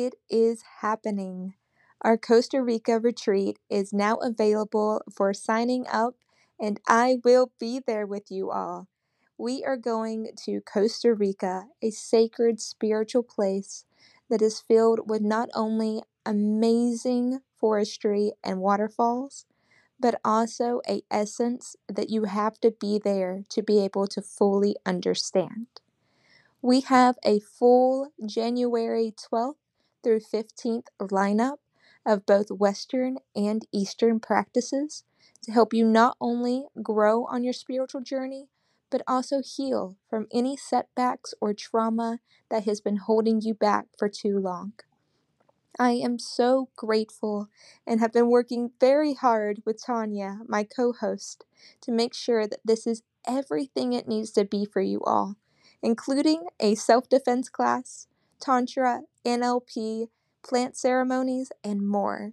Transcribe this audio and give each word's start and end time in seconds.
It 0.00 0.14
is 0.30 0.62
happening. 0.80 1.54
Our 2.02 2.16
Costa 2.16 2.62
Rica 2.62 3.00
retreat 3.00 3.58
is 3.68 3.92
now 3.92 4.14
available 4.18 5.02
for 5.12 5.34
signing 5.34 5.86
up, 5.88 6.14
and 6.60 6.78
I 6.86 7.18
will 7.24 7.50
be 7.58 7.80
there 7.84 8.06
with 8.06 8.30
you 8.30 8.48
all. 8.52 8.86
We 9.36 9.64
are 9.64 9.76
going 9.76 10.28
to 10.44 10.60
Costa 10.60 11.14
Rica, 11.14 11.64
a 11.82 11.90
sacred 11.90 12.60
spiritual 12.60 13.24
place 13.24 13.86
that 14.30 14.40
is 14.40 14.60
filled 14.60 15.10
with 15.10 15.20
not 15.20 15.48
only 15.52 16.02
amazing 16.24 17.40
forestry 17.56 18.34
and 18.44 18.60
waterfalls, 18.60 19.46
but 19.98 20.20
also 20.24 20.80
a 20.88 21.02
essence 21.10 21.74
that 21.88 22.08
you 22.08 22.26
have 22.26 22.60
to 22.60 22.70
be 22.70 23.00
there 23.02 23.42
to 23.48 23.64
be 23.64 23.80
able 23.80 24.06
to 24.06 24.22
fully 24.22 24.76
understand. 24.86 25.66
We 26.62 26.82
have 26.82 27.16
a 27.24 27.40
full 27.40 28.12
January 28.24 29.12
12th 29.12 29.56
through 30.02 30.20
15th 30.20 30.86
lineup 31.00 31.58
of 32.06 32.26
both 32.26 32.50
Western 32.50 33.18
and 33.34 33.66
Eastern 33.72 34.20
practices 34.20 35.04
to 35.42 35.52
help 35.52 35.72
you 35.74 35.84
not 35.84 36.16
only 36.20 36.66
grow 36.82 37.24
on 37.26 37.44
your 37.44 37.52
spiritual 37.52 38.00
journey, 38.00 38.48
but 38.90 39.02
also 39.06 39.42
heal 39.42 39.96
from 40.08 40.26
any 40.32 40.56
setbacks 40.56 41.34
or 41.40 41.52
trauma 41.52 42.20
that 42.50 42.64
has 42.64 42.80
been 42.80 42.96
holding 42.96 43.40
you 43.40 43.54
back 43.54 43.86
for 43.98 44.08
too 44.08 44.38
long. 44.38 44.72
I 45.78 45.92
am 45.92 46.18
so 46.18 46.68
grateful 46.76 47.48
and 47.86 48.00
have 48.00 48.12
been 48.12 48.28
working 48.30 48.72
very 48.80 49.14
hard 49.14 49.62
with 49.64 49.82
Tanya, 49.84 50.40
my 50.48 50.64
co 50.64 50.92
host, 50.92 51.44
to 51.82 51.92
make 51.92 52.14
sure 52.14 52.46
that 52.48 52.60
this 52.64 52.86
is 52.86 53.02
everything 53.26 53.92
it 53.92 54.08
needs 54.08 54.30
to 54.32 54.44
be 54.44 54.64
for 54.64 54.80
you 54.80 55.00
all, 55.04 55.36
including 55.82 56.46
a 56.58 56.74
self 56.74 57.08
defense 57.08 57.48
class, 57.48 58.08
Tantra, 58.40 59.02
NLP, 59.28 60.08
plant 60.42 60.74
ceremonies, 60.74 61.52
and 61.62 61.86
more. 61.86 62.32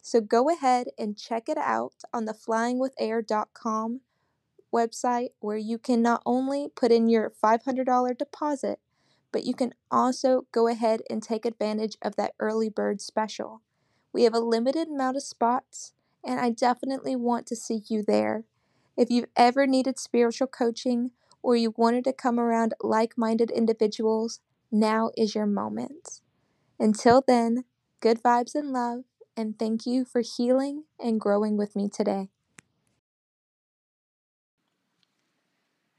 So 0.00 0.20
go 0.20 0.50
ahead 0.50 0.88
and 0.98 1.16
check 1.16 1.48
it 1.48 1.56
out 1.56 1.94
on 2.12 2.24
the 2.24 2.34
flyingwithair.com 2.34 4.00
website 4.74 5.28
where 5.38 5.56
you 5.56 5.78
can 5.78 6.02
not 6.02 6.22
only 6.26 6.68
put 6.74 6.90
in 6.90 7.08
your 7.08 7.30
$500 7.30 8.18
deposit, 8.18 8.80
but 9.30 9.44
you 9.44 9.54
can 9.54 9.74
also 9.90 10.46
go 10.50 10.66
ahead 10.66 11.02
and 11.08 11.22
take 11.22 11.46
advantage 11.46 11.96
of 12.02 12.16
that 12.16 12.34
early 12.40 12.68
bird 12.68 13.00
special. 13.00 13.62
We 14.12 14.24
have 14.24 14.34
a 14.34 14.40
limited 14.40 14.88
amount 14.88 15.16
of 15.16 15.22
spots, 15.22 15.92
and 16.24 16.40
I 16.40 16.50
definitely 16.50 17.14
want 17.14 17.46
to 17.46 17.56
see 17.56 17.82
you 17.88 18.02
there. 18.02 18.44
If 18.96 19.08
you've 19.08 19.30
ever 19.36 19.66
needed 19.68 19.98
spiritual 19.98 20.48
coaching 20.48 21.12
or 21.42 21.54
you 21.54 21.74
wanted 21.76 22.04
to 22.04 22.12
come 22.12 22.40
around 22.40 22.74
like 22.82 23.16
minded 23.16 23.50
individuals, 23.52 24.40
now 24.72 25.10
is 25.16 25.34
your 25.34 25.46
moment. 25.46 26.21
Until 26.82 27.22
then, 27.24 27.62
good 28.00 28.20
vibes 28.24 28.56
and 28.56 28.72
love, 28.72 29.04
and 29.36 29.56
thank 29.56 29.86
you 29.86 30.04
for 30.04 30.20
healing 30.20 30.82
and 30.98 31.20
growing 31.20 31.56
with 31.56 31.76
me 31.76 31.88
today. 31.88 32.28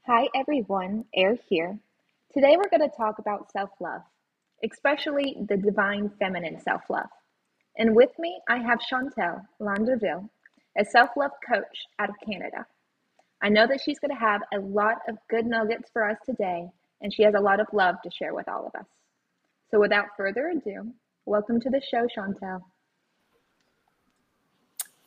Hi 0.06 0.28
everyone, 0.34 1.06
Air 1.16 1.38
here. 1.48 1.78
Today 2.34 2.58
we're 2.58 2.68
going 2.68 2.86
to 2.86 2.94
talk 2.94 3.18
about 3.18 3.50
self 3.50 3.70
love, 3.80 4.02
especially 4.62 5.38
the 5.48 5.56
divine 5.56 6.10
feminine 6.18 6.60
self 6.60 6.82
love. 6.90 7.08
And 7.78 7.96
with 7.96 8.10
me, 8.18 8.38
I 8.46 8.58
have 8.58 8.78
Chantal 8.80 9.40
Landreville, 9.58 10.28
a 10.78 10.84
self 10.84 11.08
love 11.16 11.30
coach 11.48 11.86
out 11.98 12.10
of 12.10 12.16
Canada. 12.30 12.66
I 13.42 13.48
know 13.48 13.66
that 13.66 13.80
she's 13.82 14.00
going 14.00 14.14
to 14.14 14.20
have 14.22 14.42
a 14.52 14.58
lot 14.58 14.96
of 15.08 15.16
good 15.30 15.46
nuggets 15.46 15.88
for 15.94 16.06
us 16.06 16.18
today, 16.26 16.68
and 17.00 17.10
she 17.10 17.22
has 17.22 17.32
a 17.34 17.40
lot 17.40 17.58
of 17.58 17.68
love 17.72 17.94
to 18.04 18.10
share 18.10 18.34
with 18.34 18.50
all 18.50 18.66
of 18.66 18.78
us. 18.78 18.86
So 19.74 19.80
without 19.80 20.06
further 20.16 20.50
ado, 20.50 20.92
welcome 21.26 21.60
to 21.60 21.68
the 21.68 21.82
show, 21.90 22.06
Chantal. 22.14 22.64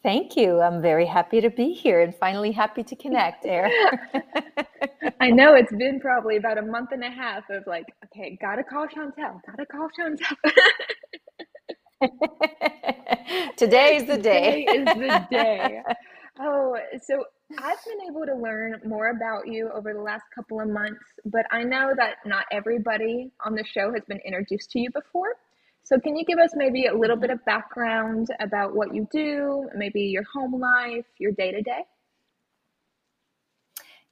Thank 0.04 0.36
you. 0.36 0.60
I'm 0.60 0.82
very 0.82 1.06
happy 1.06 1.40
to 1.40 1.50
be 1.50 1.72
here 1.72 2.02
and 2.02 2.14
finally 2.14 2.52
happy 2.52 2.84
to 2.84 2.94
connect, 2.98 3.46
Air. 3.46 3.72
I 5.22 5.30
know 5.30 5.54
it's 5.54 5.72
been 5.72 6.02
probably 6.02 6.36
about 6.36 6.58
a 6.58 6.62
month 6.64 6.90
and 6.92 7.02
a 7.02 7.10
half 7.10 7.50
of 7.50 7.64
like, 7.66 7.86
okay, 8.08 8.38
gotta 8.42 8.62
call 8.62 8.88
Chantal, 8.88 9.40
gotta 9.50 9.66
call 9.66 9.88
Chantal. 9.98 10.36
Today 13.56 13.96
is 13.96 14.06
the 14.06 14.18
day. 14.22 14.66
Today 14.66 14.80
is 14.80 14.86
the 14.86 15.28
day. 15.32 15.82
Oh, 16.42 16.76
so 17.02 17.24
I've 17.60 17.84
been 17.86 18.08
able 18.10 18.26
to 18.26 18.36
learn 18.36 18.82
more 18.86 19.10
about 19.10 19.48
you 19.48 19.70
over 19.74 19.94
the 19.94 20.02
last 20.02 20.26
couple 20.36 20.60
of 20.60 20.68
months, 20.68 21.04
but 21.26 21.46
I 21.50 21.64
know 21.64 21.94
that 21.96 22.18
not 22.26 22.46
everybody 22.52 23.32
on 23.46 23.56
the 23.56 23.64
show 23.64 23.94
has 23.94 24.04
been 24.06 24.20
introduced 24.26 24.70
to 24.72 24.80
you 24.80 24.90
before. 24.92 25.36
So, 25.84 25.98
can 25.98 26.18
you 26.18 26.26
give 26.26 26.40
us 26.40 26.52
maybe 26.56 26.88
a 26.88 26.94
little 26.94 27.16
bit 27.16 27.30
of 27.30 27.44
background 27.46 28.28
about 28.42 28.76
what 28.76 28.94
you 28.94 29.08
do, 29.12 29.70
maybe 29.74 30.02
your 30.02 30.24
home 30.34 30.60
life, 30.60 31.06
your 31.20 31.32
day 31.32 31.54
to 31.54 31.62
day? 31.62 31.84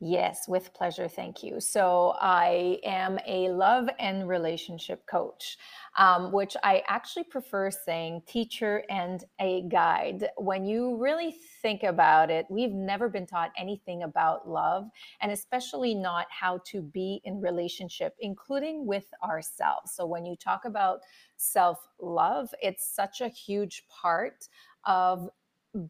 Yes, 0.01 0.45
with 0.47 0.73
pleasure. 0.73 1.07
Thank 1.07 1.41
you. 1.41 1.61
So, 1.61 2.15
I 2.19 2.79
am 2.83 3.17
a 3.25 3.47
love 3.49 3.87
and 3.97 4.27
relationship 4.27 5.05
coach, 5.07 5.57
um, 5.97 6.33
which 6.33 6.57
I 6.63 6.83
actually 6.87 7.23
prefer 7.23 7.71
saying 7.71 8.23
teacher 8.27 8.83
and 8.89 9.23
a 9.39 9.61
guide. 9.69 10.27
When 10.37 10.65
you 10.65 10.97
really 10.97 11.31
think 11.61 11.83
about 11.83 12.29
it, 12.29 12.45
we've 12.49 12.73
never 12.73 13.07
been 13.07 13.25
taught 13.25 13.53
anything 13.57 14.03
about 14.03 14.49
love, 14.49 14.89
and 15.21 15.31
especially 15.31 15.95
not 15.95 16.27
how 16.29 16.59
to 16.71 16.81
be 16.81 17.21
in 17.23 17.39
relationship, 17.39 18.15
including 18.19 18.85
with 18.85 19.05
ourselves. 19.23 19.93
So, 19.95 20.05
when 20.05 20.25
you 20.25 20.35
talk 20.35 20.65
about 20.65 20.99
self 21.37 21.87
love, 22.01 22.53
it's 22.61 22.85
such 22.85 23.21
a 23.21 23.29
huge 23.29 23.87
part 23.87 24.49
of 24.83 25.29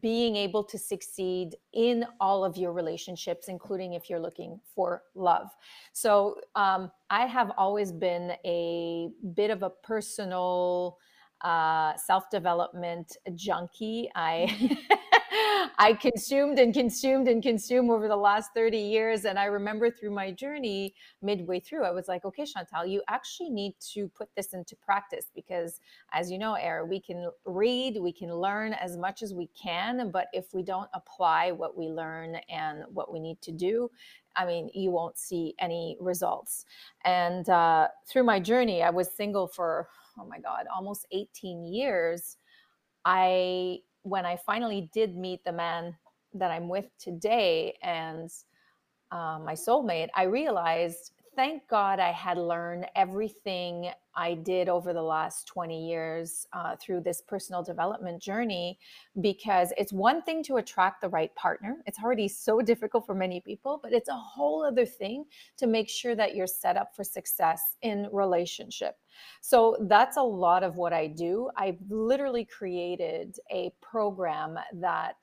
being 0.00 0.36
able 0.36 0.64
to 0.64 0.78
succeed 0.78 1.56
in 1.72 2.04
all 2.20 2.44
of 2.44 2.56
your 2.56 2.72
relationships, 2.72 3.48
including 3.48 3.92
if 3.94 4.10
you're 4.10 4.20
looking 4.20 4.60
for 4.74 5.02
love. 5.14 5.48
So, 5.92 6.36
um, 6.54 6.90
I 7.10 7.26
have 7.26 7.52
always 7.56 7.92
been 7.92 8.32
a 8.44 9.08
bit 9.34 9.50
of 9.50 9.62
a 9.62 9.70
personal 9.70 10.98
uh, 11.42 11.94
self 11.96 12.30
development 12.30 13.16
junkie. 13.34 14.10
I 14.14 14.78
I 15.78 15.94
consumed 15.94 16.58
and 16.58 16.72
consumed 16.74 17.28
and 17.28 17.42
consumed 17.42 17.90
over 17.90 18.08
the 18.08 18.16
last 18.16 18.50
30 18.54 18.78
years. 18.78 19.24
And 19.24 19.38
I 19.38 19.46
remember 19.46 19.90
through 19.90 20.12
my 20.12 20.30
journey, 20.30 20.94
midway 21.22 21.60
through, 21.60 21.84
I 21.84 21.90
was 21.90 22.08
like, 22.08 22.24
okay, 22.24 22.44
Chantal, 22.44 22.86
you 22.86 23.02
actually 23.08 23.50
need 23.50 23.74
to 23.92 24.08
put 24.08 24.28
this 24.36 24.54
into 24.54 24.76
practice 24.76 25.26
because, 25.34 25.80
as 26.12 26.30
you 26.30 26.38
know, 26.38 26.54
Air, 26.54 26.84
we 26.84 27.00
can 27.00 27.30
read, 27.44 27.98
we 28.00 28.12
can 28.12 28.34
learn 28.34 28.72
as 28.74 28.96
much 28.96 29.22
as 29.22 29.34
we 29.34 29.48
can. 29.60 30.10
But 30.10 30.28
if 30.32 30.54
we 30.54 30.62
don't 30.62 30.90
apply 30.94 31.52
what 31.52 31.76
we 31.76 31.86
learn 31.88 32.36
and 32.48 32.84
what 32.92 33.12
we 33.12 33.20
need 33.20 33.40
to 33.42 33.52
do, 33.52 33.90
I 34.36 34.46
mean, 34.46 34.70
you 34.74 34.90
won't 34.90 35.18
see 35.18 35.54
any 35.58 35.96
results. 36.00 36.66
And 37.04 37.48
uh, 37.48 37.88
through 38.06 38.24
my 38.24 38.40
journey, 38.40 38.82
I 38.82 38.90
was 38.90 39.10
single 39.10 39.46
for, 39.46 39.88
oh 40.18 40.26
my 40.26 40.38
God, 40.38 40.66
almost 40.74 41.06
18 41.12 41.64
years. 41.64 42.36
I 43.04 43.80
when 44.06 44.24
I 44.24 44.36
finally 44.36 44.88
did 44.94 45.16
meet 45.16 45.42
the 45.44 45.52
man 45.52 45.96
that 46.34 46.52
I'm 46.52 46.68
with 46.68 46.86
today 46.96 47.76
and 47.82 48.30
uh, 49.10 49.40
my 49.44 49.54
soulmate, 49.54 50.08
I 50.14 50.24
realized, 50.24 51.10
thank 51.36 51.68
God 51.68 52.00
I 52.00 52.12
had 52.12 52.38
learned 52.38 52.86
everything 52.96 53.90
I 54.14 54.32
did 54.32 54.70
over 54.70 54.94
the 54.94 55.02
last 55.02 55.46
20 55.46 55.86
years 55.86 56.46
uh, 56.54 56.74
through 56.80 57.02
this 57.02 57.20
personal 57.20 57.62
development 57.62 58.22
journey 58.22 58.78
because 59.20 59.72
it's 59.76 59.92
one 59.92 60.22
thing 60.22 60.42
to 60.44 60.56
attract 60.56 61.02
the 61.02 61.10
right 61.10 61.32
partner. 61.34 61.76
It's 61.84 61.98
already 62.02 62.26
so 62.26 62.62
difficult 62.62 63.04
for 63.04 63.14
many 63.14 63.40
people, 63.40 63.78
but 63.82 63.92
it's 63.92 64.08
a 64.08 64.14
whole 64.14 64.64
other 64.64 64.86
thing 64.86 65.26
to 65.58 65.66
make 65.66 65.90
sure 65.90 66.14
that 66.14 66.34
you're 66.34 66.46
set 66.46 66.78
up 66.78 66.96
for 66.96 67.04
success 67.04 67.60
in 67.82 68.08
relationship. 68.10 68.96
So 69.42 69.76
that's 69.82 70.16
a 70.16 70.22
lot 70.22 70.62
of 70.62 70.76
what 70.76 70.94
I 70.94 71.06
do. 71.06 71.50
I've 71.54 71.78
literally 71.90 72.46
created 72.46 73.36
a 73.52 73.72
program 73.82 74.58
that 74.72 75.16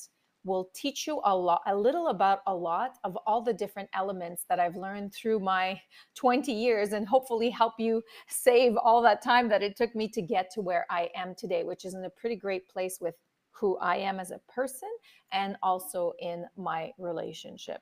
will 0.43 0.69
teach 0.73 1.07
you 1.07 1.21
a 1.25 1.35
lot 1.35 1.61
a 1.67 1.75
little 1.75 2.07
about 2.09 2.39
a 2.47 2.55
lot 2.55 2.97
of 3.03 3.15
all 3.25 3.41
the 3.41 3.53
different 3.53 3.89
elements 3.93 4.45
that 4.49 4.59
I've 4.59 4.75
learned 4.75 5.13
through 5.13 5.39
my 5.39 5.79
20 6.15 6.51
years 6.51 6.93
and 6.93 7.07
hopefully 7.07 7.49
help 7.49 7.73
you 7.79 8.01
save 8.27 8.75
all 8.77 9.01
that 9.03 9.21
time 9.21 9.49
that 9.49 9.63
it 9.63 9.75
took 9.75 9.95
me 9.95 10.07
to 10.09 10.21
get 10.21 10.49
to 10.51 10.61
where 10.61 10.85
I 10.89 11.09
am 11.15 11.35
today 11.35 11.63
which 11.63 11.85
is 11.85 11.93
in 11.93 12.05
a 12.05 12.09
pretty 12.09 12.35
great 12.35 12.67
place 12.67 12.99
with 12.99 13.15
who 13.51 13.77
I 13.77 13.97
am 13.97 14.19
as 14.19 14.31
a 14.31 14.39
person 14.49 14.89
and 15.31 15.55
also 15.61 16.13
in 16.19 16.45
my 16.57 16.91
relationship. 16.97 17.81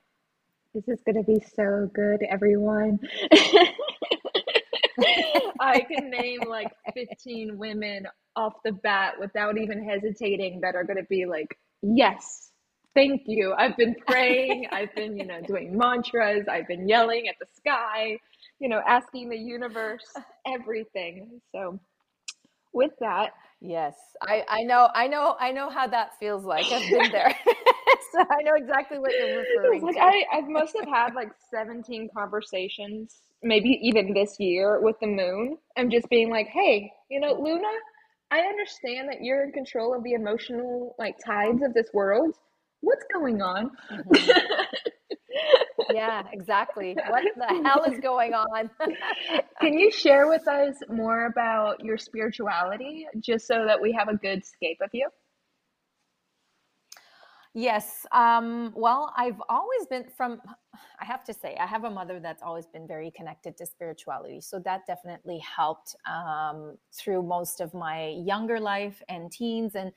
This 0.74 0.88
is 0.88 1.02
going 1.06 1.16
to 1.16 1.24
be 1.24 1.44
so 1.56 1.90
good 1.94 2.24
everyone. 2.30 3.00
I 5.60 5.82
can 5.82 6.10
name 6.22 6.42
like 6.48 6.72
15 6.94 7.58
women 7.58 8.08
off 8.36 8.54
the 8.64 8.72
bat 8.72 9.16
without 9.20 9.58
even 9.58 9.84
hesitating 9.84 10.62
that 10.62 10.76
are 10.76 10.84
going 10.84 10.98
to 10.98 11.08
be 11.10 11.26
like, 11.26 11.58
yes, 11.82 12.51
thank 12.96 13.24
you. 13.26 13.54
I've 13.58 13.78
been 13.78 13.96
praying. 14.08 14.68
I've 14.72 14.94
been, 14.96 15.18
you 15.18 15.26
know, 15.26 15.42
doing 15.42 15.78
mantras. 15.78 16.48
I've 16.50 16.68
been 16.68 16.88
yelling 16.88 17.28
at 17.28 17.36
the 17.40 17.48
sky, 17.56 18.18
you 18.60 18.70
know, 18.70 18.82
asking 18.88 19.30
the 19.30 19.38
universe 19.38 20.06
everything. 20.46 21.42
So, 21.52 21.80
with 22.74 22.92
that, 23.02 23.32
yes, 23.60 23.96
I, 24.22 24.44
I 24.48 24.64
know, 24.64 24.90
I 24.96 25.08
know, 25.08 25.36
I 25.40 25.52
know 25.52 25.70
how 25.70 25.88
that 25.88 26.18
feels 26.20 26.46
like. 26.46 26.66
I've 26.72 26.90
been 26.90 27.12
there. 27.12 27.36
so 28.12 28.20
I 28.20 28.44
know 28.44 28.54
exactly 28.56 29.00
what 29.00 29.12
you're 29.12 29.40
referring 29.40 29.80
to. 29.82 29.86
like 29.86 29.96
to. 29.96 30.02
I, 30.02 30.24
I 30.34 30.42
must 30.42 30.76
have 30.80 30.88
had 30.88 31.14
like 31.14 31.30
17 31.50 32.10
conversations, 32.16 33.22
maybe 33.44 33.80
even 33.82 34.14
this 34.14 34.40
year 34.40 34.80
with 34.82 35.00
the 35.00 35.08
moon. 35.08 35.58
I'm 35.78 35.90
just 35.90 36.10
being 36.10 36.30
like, 36.30 36.48
hey, 36.48 36.92
you 37.10 37.20
know, 37.20 37.34
Luna, 37.34 37.68
I 38.32 38.40
understand 38.42 39.10
that 39.10 39.22
you're 39.22 39.44
in 39.44 39.52
control 39.52 39.94
of 39.94 40.04
the 40.04 40.14
emotional 40.14 40.96
like 40.98 41.16
tides 41.26 41.62
of 41.64 41.74
this 41.74 41.88
world. 41.94 42.36
What's 42.82 43.06
going 43.14 43.42
on? 43.42 43.72
Mhm. 43.92 44.30
Yeah, 45.90 46.24
exactly. 46.32 46.98
What 47.08 47.24
the 47.36 47.46
hell 47.64 47.84
is 47.84 48.00
going 48.00 48.34
on? 48.34 48.70
Can 49.62 49.74
you 49.78 49.92
share 49.92 50.28
with 50.28 50.48
us 50.48 50.76
more 50.90 51.26
about 51.26 51.84
your 51.84 51.98
spirituality 51.98 53.08
just 53.20 53.48
so 53.48 53.66
that 53.66 53.82
we 53.82 53.92
have 53.92 54.08
a 54.08 54.16
good 54.16 54.46
scape 54.46 54.78
of 54.82 54.90
you? 54.94 55.10
Yes. 57.54 58.06
Um, 58.14 58.72
well, 58.78 59.14
I've 59.18 59.42
always 59.50 59.86
been 59.90 60.06
from, 60.16 60.42
I 61.02 61.06
have 61.06 61.26
to 61.26 61.34
say, 61.34 61.58
I 61.60 61.66
have 61.68 61.84
a 61.84 61.90
mother 61.90 62.18
that's 62.22 62.42
always 62.42 62.66
been 62.66 62.88
very 62.88 63.12
connected 63.12 63.58
to 63.58 63.66
spirituality. 63.66 64.40
So 64.40 64.60
that 64.60 64.86
definitely 64.88 65.40
helped 65.40 65.94
um, 66.10 66.78
through 66.94 67.24
most 67.24 67.60
of 67.60 67.74
my 67.74 68.08
younger 68.26 68.58
life 68.58 69.02
and 69.10 69.30
teens. 69.30 69.76
And 69.76 69.92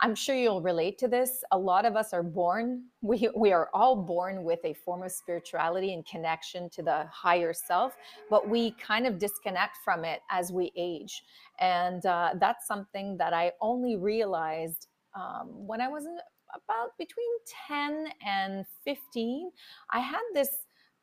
I'm 0.00 0.14
sure 0.14 0.34
you'll 0.34 0.60
relate 0.60 0.98
to 0.98 1.08
this. 1.08 1.44
A 1.52 1.58
lot 1.58 1.84
of 1.84 1.96
us 1.96 2.12
are 2.12 2.22
born, 2.22 2.84
we, 3.00 3.28
we 3.36 3.52
are 3.52 3.68
all 3.72 3.94
born 3.96 4.42
with 4.42 4.58
a 4.64 4.74
form 4.74 5.02
of 5.02 5.12
spirituality 5.12 5.94
and 5.94 6.04
connection 6.04 6.68
to 6.70 6.82
the 6.82 7.06
higher 7.12 7.52
self, 7.52 7.96
but 8.28 8.48
we 8.48 8.72
kind 8.72 9.06
of 9.06 9.18
disconnect 9.18 9.78
from 9.84 10.04
it 10.04 10.20
as 10.30 10.52
we 10.52 10.72
age. 10.76 11.22
And 11.60 12.04
uh, 12.06 12.30
that's 12.40 12.66
something 12.66 13.16
that 13.18 13.32
I 13.32 13.52
only 13.60 13.96
realized 13.96 14.88
um, 15.14 15.48
when 15.50 15.80
I 15.80 15.88
was 15.88 16.06
about 16.54 16.90
between 16.98 17.30
10 17.68 18.08
and 18.24 18.64
15, 18.84 19.50
I 19.92 20.00
had 20.00 20.22
this 20.34 20.48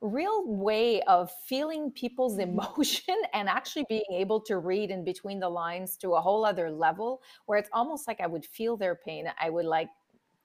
real 0.01 0.47
way 0.47 1.01
of 1.03 1.31
feeling 1.31 1.91
people's 1.91 2.39
Mhm. 2.39 2.39
emotion 2.39 3.15
and 3.33 3.47
actually 3.49 3.85
being 3.87 4.03
able 4.11 4.41
to 4.41 4.57
read 4.57 4.89
in 4.91 5.03
between 5.03 5.39
the 5.39 5.49
lines 5.49 5.97
to 5.97 6.15
a 6.15 6.21
whole 6.21 6.43
other 6.45 6.71
level 6.71 7.21
where 7.45 7.57
it's 7.57 7.69
almost 7.73 8.07
like 8.07 8.19
I 8.19 8.27
would 8.27 8.45
feel 8.45 8.77
their 8.77 8.95
pain. 8.95 9.31
I 9.39 9.49
would 9.49 9.65
like, 9.65 9.89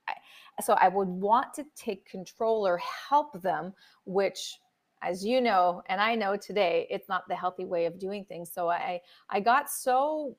I, 0.08 0.14
so 0.62 0.74
I 0.74 0.88
would 0.88 1.08
want 1.08 1.54
to 1.54 1.64
take 1.74 2.06
control 2.06 2.66
or 2.66 2.78
help 2.78 3.40
them, 3.42 3.74
which 4.04 4.58
as 5.02 5.22
you 5.26 5.42
know 5.42 5.82
and 5.90 6.00
i 6.00 6.14
know 6.14 6.38
today 6.38 6.86
it's 6.88 7.06
not 7.06 7.28
the 7.28 7.36
healthy 7.36 7.66
way 7.66 7.84
of 7.84 7.98
doing 7.98 8.24
things 8.24 8.50
so 8.50 8.70
i 8.70 8.98
i 9.28 9.38
got 9.38 9.68
so 9.70 10.38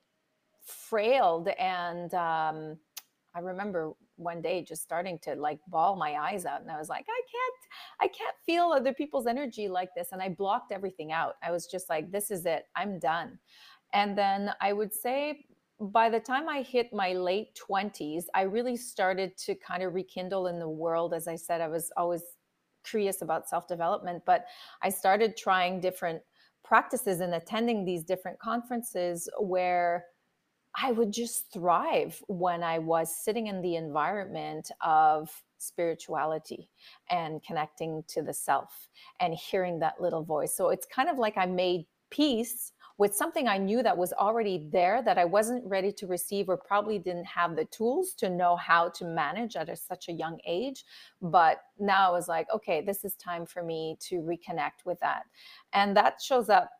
frailed 0.59 1.47
and 1.49 2.13
um 2.13 2.79
I 3.33 3.39
remember 3.39 3.93
one 4.15 4.41
day 4.41 4.63
just 4.63 4.81
starting 4.81 5.19
to 5.19 5.35
like 5.35 5.59
bawl 5.67 5.95
my 5.95 6.15
eyes 6.15 6.45
out 6.45 6.61
and 6.61 6.71
I 6.71 6.77
was 6.79 6.89
like, 6.89 7.05
I 7.07 7.21
can't, 7.31 7.55
I 8.01 8.07
can't 8.07 8.35
feel 8.45 8.65
other 8.65 8.93
people's 8.93 9.27
energy 9.27 9.67
like 9.67 9.89
this. 9.95 10.09
And 10.11 10.21
I 10.21 10.29
blocked 10.29 10.71
everything 10.71 11.11
out. 11.11 11.35
I 11.43 11.51
was 11.51 11.67
just 11.67 11.89
like, 11.89 12.11
this 12.11 12.31
is 12.31 12.45
it. 12.45 12.65
I'm 12.75 12.99
done. 12.99 13.39
And 13.93 14.17
then 14.17 14.51
I 14.61 14.73
would 14.73 14.93
say 14.93 15.45
by 15.79 16.09
the 16.09 16.19
time 16.19 16.49
I 16.49 16.61
hit 16.63 16.91
my 16.91 17.13
late 17.13 17.59
20s, 17.69 18.25
I 18.33 18.43
really 18.43 18.75
started 18.75 19.37
to 19.37 19.55
kind 19.55 19.83
of 19.83 19.93
rekindle 19.93 20.47
in 20.47 20.59
the 20.59 20.69
world. 20.69 21.13
As 21.13 21.27
I 21.27 21.35
said, 21.35 21.61
I 21.61 21.67
was 21.67 21.91
always 21.97 22.23
curious 22.83 23.21
about 23.21 23.47
self 23.47 23.67
development, 23.67 24.23
but 24.25 24.45
I 24.81 24.89
started 24.89 25.37
trying 25.37 25.79
different 25.79 26.21
practices 26.63 27.21
and 27.21 27.35
attending 27.35 27.85
these 27.85 28.03
different 28.03 28.39
conferences 28.39 29.29
where 29.39 30.05
I 30.79 30.91
would 30.91 31.11
just 31.11 31.51
thrive 31.51 32.21
when 32.27 32.61
I 32.63 32.79
was 32.79 33.15
sitting 33.15 33.47
in 33.47 33.61
the 33.61 33.75
environment 33.75 34.69
of 34.81 35.31
spirituality 35.57 36.69
and 37.09 37.43
connecting 37.43 38.03
to 38.07 38.21
the 38.21 38.33
self 38.33 38.89
and 39.19 39.33
hearing 39.33 39.79
that 39.79 40.01
little 40.01 40.23
voice. 40.23 40.55
So 40.55 40.69
it's 40.69 40.85
kind 40.85 41.09
of 41.09 41.17
like 41.17 41.37
I 41.37 41.45
made 41.45 41.85
peace 42.09 42.71
with 42.97 43.13
something 43.13 43.47
I 43.47 43.57
knew 43.57 43.83
that 43.83 43.97
was 43.97 44.11
already 44.13 44.67
there 44.71 45.03
that 45.03 45.19
I 45.19 45.25
wasn't 45.25 45.63
ready 45.65 45.91
to 45.93 46.07
receive 46.07 46.49
or 46.49 46.57
probably 46.57 46.97
didn't 46.97 47.25
have 47.25 47.55
the 47.55 47.65
tools 47.65 48.13
to 48.13 48.29
know 48.29 48.55
how 48.55 48.89
to 48.89 49.05
manage 49.05 49.55
at 49.55 49.69
a, 49.69 49.75
such 49.75 50.09
a 50.09 50.13
young 50.13 50.39
age. 50.47 50.83
But 51.21 51.61
now 51.79 52.07
I 52.07 52.11
was 52.11 52.27
like, 52.27 52.47
okay, 52.53 52.81
this 52.81 53.05
is 53.05 53.13
time 53.15 53.45
for 53.45 53.61
me 53.61 53.97
to 54.01 54.15
reconnect 54.15 54.85
with 54.85 54.99
that. 55.01 55.23
And 55.73 55.95
that 55.95 56.21
shows 56.21 56.49
up 56.49 56.71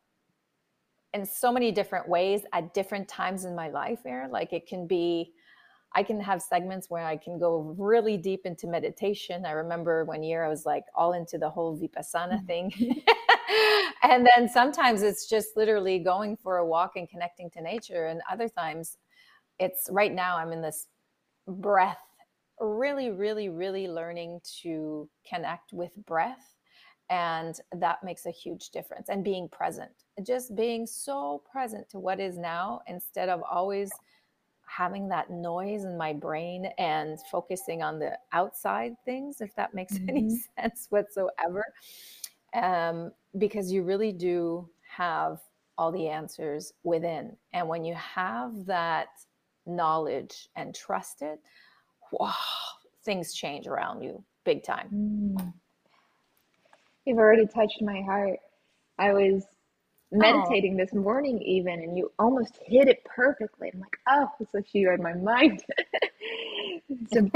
in 1.13 1.25
so 1.25 1.51
many 1.51 1.71
different 1.71 2.09
ways 2.09 2.41
at 2.51 2.73
different 2.73 3.07
times 3.07 3.45
in 3.45 3.55
my 3.55 3.69
life 3.69 3.99
Aaron. 4.05 4.31
like 4.31 4.53
it 4.53 4.67
can 4.67 4.85
be 4.85 5.33
i 5.97 6.03
can 6.03 6.19
have 6.21 6.41
segments 6.41 6.89
where 6.89 7.05
i 7.05 7.17
can 7.17 7.39
go 7.39 7.75
really 7.77 8.17
deep 8.17 8.45
into 8.45 8.67
meditation 8.67 9.45
i 9.45 9.51
remember 9.51 10.05
one 10.05 10.23
year 10.23 10.45
i 10.45 10.49
was 10.49 10.65
like 10.65 10.85
all 10.95 11.13
into 11.13 11.37
the 11.37 11.49
whole 11.49 11.77
vipassana 11.77 12.39
Mhm. 12.41 12.47
thing 12.47 12.73
and 14.03 14.27
then 14.27 14.47
sometimes 14.49 15.01
it's 15.01 15.27
just 15.27 15.57
literally 15.57 15.99
going 15.99 16.37
for 16.37 16.57
a 16.57 16.65
walk 16.65 16.93
and 16.95 17.09
connecting 17.09 17.49
to 17.51 17.61
nature 17.61 18.07
and 18.07 18.21
other 18.31 18.49
times 18.49 18.97
it's 19.59 19.89
right 19.91 20.13
now 20.13 20.37
i'm 20.37 20.51
in 20.51 20.61
this 20.61 20.87
breath 21.47 22.05
really 22.59 23.11
really 23.11 23.49
really 23.49 23.87
learning 23.87 24.39
to 24.61 25.09
connect 25.29 25.73
with 25.73 25.91
breath 26.05 26.55
and 27.09 27.61
that 27.71 28.03
makes 28.03 28.25
a 28.25 28.31
huge 28.31 28.69
difference 28.71 29.09
and 29.09 29.23
being 29.23 29.47
present 29.49 29.91
just 30.25 30.55
being 30.55 30.85
so 30.85 31.41
present 31.51 31.87
to 31.89 31.99
what 31.99 32.19
is 32.19 32.37
now 32.37 32.81
instead 32.87 33.29
of 33.29 33.41
always 33.49 33.91
having 34.67 35.07
that 35.09 35.29
noise 35.29 35.83
in 35.85 35.97
my 35.97 36.13
brain 36.13 36.67
and 36.77 37.19
focusing 37.31 37.81
on 37.81 37.99
the 37.99 38.17
outside 38.33 38.95
things 39.05 39.41
if 39.41 39.55
that 39.55 39.73
makes 39.73 39.99
any 40.07 40.27
Mhm. 40.27 40.37
sense 40.59 40.87
whatsoever 40.89 41.65
um, 42.53 43.11
because 43.37 43.71
you 43.71 43.83
really 43.83 44.11
do 44.11 44.69
have 44.87 45.41
all 45.77 45.91
the 45.91 46.07
answers 46.07 46.73
within 46.83 47.37
and 47.53 47.67
when 47.67 47.83
you 47.85 47.93
have 47.95 48.65
that 48.65 49.09
knowledge 49.65 50.49
and 50.55 50.73
trust 50.73 51.21
it 51.21 51.39
wow, 52.11 52.33
things 53.03 53.33
change 53.33 53.67
around 53.67 54.01
you 54.01 54.23
big 54.43 54.63
time 54.63 54.93
Mm. 54.93 55.53
You've 57.05 57.17
already 57.19 57.47
touched 57.47 57.81
my 57.81 58.01
heart. 58.01 58.39
I 58.97 59.13
was 59.13 59.45
oh 60.13 60.17
meditating 60.17 60.77
this 60.77 60.93
morning 60.93 61.41
even, 61.41 61.81
and 61.81 61.97
you 61.97 62.11
almost 62.19 62.57
hit 62.65 62.87
it 62.87 63.03
perfectly. 63.05 63.71
I'm 63.73 63.79
like, 63.79 63.97
oh, 64.07 64.27
it's 64.39 64.53
like 64.53 64.73
you 64.73 64.89
read 64.89 65.01
my 65.01 65.13
mind. 65.13 65.63
so 67.13 67.29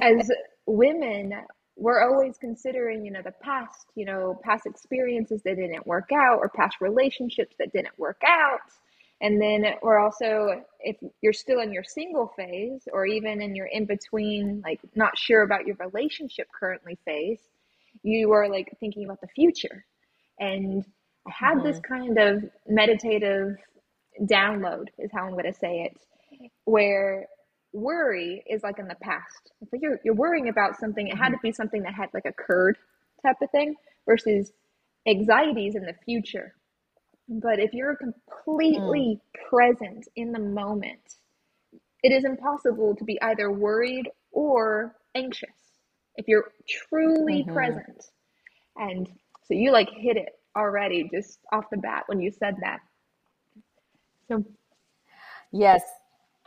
as 0.00 0.30
women, 0.66 1.32
we're 1.76 2.02
always 2.02 2.38
considering, 2.38 3.04
you 3.04 3.10
know, 3.12 3.22
the 3.22 3.34
past, 3.42 3.86
you 3.94 4.04
know, 4.04 4.38
past 4.42 4.66
experiences 4.66 5.42
that 5.44 5.56
didn't 5.56 5.86
work 5.86 6.10
out 6.14 6.38
or 6.38 6.48
past 6.48 6.76
relationships 6.80 7.56
that 7.58 7.72
didn't 7.72 7.98
work 7.98 8.20
out. 8.26 8.60
And 9.20 9.40
then 9.40 9.64
we're 9.82 9.98
also, 9.98 10.62
if 10.80 10.96
you're 11.22 11.32
still 11.32 11.60
in 11.60 11.72
your 11.72 11.84
single 11.84 12.32
phase 12.36 12.86
or 12.92 13.06
even 13.06 13.40
in 13.40 13.54
your 13.54 13.66
in 13.66 13.86
between, 13.86 14.62
like 14.64 14.80
not 14.94 15.16
sure 15.18 15.42
about 15.42 15.66
your 15.66 15.76
relationship 15.76 16.48
currently 16.58 16.98
phase, 17.04 17.40
you 18.02 18.32
are 18.32 18.48
like 18.48 18.76
thinking 18.78 19.04
about 19.04 19.20
the 19.20 19.28
future. 19.28 19.84
And 20.38 20.84
Had 21.28 21.62
this 21.62 21.78
Mhm. 21.78 21.80
kind 21.80 22.18
of 22.18 22.44
meditative 22.68 23.56
download, 24.22 24.88
is 24.98 25.10
how 25.14 25.24
I'm 25.26 25.32
going 25.32 25.44
to 25.46 25.54
say 25.54 25.82
it, 25.84 25.98
where 26.64 27.26
worry 27.72 28.44
is 28.48 28.62
like 28.62 28.78
in 28.78 28.88
the 28.88 28.96
past. 29.02 29.52
It's 29.62 29.72
like 29.72 29.82
you're, 29.82 30.00
you're 30.04 30.14
worrying 30.14 30.48
about 30.48 30.78
something, 30.78 31.08
it 31.08 31.16
had 31.16 31.30
to 31.30 31.36
Mhm. 31.36 31.42
be 31.42 31.52
something 31.52 31.82
that 31.82 31.94
had 31.94 32.10
like 32.14 32.26
occurred 32.26 32.78
type 33.22 33.36
of 33.42 33.50
thing, 33.50 33.76
versus 34.06 34.52
anxieties 35.08 35.76
in 35.76 35.82
the 35.84 35.94
future. 36.04 36.54
But 37.28 37.58
if 37.60 37.74
you're 37.74 37.96
Mm. 38.62 39.06
completely 39.06 39.20
present 39.50 40.06
in 40.16 40.32
the 40.32 40.40
moment, 40.40 41.16
it 42.02 42.12
is 42.12 42.24
impossible 42.24 42.96
to 42.96 43.04
be 43.04 43.20
either 43.22 43.50
worried 43.50 44.08
or 44.32 44.96
anxious 45.16 45.50
if 46.16 46.28
you're 46.28 46.52
truly 46.68 47.44
Mhm. 47.44 47.52
present. 47.52 48.10
And 48.76 49.08
so 49.44 49.54
you 49.54 49.72
like 49.72 49.90
hit 49.90 50.16
it 50.16 50.38
already 50.56 51.08
just 51.14 51.40
off 51.52 51.64
the 51.70 51.78
bat 51.78 52.04
when 52.06 52.20
you 52.20 52.32
said 52.32 52.56
that. 52.62 52.80
So, 54.30 54.44
Yes, 55.52 55.82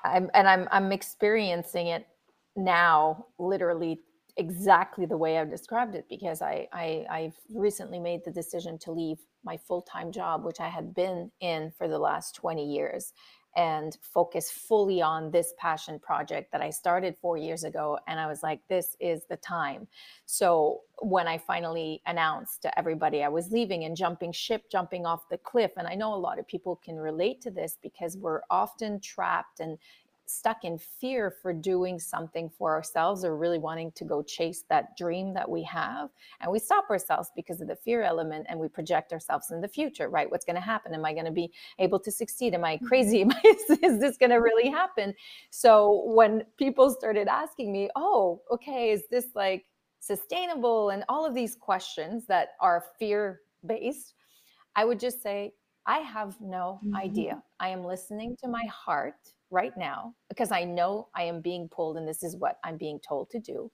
I'm, 0.03 0.29
and 0.33 0.47
I'm 0.47 0.67
I'm 0.71 0.91
experiencing 0.91 1.87
it 1.87 2.07
now, 2.55 3.25
literally 3.37 4.01
exactly 4.37 5.05
the 5.05 5.17
way 5.17 5.37
I've 5.37 5.49
described 5.49 5.95
it, 5.95 6.05
because 6.09 6.41
I, 6.41 6.67
I 6.73 7.05
I've 7.09 7.35
recently 7.53 7.99
made 7.99 8.21
the 8.25 8.31
decision 8.31 8.77
to 8.79 8.91
leave 8.91 9.17
my 9.43 9.57
full 9.57 9.81
time 9.81 10.11
job, 10.11 10.45
which 10.45 10.59
I 10.59 10.69
had 10.69 10.93
been 10.93 11.31
in 11.41 11.71
for 11.77 11.87
the 11.87 11.99
last 11.99 12.35
20 12.35 12.65
years, 12.65 13.13
and 13.55 13.97
focus 14.01 14.51
fully 14.51 15.01
on 15.01 15.31
this 15.31 15.53
passion 15.57 15.99
project 15.99 16.51
that 16.51 16.61
I 16.61 16.69
started 16.69 17.17
four 17.17 17.37
years 17.37 17.63
ago. 17.63 17.97
And 18.07 18.19
I 18.19 18.27
was 18.27 18.43
like, 18.43 18.61
this 18.67 18.95
is 18.99 19.23
the 19.29 19.37
time. 19.37 19.87
So 20.25 20.81
when 21.01 21.27
I 21.27 21.37
finally 21.37 22.01
announced 22.05 22.61
to 22.63 22.79
everybody 22.79 23.23
I 23.23 23.29
was 23.29 23.51
leaving 23.51 23.85
and 23.85 23.95
jumping 23.95 24.31
ship, 24.31 24.63
jumping 24.71 25.05
off 25.05 25.29
the 25.29 25.37
cliff, 25.37 25.71
and 25.77 25.87
I 25.87 25.95
know 25.95 26.13
a 26.13 26.15
lot 26.15 26.39
of 26.39 26.47
people 26.47 26.75
can 26.75 26.97
relate 26.97 27.41
to 27.41 27.51
this 27.51 27.77
because 27.81 28.17
we're 28.17 28.41
often 28.49 28.99
trapped 28.99 29.59
and 29.59 29.77
stuck 30.29 30.63
in 30.63 30.77
fear 30.77 31.31
for 31.31 31.51
doing 31.51 31.97
something 31.97 32.49
for 32.49 32.71
ourselves 32.71 33.25
or 33.25 33.35
really 33.35 33.57
wanting 33.57 33.91
to 33.93 34.05
go 34.05 34.21
chase 34.21 34.63
that 34.69 34.95
dream 34.95 35.33
that 35.33 35.49
we 35.49 35.63
have. 35.63 36.09
And 36.39 36.51
we 36.51 36.59
stop 36.59 36.87
ourselves 36.91 37.31
because 37.35 37.61
of 37.61 37.67
the 37.67 37.75
fear 37.75 38.03
element 38.03 38.45
and 38.47 38.59
we 38.59 38.67
project 38.67 39.11
ourselves 39.11 39.49
in 39.49 39.59
the 39.59 39.67
future, 39.67 40.07
right? 40.07 40.29
What's 40.29 40.45
going 40.45 40.55
to 40.55 40.61
happen? 40.61 40.93
Am 40.93 41.03
I 41.03 41.13
going 41.13 41.25
to 41.25 41.31
be 41.31 41.51
able 41.79 41.99
to 42.01 42.11
succeed? 42.11 42.53
Am 42.53 42.63
I 42.63 42.75
mm-hmm. 42.75 42.85
crazy? 42.85 43.21
Am 43.23 43.31
I, 43.31 43.41
is 43.81 43.99
this 43.99 44.17
going 44.17 44.29
to 44.29 44.37
really 44.37 44.69
happen? 44.69 45.15
So 45.49 46.03
when 46.05 46.43
people 46.57 46.91
started 46.91 47.27
asking 47.27 47.71
me, 47.71 47.89
oh, 47.95 48.41
okay, 48.51 48.91
is 48.91 49.03
this 49.09 49.25
like 49.33 49.65
sustainable? 49.99 50.91
And 50.91 51.03
all 51.09 51.25
of 51.25 51.33
these 51.33 51.55
questions 51.55 52.27
that 52.27 52.49
are 52.61 52.85
fear 52.99 53.41
based, 53.65 54.13
I 54.75 54.85
would 54.85 54.99
just 54.99 55.23
say, 55.23 55.53
I 55.87 55.99
have 55.99 56.39
no 56.39 56.79
mm-hmm. 56.85 56.95
idea. 56.95 57.41
I 57.59 57.69
am 57.69 57.83
listening 57.83 58.37
to 58.43 58.47
my 58.47 58.65
heart 58.65 59.15
right 59.51 59.73
now 59.77 60.13
because 60.29 60.51
I 60.51 60.63
know 60.63 61.09
I 61.15 61.23
am 61.23 61.41
being 61.41 61.69
pulled 61.69 61.97
and 61.97 62.07
this 62.07 62.23
is 62.23 62.35
what 62.35 62.57
I'm 62.63 62.77
being 62.77 62.99
told 62.99 63.29
to 63.31 63.39
do. 63.39 63.71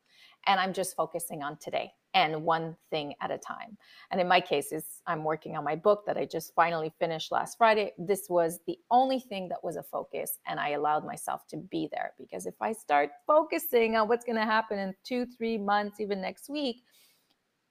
And 0.48 0.60
I'm 0.60 0.74
just 0.74 0.96
focusing 0.96 1.44
on 1.44 1.58
today 1.58 1.91
and 2.15 2.44
one 2.44 2.77
thing 2.89 3.13
at 3.22 3.29
a 3.29 3.38
time. 3.38 3.77
And 4.10 4.22
in 4.22 4.27
my 4.27 4.39
case, 4.39 4.72
is 4.72 5.01
I'm 5.05 5.24
working 5.24 5.58
on 5.58 5.65
my 5.65 5.75
book 5.75 6.03
that 6.08 6.17
I 6.17 6.25
just 6.25 6.53
finally 6.55 6.94
finished 6.98 7.32
last 7.32 7.58
Friday. 7.58 7.91
This 7.98 8.27
was 8.29 8.60
the 8.67 8.77
only 8.89 9.20
thing 9.20 9.50
that 9.50 9.63
was 9.63 9.75
a 9.75 9.84
focus, 9.84 10.39
and 10.48 10.60
I 10.60 10.70
allowed 10.70 11.05
myself 11.05 11.46
to 11.50 11.58
be 11.58 11.89
there 11.91 12.13
because 12.17 12.46
if 12.46 12.55
I 12.62 12.72
start 12.72 13.10
focusing 13.27 13.98
on 13.98 14.08
what's 14.08 14.24
going 14.24 14.38
to 14.38 14.46
happen 14.46 14.79
in 14.79 14.96
two, 15.03 15.25
three 15.38 15.58
months, 15.58 16.00
even 16.00 16.22
next 16.22 16.50
week, 16.50 16.77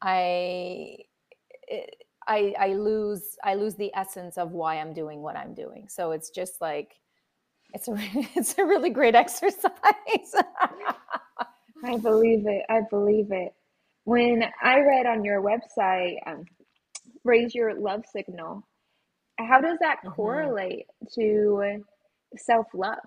I. 0.01 0.99
I, 2.27 2.55
I 2.59 2.69
lose 2.73 3.37
I 3.45 3.55
lose 3.55 3.75
the 3.75 3.95
essence 3.95 4.39
of 4.39 4.53
why 4.53 4.77
I'm 4.77 4.95
doing 4.95 5.21
what 5.21 5.37
I'm 5.37 5.53
doing. 5.53 5.89
So 5.91 6.13
it's 6.13 6.31
just 6.31 6.59
like 6.63 6.95
it's 7.75 7.89
a 7.89 7.95
it's 8.39 8.57
a 8.59 8.65
really 8.65 8.91
great 8.91 9.15
exercise. 9.25 9.73
I 11.85 11.99
believe 11.99 12.47
it. 12.47 12.63
I 12.71 12.81
believe 12.89 13.31
it. 13.31 13.53
When 14.05 14.45
I 14.63 14.81
read 14.81 15.07
on 15.07 15.25
your 15.25 15.43
website, 15.43 16.17
um, 16.27 16.45
raise 17.25 17.55
your 17.55 17.75
love 17.75 18.05
signal. 18.11 18.67
How 19.39 19.61
does 19.61 19.79
that 19.81 19.99
mm-hmm. 19.99 20.11
correlate 20.11 20.87
to 21.15 21.83
self 22.37 22.67
love? 22.73 22.99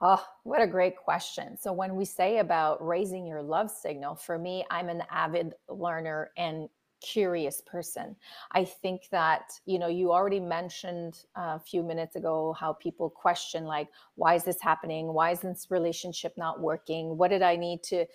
Oh, 0.00 0.24
what 0.44 0.62
a 0.62 0.66
great 0.66 0.96
question. 0.96 1.58
So, 1.58 1.72
when 1.72 1.96
we 1.96 2.04
say 2.04 2.38
about 2.38 2.86
raising 2.86 3.26
your 3.26 3.42
love 3.42 3.70
signal, 3.70 4.14
for 4.14 4.38
me, 4.38 4.64
I'm 4.70 4.88
an 4.88 5.02
avid 5.10 5.54
learner 5.68 6.30
and 6.36 6.68
curious 7.00 7.60
person. 7.60 8.16
I 8.52 8.64
think 8.64 9.08
that, 9.10 9.52
you 9.66 9.78
know, 9.78 9.88
you 9.88 10.12
already 10.12 10.40
mentioned 10.40 11.24
a 11.34 11.58
few 11.58 11.82
minutes 11.82 12.16
ago 12.16 12.54
how 12.58 12.72
people 12.74 13.10
question, 13.10 13.64
like, 13.64 13.88
why 14.16 14.34
is 14.34 14.44
this 14.44 14.60
happening? 14.60 15.12
Why 15.12 15.30
is 15.30 15.40
this 15.40 15.66
relationship 15.70 16.34
not 16.36 16.60
working? 16.60 17.16
What 17.16 17.30
did 17.30 17.42
I 17.42 17.56
need 17.56 17.82
to, 17.84 18.06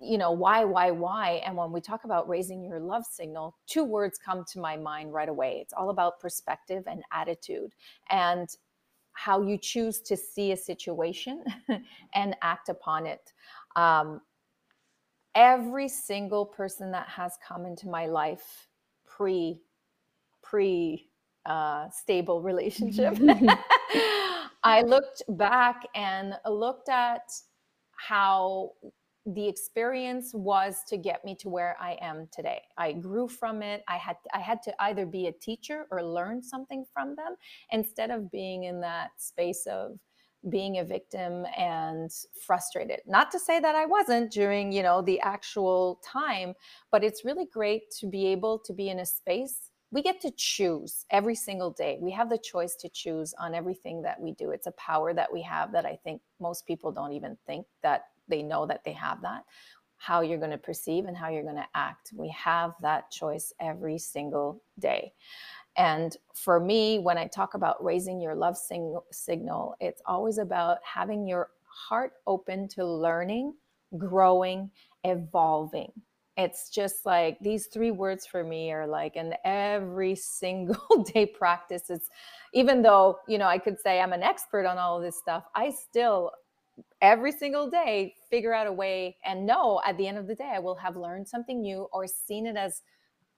you 0.00 0.18
know, 0.18 0.32
why, 0.32 0.64
why, 0.64 0.90
why? 0.90 1.42
And 1.46 1.56
when 1.56 1.72
we 1.72 1.80
talk 1.80 2.04
about 2.04 2.28
raising 2.28 2.64
your 2.64 2.80
love 2.80 3.04
signal, 3.04 3.56
two 3.66 3.84
words 3.84 4.18
come 4.18 4.44
to 4.52 4.60
my 4.60 4.76
mind 4.76 5.12
right 5.12 5.28
away. 5.28 5.60
It's 5.62 5.72
all 5.72 5.90
about 5.90 6.20
perspective 6.20 6.84
and 6.86 7.02
attitude. 7.12 7.74
And 8.10 8.48
how 9.18 9.42
you 9.42 9.58
choose 9.58 10.00
to 10.00 10.16
see 10.16 10.52
a 10.52 10.56
situation 10.56 11.42
and 12.14 12.36
act 12.40 12.68
upon 12.68 13.04
it. 13.04 13.32
Um, 13.74 14.20
every 15.38 15.88
single 15.88 16.44
person 16.44 16.90
that 16.90 17.08
has 17.08 17.38
come 17.46 17.64
into 17.64 17.88
my 17.88 18.06
life 18.06 18.66
pre 19.06 19.62
pre 20.42 21.08
uh, 21.46 21.88
stable 21.90 22.42
relationship 22.42 23.16
i 24.64 24.82
looked 24.82 25.22
back 25.28 25.86
and 25.94 26.34
looked 26.44 26.88
at 26.88 27.22
how 27.92 28.72
the 29.26 29.46
experience 29.46 30.32
was 30.34 30.82
to 30.88 30.96
get 30.96 31.24
me 31.24 31.36
to 31.36 31.48
where 31.48 31.76
i 31.80 31.96
am 32.00 32.26
today. 32.32 32.62
I 32.76 32.92
grew 32.92 33.28
from 33.28 33.62
it. 33.62 33.84
I 33.86 33.96
had 33.96 34.16
i 34.34 34.40
had 34.40 34.62
to 34.62 34.72
either 34.82 35.06
be 35.06 35.26
a 35.26 35.32
teacher 35.32 35.86
or 35.90 36.02
learn 36.02 36.42
something 36.42 36.84
from 36.92 37.14
them 37.14 37.36
instead 37.70 38.10
of 38.10 38.30
being 38.30 38.64
in 38.64 38.80
that 38.80 39.10
space 39.18 39.66
of 39.66 39.98
being 40.48 40.78
a 40.78 40.84
victim 40.84 41.44
and 41.56 42.10
frustrated. 42.46 43.00
Not 43.06 43.30
to 43.32 43.38
say 43.38 43.60
that 43.60 43.74
i 43.74 43.86
wasn't 43.86 44.32
during 44.32 44.72
you 44.72 44.82
know 44.82 45.02
the 45.02 45.20
actual 45.20 46.00
time 46.04 46.54
but 46.90 47.02
it's 47.04 47.24
really 47.24 47.46
great 47.52 47.90
to 47.98 48.06
be 48.06 48.26
able 48.26 48.58
to 48.60 48.72
be 48.72 48.88
in 48.88 49.00
a 49.00 49.06
space. 49.06 49.70
We 49.90 50.02
get 50.02 50.20
to 50.20 50.30
choose 50.36 51.06
every 51.10 51.34
single 51.34 51.70
day. 51.70 51.98
We 52.00 52.12
have 52.12 52.28
the 52.28 52.38
choice 52.38 52.76
to 52.76 52.90
choose 52.90 53.34
on 53.38 53.54
everything 53.54 54.02
that 54.02 54.20
we 54.20 54.32
do. 54.32 54.50
It's 54.50 54.66
a 54.66 54.72
power 54.72 55.14
that 55.14 55.32
we 55.32 55.42
have 55.42 55.72
that 55.72 55.86
i 55.86 55.96
think 56.04 56.20
most 56.40 56.66
people 56.66 56.92
don't 56.92 57.12
even 57.12 57.36
think 57.46 57.66
that 57.82 58.04
they 58.28 58.42
know 58.42 58.66
that 58.66 58.84
they 58.84 58.92
have 58.92 59.22
that 59.22 59.44
how 59.98 60.20
you're 60.20 60.38
going 60.38 60.52
to 60.52 60.58
perceive 60.58 61.04
and 61.06 61.16
how 61.16 61.28
you're 61.28 61.42
going 61.42 61.56
to 61.56 61.66
act. 61.74 62.12
We 62.14 62.28
have 62.30 62.72
that 62.80 63.10
choice 63.10 63.52
every 63.60 63.98
single 63.98 64.62
day 64.78 65.12
and 65.78 66.16
for 66.34 66.58
me, 66.58 66.98
when 66.98 67.16
I 67.18 67.28
talk 67.28 67.54
about 67.54 67.82
raising 67.82 68.20
your 68.20 68.34
love 68.34 68.56
sing- 68.58 68.98
signal, 69.12 69.76
it's 69.80 70.02
always 70.06 70.38
about 70.38 70.78
having 70.82 71.26
your 71.26 71.50
heart 71.66 72.14
open 72.26 72.66
to 72.70 72.84
learning, 72.84 73.54
growing, 73.96 74.70
evolving. 75.04 75.92
It's 76.36 76.70
just 76.70 77.06
like 77.06 77.38
these 77.40 77.66
three 77.66 77.92
words 77.92 78.26
for 78.26 78.42
me 78.44 78.72
are 78.72 78.86
like 78.88 79.16
an 79.16 79.34
every 79.44 80.14
single 80.16 81.04
day 81.14 81.26
practice. 81.26 81.90
It's 81.90 82.10
even 82.52 82.82
though, 82.82 83.20
you 83.28 83.38
know, 83.38 83.46
I 83.46 83.58
could 83.58 83.78
say 83.78 84.00
I'm 84.00 84.12
an 84.12 84.24
expert 84.24 84.66
on 84.66 84.78
all 84.78 84.96
of 84.96 85.04
this 85.04 85.16
stuff, 85.16 85.44
I 85.54 85.70
still 85.70 86.32
every 87.00 87.32
single 87.32 87.70
day 87.70 88.14
figure 88.30 88.52
out 88.52 88.66
a 88.66 88.72
way 88.72 89.16
and 89.24 89.46
know 89.46 89.80
at 89.86 89.96
the 89.96 90.06
end 90.06 90.18
of 90.18 90.26
the 90.26 90.34
day 90.34 90.52
I 90.54 90.58
will 90.58 90.74
have 90.76 90.96
learned 90.96 91.28
something 91.28 91.60
new 91.60 91.88
or 91.92 92.06
seen 92.06 92.46
it 92.46 92.56
as 92.56 92.82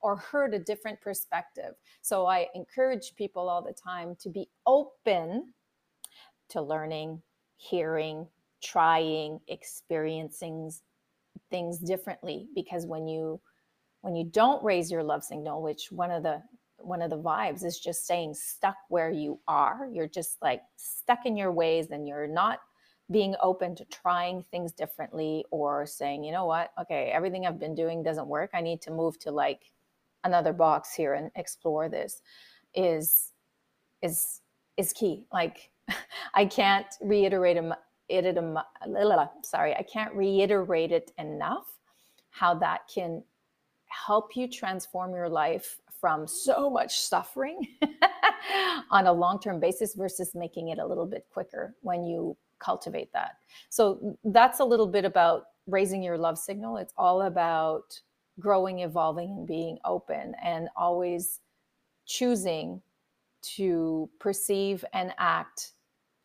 or 0.02 0.16
heard 0.16 0.54
a 0.54 0.58
different 0.58 1.00
perspective. 1.00 1.74
So 2.02 2.26
I 2.26 2.48
encourage 2.54 3.14
people 3.16 3.48
all 3.48 3.62
the 3.62 3.72
time 3.72 4.16
to 4.20 4.28
be 4.28 4.48
open 4.66 5.52
to 6.50 6.62
learning, 6.62 7.22
hearing, 7.56 8.26
trying, 8.62 9.40
experiencing 9.48 10.72
things 11.50 11.78
differently 11.78 12.48
because 12.54 12.86
when 12.86 13.08
you 13.08 13.40
when 14.02 14.16
you 14.16 14.24
don't 14.24 14.64
raise 14.64 14.90
your 14.90 15.02
love 15.02 15.22
signal, 15.22 15.62
which 15.62 15.92
one 15.92 16.10
of 16.10 16.22
the 16.22 16.42
one 16.78 17.02
of 17.02 17.10
the 17.10 17.18
vibes 17.18 17.64
is 17.64 17.78
just 17.78 18.04
staying 18.04 18.32
stuck 18.34 18.76
where 18.88 19.10
you 19.10 19.38
are, 19.46 19.88
you're 19.92 20.08
just 20.08 20.40
like 20.40 20.62
stuck 20.76 21.26
in 21.26 21.36
your 21.36 21.52
ways 21.52 21.88
and 21.90 22.08
you're 22.08 22.26
not 22.26 22.60
being 23.10 23.34
open 23.42 23.74
to 23.74 23.84
trying 23.86 24.44
things 24.50 24.72
differently 24.72 25.44
or 25.50 25.84
saying, 25.84 26.24
you 26.24 26.32
know 26.32 26.46
what, 26.46 26.72
okay, 26.80 27.10
everything 27.12 27.44
I've 27.44 27.58
been 27.58 27.74
doing 27.74 28.02
doesn't 28.02 28.26
work. 28.26 28.50
I 28.54 28.60
need 28.60 28.80
to 28.82 28.90
move 28.90 29.18
to 29.20 29.30
like 29.30 29.72
another 30.24 30.52
box 30.52 30.94
here 30.94 31.14
and 31.14 31.30
explore 31.36 31.88
this 31.88 32.22
is 32.74 33.32
is 34.02 34.40
is 34.76 34.92
key. 34.92 35.24
Like 35.32 35.70
i 36.34 36.44
can't 36.44 36.86
reiterate 37.00 37.56
it 37.56 38.38
sorry 39.44 39.74
i 39.74 39.82
can't 39.82 40.14
reiterate 40.14 40.92
it 40.92 41.12
enough 41.18 41.78
how 42.30 42.54
that 42.54 42.80
can 42.92 43.22
help 43.86 44.36
you 44.36 44.48
transform 44.48 45.12
your 45.14 45.28
life 45.28 45.78
from 46.00 46.26
so 46.26 46.70
much 46.70 46.98
suffering 46.98 47.66
on 48.90 49.06
a 49.06 49.12
long-term 49.12 49.60
basis 49.60 49.94
versus 49.94 50.34
making 50.34 50.68
it 50.68 50.78
a 50.78 50.86
little 50.86 51.06
bit 51.06 51.26
quicker 51.30 51.74
when 51.82 52.04
you 52.04 52.36
cultivate 52.58 53.12
that. 53.12 53.32
So 53.68 54.16
that's 54.24 54.60
a 54.60 54.64
little 54.64 54.86
bit 54.86 55.04
about 55.04 55.44
raising 55.66 56.02
your 56.02 56.16
love 56.16 56.38
signal. 56.38 56.78
It's 56.78 56.94
all 56.96 57.22
about 57.22 58.00
growing, 58.40 58.80
evolving, 58.80 59.30
and 59.30 59.46
being 59.46 59.78
open, 59.84 60.34
and 60.42 60.68
always 60.76 61.40
choosing 62.06 62.82
to 63.42 64.10
perceive 64.18 64.84
and 64.92 65.12
act 65.18 65.72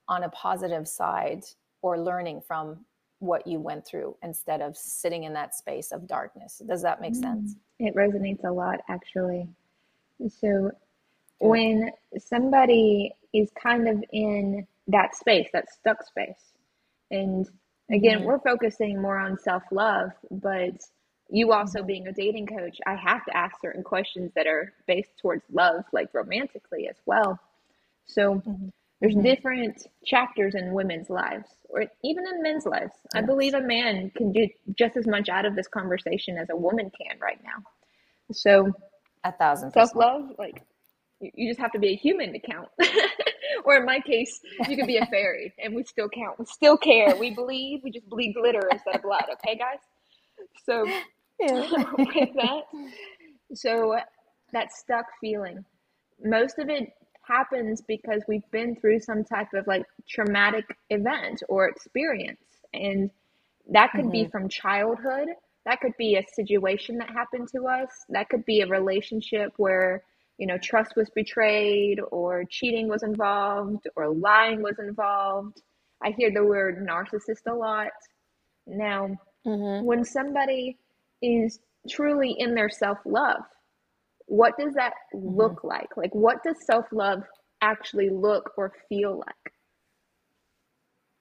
on 0.07 0.23
a 0.23 0.29
positive 0.29 0.87
side 0.87 1.43
or 1.81 1.99
learning 1.99 2.41
from 2.41 2.85
what 3.19 3.47
you 3.47 3.59
went 3.59 3.85
through 3.85 4.15
instead 4.23 4.61
of 4.61 4.75
sitting 4.75 5.23
in 5.23 5.33
that 5.33 5.55
space 5.55 5.91
of 5.91 6.07
darkness. 6.07 6.61
Does 6.67 6.81
that 6.81 7.01
make 7.01 7.15
sense? 7.15 7.55
Mm, 7.81 7.87
it 7.87 7.95
resonates 7.95 8.43
a 8.43 8.51
lot, 8.51 8.79
actually. 8.89 9.47
So, 10.39 10.71
when 11.39 11.91
somebody 12.17 13.13
is 13.33 13.49
kind 13.61 13.87
of 13.87 14.03
in 14.11 14.65
that 14.87 15.15
space, 15.15 15.49
that 15.53 15.71
stuck 15.71 16.03
space, 16.05 16.53
and 17.11 17.47
again, 17.91 18.19
mm-hmm. 18.19 18.27
we're 18.27 18.39
focusing 18.39 19.01
more 19.01 19.17
on 19.17 19.37
self 19.37 19.63
love, 19.71 20.11
but 20.31 20.73
you 21.29 21.51
also 21.51 21.79
mm-hmm. 21.79 21.87
being 21.87 22.07
a 22.07 22.11
dating 22.11 22.47
coach, 22.47 22.77
I 22.85 22.95
have 22.95 23.25
to 23.25 23.35
ask 23.35 23.59
certain 23.61 23.83
questions 23.83 24.31
that 24.35 24.47
are 24.47 24.73
based 24.87 25.11
towards 25.21 25.43
love, 25.51 25.83
like 25.91 26.13
romantically 26.13 26.87
as 26.87 26.97
well. 27.05 27.39
So 28.05 28.35
mm-hmm. 28.35 28.67
there's 29.01 29.13
mm-hmm. 29.13 29.23
different 29.23 29.87
chapters 30.05 30.55
in 30.55 30.73
women's 30.73 31.09
lives 31.09 31.49
or 31.69 31.85
even 32.03 32.25
in 32.27 32.41
men's 32.41 32.65
lives. 32.65 32.93
Yes. 33.13 33.23
I 33.23 33.25
believe 33.25 33.53
a 33.53 33.61
man 33.61 34.11
can 34.15 34.31
do 34.31 34.47
just 34.77 34.97
as 34.97 35.07
much 35.07 35.29
out 35.29 35.45
of 35.45 35.55
this 35.55 35.67
conversation 35.67 36.37
as 36.37 36.49
a 36.49 36.55
woman 36.55 36.91
can 37.01 37.17
right 37.19 37.39
now. 37.43 37.63
So 38.31 38.71
a 39.23 39.31
thousand 39.31 39.71
self 39.71 39.95
love, 39.95 40.31
like 40.37 40.61
you 41.19 41.49
just 41.49 41.59
have 41.59 41.71
to 41.71 41.79
be 41.79 41.89
a 41.89 41.95
human 41.95 42.33
to 42.33 42.39
count. 42.39 42.69
or 43.65 43.77
in 43.77 43.85
my 43.85 43.99
case, 43.99 44.41
you 44.67 44.75
could 44.75 44.87
be 44.87 44.97
a 44.97 45.05
fairy 45.11 45.53
and 45.57 45.75
we 45.75 45.83
still 45.83 46.09
count. 46.09 46.39
We 46.39 46.45
still 46.45 46.77
care. 46.77 47.15
We 47.15 47.31
believe. 47.31 47.81
We 47.83 47.91
just 47.91 48.07
bleed 48.07 48.33
glitter 48.33 48.67
instead 48.71 48.95
of 48.95 49.01
blood. 49.01 49.25
Okay, 49.33 49.57
guys. 49.57 49.79
So 50.65 50.87
yeah. 51.39 51.83
with 51.97 52.33
that, 52.35 52.61
so 53.53 53.97
that 54.53 54.71
stuck 54.71 55.05
feeling, 55.21 55.63
most 56.23 56.59
of 56.59 56.69
it 56.69 56.89
happens 57.27 57.81
because 57.81 58.21
we've 58.27 58.49
been 58.51 58.75
through 58.75 58.99
some 58.99 59.23
type 59.23 59.47
of 59.53 59.65
like 59.67 59.85
traumatic 60.07 60.65
event 60.89 61.41
or 61.49 61.67
experience, 61.67 62.45
and 62.73 63.09
that 63.71 63.91
could 63.91 64.01
mm-hmm. 64.01 64.11
be 64.11 64.25
from 64.25 64.49
childhood. 64.49 65.29
That 65.65 65.81
could 65.81 65.97
be 65.97 66.15
a 66.15 66.23
situation 66.35 66.97
that 66.99 67.09
happened 67.09 67.49
to 67.55 67.67
us. 67.67 67.89
That 68.09 68.29
could 68.29 68.45
be 68.45 68.61
a 68.61 68.67
relationship 68.67 69.53
where 69.57 70.03
you 70.37 70.47
know, 70.47 70.57
trust 70.57 70.95
was 70.95 71.09
betrayed 71.09 71.99
or 72.11 72.43
cheating 72.49 72.87
was 72.87 73.03
involved 73.03 73.87
or 73.95 74.09
lying 74.09 74.61
was 74.61 74.77
involved. 74.79 75.61
I 76.03 76.11
hear 76.11 76.31
the 76.31 76.43
word 76.43 76.85
narcissist 76.85 77.47
a 77.47 77.53
lot. 77.53 77.91
Now, 78.67 79.15
mm-hmm. 79.45 79.85
when 79.85 80.03
somebody 80.03 80.77
is 81.21 81.59
truly 81.89 82.35
in 82.37 82.55
their 82.55 82.69
self 82.69 82.99
love, 83.05 83.41
what 84.27 84.57
does 84.57 84.73
that 84.73 84.93
mm-hmm. 85.13 85.35
look 85.37 85.63
like? 85.63 85.97
Like, 85.97 86.13
what 86.13 86.43
does 86.43 86.65
self 86.65 86.85
love 86.91 87.23
actually 87.61 88.09
look 88.09 88.51
or 88.57 88.73
feel 88.89 89.19
like? 89.19 89.53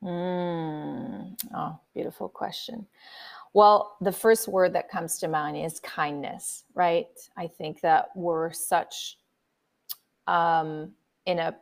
Mm. 0.02 1.36
Oh, 1.54 1.78
beautiful 1.94 2.28
question. 2.28 2.86
Well, 3.54 3.96
the 4.00 4.12
first 4.12 4.48
word 4.48 4.74
that 4.74 4.90
comes 4.90 5.18
to 5.20 5.28
mind 5.28 5.56
is 5.56 5.80
kindness, 5.80 6.64
right? 6.74 7.06
I 7.36 7.46
think 7.46 7.80
that 7.82 8.08
we're 8.14 8.52
such 8.52 9.16
um, 10.26 10.92
in 11.24 11.38
a 11.38 11.54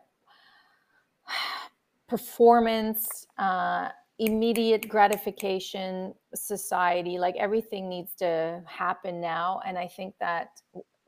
performance, 2.08 3.26
uh, 3.38 3.88
immediate 4.22 4.88
gratification 4.88 6.14
society. 6.34 7.18
Like 7.18 7.34
everything 7.38 7.88
needs 7.88 8.14
to 8.16 8.62
happen 8.66 9.20
now. 9.20 9.60
And 9.66 9.76
I 9.76 9.88
think 9.88 10.14
that 10.20 10.60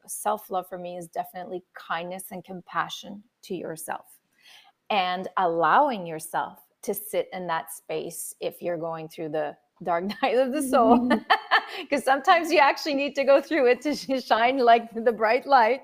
self 0.06 0.50
love 0.50 0.68
for 0.68 0.78
me 0.78 0.96
is 0.96 1.08
definitely 1.08 1.62
kindness 1.74 2.24
and 2.32 2.44
compassion 2.44 3.22
to 3.44 3.54
yourself 3.54 4.06
and 4.90 5.28
allowing 5.38 6.06
yourself 6.06 6.58
to 6.82 6.92
sit 6.92 7.28
in 7.32 7.46
that 7.46 7.72
space 7.72 8.34
if 8.40 8.60
you're 8.60 8.76
going 8.76 9.08
through 9.08 9.30
the 9.30 9.56
dark 9.82 10.04
night 10.22 10.36
of 10.36 10.52
the 10.52 10.62
soul 10.62 11.08
because 11.08 11.24
mm-hmm. 11.90 11.96
sometimes 12.04 12.52
you 12.52 12.58
actually 12.58 12.94
need 12.94 13.14
to 13.14 13.24
go 13.24 13.40
through 13.40 13.66
it 13.66 13.80
to 13.80 14.20
shine 14.20 14.58
like 14.58 14.88
the 15.04 15.12
bright 15.12 15.46
light 15.46 15.80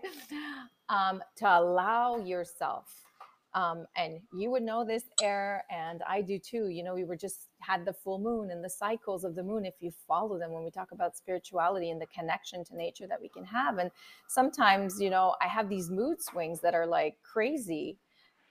um, 0.90 1.22
to 1.36 1.46
allow 1.46 2.18
yourself 2.18 3.09
um, 3.54 3.86
and 3.96 4.20
you 4.32 4.50
would 4.50 4.62
know 4.62 4.84
this 4.84 5.04
air 5.22 5.64
and 5.70 6.02
i 6.08 6.20
do 6.22 6.38
too. 6.38 6.68
You 6.68 6.82
know 6.84 6.94
we 6.94 7.04
were 7.04 7.16
just 7.16 7.48
had 7.60 7.84
the 7.84 7.92
full 7.92 8.18
moon 8.18 8.50
and 8.50 8.64
the 8.64 8.70
cycles 8.70 9.24
of 9.24 9.34
the 9.34 9.42
moon 9.42 9.64
if 9.64 9.74
you 9.80 9.90
follow 10.06 10.38
them 10.38 10.52
when 10.52 10.64
we 10.64 10.70
talk 10.70 10.92
about 10.92 11.16
spirituality 11.16 11.90
and 11.90 12.00
the 12.00 12.06
connection 12.06 12.64
to 12.64 12.76
nature 12.76 13.06
that 13.08 13.20
we 13.20 13.28
can 13.28 13.44
have. 13.44 13.78
And 13.78 13.90
sometimes 14.28 15.00
you 15.00 15.10
know 15.10 15.34
i 15.40 15.48
have 15.48 15.68
these 15.68 15.90
mood 15.90 16.22
swings 16.22 16.60
that 16.60 16.74
are 16.74 16.86
like 16.86 17.16
crazy 17.22 17.98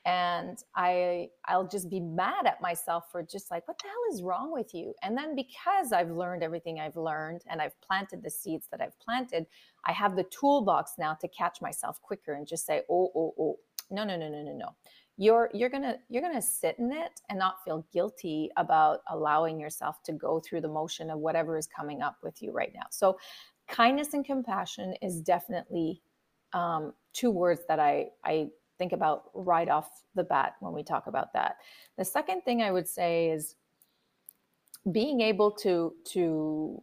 and 0.06 0.60
i 0.76 1.28
i'll 1.48 1.68
just 1.68 1.90
be 1.90 2.00
mad 2.00 2.46
at 2.46 2.62
myself 2.62 3.06
for 3.12 3.22
just 3.22 3.52
like 3.52 3.68
what 3.68 3.78
the 3.80 3.88
hell 3.88 4.16
is 4.16 4.24
wrong 4.24 4.52
with 4.52 4.74
you? 4.74 4.94
And 5.04 5.18
then 5.18 5.36
because 5.36 5.92
i've 5.92 6.10
learned 6.10 6.42
everything 6.44 6.80
i've 6.80 6.96
learned 6.96 7.42
and 7.50 7.62
i've 7.62 7.80
planted 7.82 8.24
the 8.24 8.30
seeds 8.30 8.68
that 8.72 8.82
i've 8.82 8.98
planted 9.00 9.46
i 9.86 9.92
have 9.92 10.16
the 10.16 10.24
toolbox 10.26 10.94
now 10.98 11.16
to 11.16 11.28
catch 11.28 11.62
myself 11.62 12.02
quicker 12.02 12.34
and 12.34 12.48
just 12.48 12.66
say 12.66 12.82
oh 12.90 13.12
oh 13.16 13.34
oh 13.40 13.60
no 13.90 14.04
no 14.04 14.18
no 14.18 14.30
no 14.30 14.44
no 14.44 14.54
no 14.54 14.76
you're 15.18 15.50
you're 15.54 15.70
gonna 15.70 15.98
you're 16.10 16.22
gonna 16.22 16.42
sit 16.42 16.76
in 16.80 16.92
it 16.92 17.22
and 17.30 17.38
not 17.38 17.64
feel 17.64 17.86
guilty 17.92 18.50
about 18.58 19.00
allowing 19.12 19.60
yourself 19.60 20.02
to 20.04 20.14
go 20.14 20.40
through 20.40 20.62
the 20.62 20.68
motion 20.68 21.10
of 21.10 21.20
whatever 21.20 21.58
is 21.58 21.68
coming 21.68 22.02
up 22.02 22.18
with 22.24 22.42
you 22.42 22.52
right 22.52 22.72
now 22.74 22.86
so 22.90 23.18
kindness 23.68 24.14
and 24.14 24.26
compassion 24.26 24.94
is 25.02 25.22
definitely 25.22 26.02
um, 26.54 26.94
two 27.14 27.30
words 27.30 27.62
that 27.68 27.80
i 27.80 28.08
i 28.24 28.50
think 28.80 28.94
about 28.94 29.30
right 29.36 29.70
off 29.70 30.04
the 30.16 30.24
bat 30.24 30.56
when 30.62 30.74
we 30.74 30.82
talk 30.82 31.06
about 31.06 31.34
that. 31.34 31.58
The 31.98 32.06
second 32.06 32.42
thing 32.42 32.64
I 32.64 32.72
would 32.72 32.88
say 32.88 33.30
is 33.30 33.56
being 34.92 35.22
able 35.22 35.52
to 35.52 35.94
to 36.06 36.82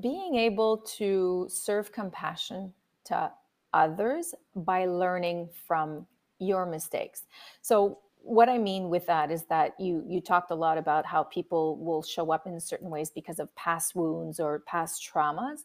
being 0.00 0.34
able 0.34 0.78
to 0.78 1.46
serve 1.48 1.92
compassion 1.92 2.74
to 3.04 3.30
others 3.74 4.34
by 4.54 4.86
learning 4.86 5.48
from 5.66 6.06
your 6.38 6.66
mistakes. 6.66 7.26
So 7.60 7.98
what 8.18 8.48
I 8.48 8.58
mean 8.58 8.88
with 8.88 9.06
that 9.06 9.30
is 9.30 9.44
that 9.46 9.78
you 9.80 10.04
you 10.06 10.20
talked 10.20 10.50
a 10.50 10.54
lot 10.54 10.78
about 10.78 11.04
how 11.04 11.24
people 11.24 11.76
will 11.78 12.02
show 12.02 12.30
up 12.30 12.46
in 12.46 12.58
certain 12.60 12.90
ways 12.90 13.10
because 13.10 13.38
of 13.40 13.54
past 13.56 13.96
wounds 13.96 14.38
or 14.38 14.60
past 14.60 15.02
traumas 15.02 15.64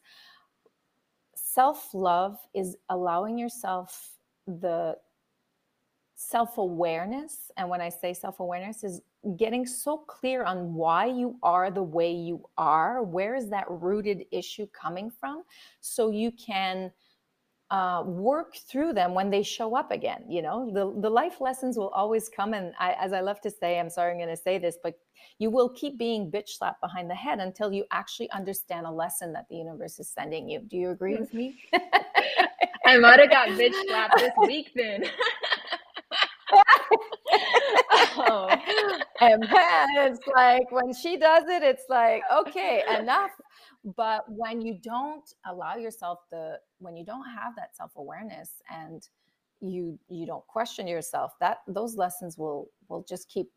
self 1.58 1.93
love 1.93 2.38
is 2.54 2.78
allowing 2.89 3.38
yourself 3.38 4.12
the 4.46 4.96
self 6.15 6.58
awareness. 6.58 7.52
And 7.58 7.70
when 7.70 7.82
I 7.82 7.89
say 7.89 8.13
self 8.13 8.39
awareness, 8.39 8.84
is 8.84 9.02
getting 9.38 9.65
so 9.65 9.98
clear 9.98 10.43
on 10.43 10.74
why 10.74 11.06
you 11.06 11.38
are 11.41 11.72
the 11.72 11.84
way 11.84 12.12
you 12.12 12.48
are. 12.58 13.04
Where 13.04 13.36
is 13.36 13.50
that 13.50 13.65
rooted 13.70 14.26
issue 14.32 14.67
coming 14.67 15.10
from? 15.10 15.43
So 15.80 16.12
you 16.12 16.32
can 16.32 16.91
uh, 17.69 18.03
work 18.06 18.56
through 18.56 18.93
them 18.93 19.13
when 19.13 19.30
they 19.30 19.43
show 19.43 19.75
up 19.75 19.91
again. 19.91 20.23
You 20.30 20.41
know, 20.41 20.71
the, 20.73 21.01
the 21.01 21.10
life 21.10 21.41
lessons 21.41 21.77
will 21.77 21.89
always 21.89 22.30
come. 22.30 22.53
And 22.53 22.73
I, 22.80 22.93
as 22.93 23.12
I 23.13 23.19
love 23.19 23.41
to 23.41 23.51
say, 23.51 23.80
I'm 23.80 23.89
sorry 23.89 24.12
I'm 24.12 24.17
going 24.17 24.30
to 24.30 24.38
say 24.38 24.58
this, 24.58 24.77
but 24.82 24.97
you 25.39 25.49
will 25.49 25.69
keep 25.69 25.97
being 25.97 26.32
bitch 26.32 26.49
slapped 26.58 26.82
behind 26.82 27.10
the 27.10 27.15
head 27.15 27.39
until 27.39 27.73
you 27.73 27.86
actually 27.91 28.32
understand 28.32 28.86
a 28.86 28.91
lesson 28.91 29.34
that 29.34 29.47
the 29.49 29.58
universe 29.58 29.99
is 29.99 30.08
sending 30.08 30.47
you. 30.49 30.60
Do 30.60 30.77
you 30.77 30.91
agree 30.91 31.17
with 31.17 31.34
me? 31.34 31.60
I 32.86 32.97
might 32.97 33.19
have 33.19 33.30
got 33.30 33.49
bitch 33.49 33.75
slapped 33.88 34.17
this 34.17 34.32
week 34.45 34.71
then. 34.73 35.03
oh. 38.17 38.47
And 39.19 39.43
it's 39.43 40.25
like 40.36 40.71
when 40.71 40.93
she 40.93 41.17
does 41.17 41.43
it, 41.49 41.63
it's 41.63 41.84
like, 41.89 42.21
okay, 42.34 42.84
enough. 42.99 43.32
But 43.95 44.26
when 44.28 44.62
you 44.62 44.78
don't 44.84 45.34
allow 45.45 45.76
yourself 45.76 46.19
the, 46.30 46.60
when 46.80 46.97
you 46.97 47.06
don't 47.06 47.26
have 47.26 47.56
that 47.56 47.76
self 47.76 47.91
awareness 47.95 48.62
and 48.69 49.08
you 49.60 49.97
you 50.10 50.26
don't 50.26 50.45
question 50.47 50.88
yourself, 50.88 51.34
that 51.39 51.60
those 51.67 51.95
lessons 51.95 52.38
will 52.38 52.69
will 52.89 53.06
just 53.08 53.30
keep 53.30 53.50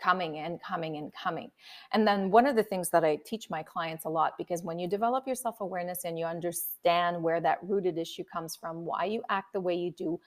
coming 0.00 0.38
and 0.38 0.60
coming 0.62 0.96
and 0.96 1.12
coming. 1.12 1.50
And 1.92 2.06
then 2.06 2.30
one 2.30 2.46
of 2.46 2.56
the 2.56 2.62
things 2.62 2.90
that 2.90 3.04
I 3.04 3.18
teach 3.24 3.50
my 3.50 3.62
clients 3.62 4.04
a 4.04 4.08
lot, 4.08 4.34
because 4.38 4.62
when 4.62 4.78
you 4.78 4.88
develop 4.88 5.26
your 5.26 5.36
self 5.36 5.60
awareness 5.60 6.04
and 6.04 6.18
you 6.18 6.26
understand 6.26 7.22
where 7.22 7.40
that 7.40 7.58
rooted 7.62 7.98
issue 7.98 8.24
comes 8.24 8.54
from, 8.54 8.84
why 8.84 9.04
you 9.04 9.22
act 9.30 9.52
the 9.52 9.60
way 9.60 9.74
you 9.74 9.90
do, 9.90 10.20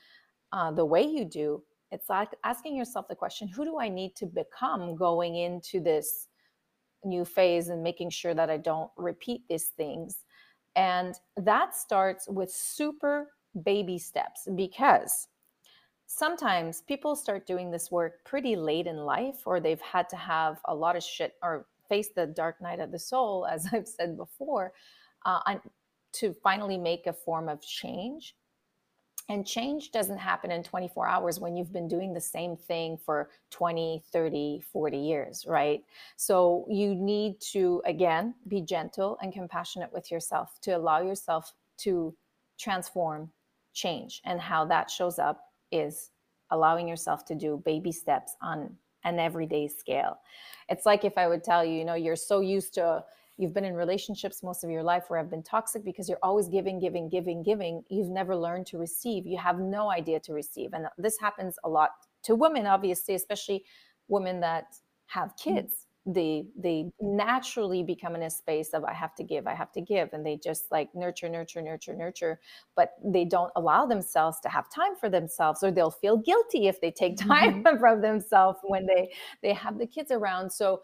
uh, 0.52 0.72
the 0.72 0.86
way 0.86 1.04
you 1.04 1.26
do, 1.26 1.64
it's 1.92 2.10
like 2.10 2.30
asking 2.44 2.76
yourself 2.76 3.08
the 3.08 3.16
question 3.16 3.48
who 3.48 3.64
do 3.64 3.80
I 3.80 3.88
need 3.88 4.16
to 4.18 4.26
become 4.26 4.96
going 4.96 5.36
into 5.38 5.80
this 5.80 6.28
new 7.06 7.26
phase 7.26 7.70
and 7.70 7.84
making 7.84 8.10
sure 8.10 8.34
that 8.34 8.50
I 8.50 8.58
don't 8.58 8.92
repeat 8.98 9.42
these 9.48 9.66
things? 9.66 10.24
And 10.76 11.16
that 11.38 11.76
starts 11.76 12.28
with 12.28 12.52
super 12.52 13.32
baby 13.64 13.98
steps 13.98 14.48
because 14.56 15.28
sometimes 16.08 16.82
people 16.82 17.16
start 17.16 17.48
doing 17.48 17.72
this 17.72 17.90
work 17.90 18.24
pretty 18.26 18.56
late 18.56 18.88
in 18.88 18.98
life 18.98 19.42
or 19.46 19.60
they've 19.60 19.82
had 19.82 20.08
to 20.10 20.16
have 20.16 20.60
a 20.66 20.76
lot 20.76 20.96
of 20.96 21.04
shit 21.04 21.34
or 21.42 21.66
face 21.90 22.10
the 22.16 22.28
dark 22.28 22.62
night 22.62 22.80
of 22.80 22.92
the 22.92 23.00
soul 23.00 23.48
as 23.52 23.68
i've 23.74 23.88
said 23.88 24.18
before 24.18 24.74
uh, 25.26 25.56
to 26.12 26.36
finally 26.44 26.78
make 26.78 27.08
a 27.08 27.14
form 27.14 27.50
of 27.50 27.62
change 27.62 28.36
and 29.30 29.46
change 29.46 29.92
doesn't 29.92 30.18
happen 30.18 30.52
in 30.52 30.64
24 30.64 31.08
hours 31.08 31.40
when 31.40 31.56
you've 31.56 31.74
been 31.74 31.88
doing 31.88 32.14
the 32.14 32.22
same 32.22 32.56
thing 32.56 32.98
for 32.98 33.30
20 33.52 34.04
30 34.12 34.62
40 34.72 34.98
years 34.98 35.46
right 35.48 35.84
so 36.16 36.66
you 36.70 36.94
need 36.94 37.40
to 37.40 37.82
again 37.86 38.36
be 38.48 38.62
gentle 38.62 39.18
and 39.22 39.34
compassionate 39.34 39.92
with 39.92 40.12
yourself 40.12 40.60
to 40.62 40.72
allow 40.72 41.02
yourself 41.02 41.54
to 41.78 42.16
transform 42.60 43.30
change 43.74 44.22
and 44.26 44.40
how 44.40 44.66
that 44.66 44.90
shows 44.90 45.20
up 45.20 45.52
is 45.72 46.12
allowing 46.52 46.88
yourself 46.88 47.26
to 47.26 47.36
do 47.36 47.62
baby 47.66 47.92
steps 47.92 48.36
on 48.42 48.76
an 49.04 49.20
everyday 49.20 49.68
scale. 49.68 50.18
It's 50.70 50.86
like 50.86 51.06
if 51.06 51.18
I 51.18 51.28
would 51.28 51.44
tell 51.44 51.64
you, 51.64 51.76
you 51.76 51.86
know, 51.86 51.94
you're 51.94 52.16
so 52.16 52.40
used 52.40 52.74
to 52.76 53.04
you've 53.38 53.54
been 53.54 53.66
in 53.66 53.74
relationships 53.74 54.44
most 54.44 54.64
of 54.64 54.70
your 54.70 54.84
life 54.84 55.06
where 55.08 55.20
I've 55.20 55.30
been 55.30 55.44
toxic 55.44 55.84
because 55.84 56.08
you're 56.08 56.20
always 56.24 56.48
giving, 56.48 56.80
giving, 56.80 57.10
giving, 57.10 57.44
giving. 57.44 57.84
You've 57.90 58.10
never 58.10 58.36
learned 58.36 58.66
to 58.68 58.78
receive. 58.78 59.26
You 59.26 59.38
have 59.38 59.60
no 59.60 59.92
idea 59.92 60.20
to 60.22 60.34
receive. 60.34 60.72
And 60.74 60.88
this 60.98 61.18
happens 61.20 61.56
a 61.64 61.70
lot 61.70 61.92
to 62.24 62.36
women, 62.36 62.66
obviously, 62.66 63.16
especially 63.16 63.66
women 64.08 64.40
that 64.42 64.66
have 65.08 65.30
mm-hmm. 65.30 65.56
kids. 65.56 65.88
They 66.08 66.46
they 66.56 66.92
naturally 67.02 67.82
become 67.82 68.14
in 68.14 68.22
a 68.22 68.30
space 68.30 68.76
of 68.76 68.84
I 68.84 68.94
have 68.94 69.16
to 69.16 69.24
give, 69.24 69.48
I 69.48 69.56
have 69.56 69.72
to 69.72 69.82
give, 69.82 70.14
and 70.14 70.24
they 70.24 70.38
just 70.38 70.66
like 70.72 70.94
nurture, 70.94 71.28
nurture, 71.28 71.64
nurture, 71.64 71.96
nurture, 71.96 72.40
but 72.76 72.92
they 73.04 73.26
don't 73.26 73.52
allow 73.56 73.88
themselves 73.88 74.40
to 74.42 74.50
have 74.50 74.70
time 74.70 74.96
for 74.96 75.10
themselves, 75.10 75.64
or 75.64 75.72
they'll 75.72 75.90
feel 75.90 76.18
guilty 76.18 76.68
if 76.68 76.80
they 76.80 76.92
take 76.92 77.18
time 77.28 77.64
mm-hmm. 77.64 77.78
from 77.80 78.02
themselves 78.02 78.60
when 78.62 78.86
they 78.86 79.12
they 79.42 79.52
have 79.54 79.80
the 79.80 79.88
kids 79.88 80.12
around. 80.12 80.52
So 80.52 80.84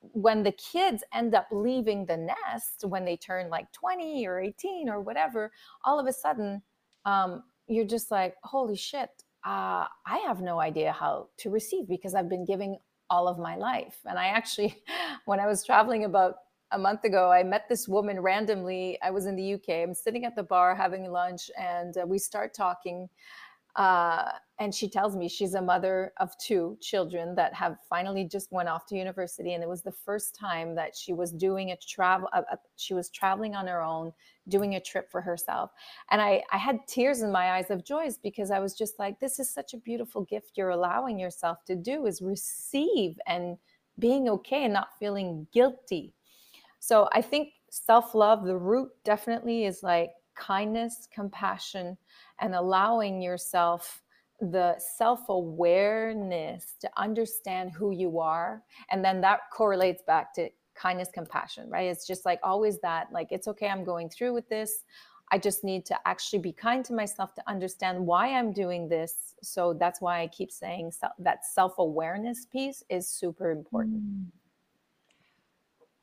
when 0.00 0.42
the 0.42 0.52
kids 0.52 1.04
end 1.12 1.34
up 1.34 1.46
leaving 1.52 2.06
the 2.06 2.16
nest 2.16 2.84
when 2.84 3.04
they 3.04 3.16
turn 3.16 3.50
like 3.50 3.70
20 3.72 4.26
or 4.26 4.40
18 4.40 4.88
or 4.88 5.00
whatever 5.00 5.52
all 5.84 6.00
of 6.00 6.06
a 6.06 6.12
sudden 6.12 6.62
um, 7.04 7.42
you're 7.68 7.84
just 7.84 8.10
like 8.10 8.34
holy 8.42 8.76
shit 8.76 9.10
uh, 9.44 9.86
I 10.06 10.18
have 10.26 10.42
no 10.42 10.60
idea 10.60 10.92
how 10.92 11.28
to 11.38 11.50
receive 11.50 11.88
because 11.88 12.14
I've 12.14 12.28
been 12.28 12.44
giving 12.44 12.78
all 13.08 13.26
of 13.26 13.38
my 13.38 13.56
life. 13.56 13.98
And 14.04 14.18
I 14.18 14.26
actually, 14.26 14.76
when 15.24 15.40
I 15.40 15.46
was 15.46 15.64
traveling 15.64 16.04
about 16.04 16.36
a 16.72 16.78
month 16.78 17.04
ago, 17.04 17.32
I 17.32 17.42
met 17.42 17.68
this 17.68 17.88
woman 17.88 18.20
randomly. 18.20 18.98
I 19.02 19.10
was 19.10 19.26
in 19.26 19.36
the 19.36 19.54
UK. 19.54 19.82
I'm 19.82 19.94
sitting 19.94 20.24
at 20.24 20.36
the 20.36 20.42
bar 20.42 20.74
having 20.74 21.10
lunch, 21.10 21.50
and 21.58 21.96
uh, 21.96 22.06
we 22.06 22.18
start 22.18 22.54
talking. 22.54 23.08
Uh, 23.76 24.32
and 24.58 24.74
she 24.74 24.88
tells 24.88 25.16
me 25.16 25.28
she's 25.28 25.54
a 25.54 25.62
mother 25.62 26.12
of 26.18 26.36
two 26.38 26.76
children 26.80 27.34
that 27.34 27.54
have 27.54 27.78
finally 27.88 28.24
just 28.24 28.52
went 28.52 28.68
off 28.68 28.84
to 28.84 28.96
university 28.96 29.54
and 29.54 29.62
it 29.62 29.68
was 29.68 29.82
the 29.82 29.92
first 29.92 30.34
time 30.34 30.74
that 30.74 30.94
she 30.94 31.12
was 31.12 31.30
doing 31.32 31.70
a 31.70 31.76
travel 31.76 32.28
uh, 32.32 32.42
uh, 32.52 32.56
she 32.76 32.92
was 32.92 33.08
traveling 33.10 33.54
on 33.54 33.66
her 33.66 33.82
own 33.82 34.12
doing 34.48 34.74
a 34.74 34.80
trip 34.80 35.10
for 35.10 35.20
herself. 35.20 35.70
And 36.10 36.20
I, 36.20 36.42
I 36.52 36.58
had 36.58 36.86
tears 36.88 37.22
in 37.22 37.30
my 37.30 37.52
eyes 37.52 37.70
of 37.70 37.84
joy 37.84 38.08
because 38.22 38.50
i 38.50 38.58
was 38.58 38.74
just 38.74 38.98
like 38.98 39.20
this 39.20 39.38
is 39.38 39.48
such 39.48 39.72
a 39.72 39.78
beautiful 39.78 40.22
gift 40.22 40.52
you're 40.56 40.70
allowing 40.70 41.18
yourself 41.18 41.64
to 41.66 41.76
do 41.76 42.06
is 42.06 42.20
receive 42.20 43.18
and 43.26 43.56
being 43.98 44.28
okay 44.28 44.64
and 44.64 44.72
not 44.72 44.98
feeling 44.98 45.46
guilty. 45.52 46.12
So 46.80 47.08
i 47.12 47.22
think 47.22 47.52
self-love 47.70 48.44
the 48.44 48.56
root 48.56 48.90
definitely 49.04 49.64
is 49.64 49.82
like 49.82 50.10
kindness 50.34 51.06
compassion 51.12 51.96
and 52.40 52.54
allowing 52.54 53.22
yourself 53.22 54.02
the 54.40 54.74
self 54.96 55.28
awareness 55.28 56.74
to 56.80 56.90
understand 56.96 57.72
who 57.72 57.90
you 57.90 58.18
are. 58.18 58.62
And 58.90 59.04
then 59.04 59.20
that 59.20 59.40
correlates 59.52 60.02
back 60.06 60.34
to 60.34 60.48
kindness, 60.74 61.08
compassion, 61.12 61.68
right? 61.68 61.88
It's 61.88 62.06
just 62.06 62.24
like 62.24 62.40
always 62.42 62.80
that, 62.80 63.08
like, 63.12 63.28
it's 63.30 63.48
okay, 63.48 63.68
I'm 63.68 63.84
going 63.84 64.08
through 64.08 64.32
with 64.32 64.48
this. 64.48 64.84
I 65.32 65.38
just 65.38 65.62
need 65.62 65.86
to 65.86 65.98
actually 66.06 66.40
be 66.40 66.52
kind 66.52 66.84
to 66.86 66.92
myself 66.92 67.34
to 67.34 67.42
understand 67.46 68.04
why 68.04 68.34
I'm 68.34 68.52
doing 68.52 68.88
this. 68.88 69.34
So 69.42 69.74
that's 69.74 70.00
why 70.00 70.22
I 70.22 70.26
keep 70.26 70.50
saying 70.50 70.92
that 71.18 71.44
self 71.44 71.78
awareness 71.78 72.46
piece 72.46 72.82
is 72.88 73.08
super 73.08 73.50
important. 73.50 74.02
Mm. 74.02 74.26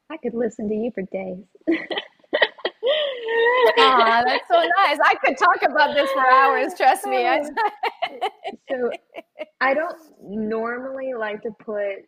I 0.09 0.17
could 0.17 0.33
listen 0.33 0.69
to 0.69 0.75
you 0.75 0.91
for 0.91 1.01
days. 1.01 1.43
Aw, 3.79 4.23
that's 4.25 4.47
so 4.47 4.55
nice. 4.55 4.97
I 5.03 5.15
could 5.23 5.37
talk 5.37 5.61
about 5.63 5.93
this 5.95 6.09
for 6.11 6.25
hours. 6.25 6.73
Trust 6.75 7.05
me. 7.05 7.25
so 8.69 8.91
I 9.61 9.73
don't 9.73 9.97
normally 10.21 11.13
like 11.17 11.41
to 11.43 11.51
put 11.63 12.05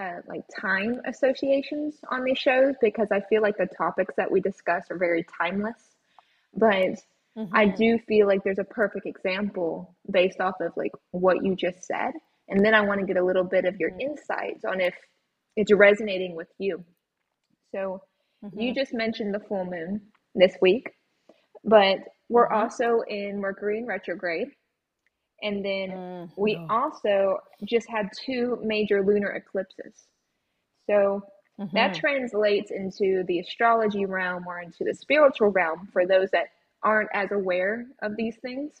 uh, 0.00 0.20
like 0.28 0.42
time 0.60 1.00
associations 1.06 1.96
on 2.10 2.24
these 2.24 2.38
shows 2.38 2.74
because 2.80 3.08
I 3.10 3.20
feel 3.28 3.42
like 3.42 3.56
the 3.56 3.68
topics 3.76 4.14
that 4.16 4.30
we 4.30 4.40
discuss 4.40 4.84
are 4.90 4.98
very 4.98 5.24
timeless. 5.38 5.96
But 6.54 7.00
mm-hmm. 7.36 7.54
I 7.54 7.66
do 7.66 7.98
feel 8.06 8.26
like 8.26 8.44
there's 8.44 8.58
a 8.58 8.64
perfect 8.64 9.06
example 9.06 9.94
based 10.10 10.40
off 10.40 10.60
of 10.60 10.72
like 10.76 10.92
what 11.12 11.44
you 11.44 11.54
just 11.56 11.84
said. 11.84 12.12
And 12.48 12.64
then 12.64 12.74
I 12.74 12.82
want 12.82 13.00
to 13.00 13.06
get 13.06 13.16
a 13.16 13.24
little 13.24 13.44
bit 13.44 13.64
of 13.64 13.76
your 13.76 13.90
mm-hmm. 13.90 14.12
insights 14.12 14.64
on 14.64 14.80
if 14.80 14.94
it's 15.56 15.72
resonating 15.72 16.36
with 16.36 16.48
you. 16.58 16.84
So 17.72 18.02
mm-hmm. 18.44 18.60
you 18.60 18.74
just 18.74 18.92
mentioned 18.92 19.34
the 19.34 19.40
full 19.40 19.64
moon 19.64 20.00
this 20.36 20.56
week, 20.60 20.90
but 21.64 21.98
we're 22.28 22.48
mm-hmm. 22.48 22.62
also 22.62 23.00
in 23.08 23.40
Mercury 23.40 23.78
in 23.78 23.86
retrograde. 23.86 24.48
And 25.42 25.64
then 25.64 25.90
mm-hmm. 25.90 26.40
we 26.40 26.58
also 26.70 27.38
just 27.64 27.88
had 27.88 28.08
two 28.24 28.58
major 28.62 29.04
lunar 29.04 29.30
eclipses. 29.30 30.06
So 30.88 31.22
mm-hmm. 31.60 31.76
that 31.76 31.94
translates 31.94 32.70
into 32.70 33.24
the 33.26 33.40
astrology 33.40 34.06
realm 34.06 34.44
or 34.46 34.60
into 34.60 34.84
the 34.84 34.94
spiritual 34.94 35.50
realm 35.50 35.88
for 35.92 36.06
those 36.06 36.30
that 36.30 36.46
aren't 36.82 37.10
as 37.12 37.32
aware 37.32 37.86
of 38.02 38.16
these 38.16 38.36
things. 38.36 38.80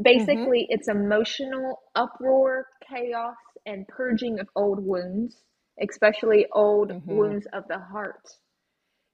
Basically, 0.00 0.62
mm-hmm. 0.62 0.74
it's 0.74 0.88
emotional 0.88 1.80
uproar, 1.94 2.66
chaos, 2.88 3.36
and 3.66 3.86
purging 3.88 4.40
of 4.40 4.48
old 4.56 4.84
wounds, 4.84 5.36
especially 5.80 6.46
old 6.52 6.90
mm-hmm. 6.90 7.14
wounds 7.14 7.46
of 7.52 7.68
the 7.68 7.78
heart. 7.78 8.28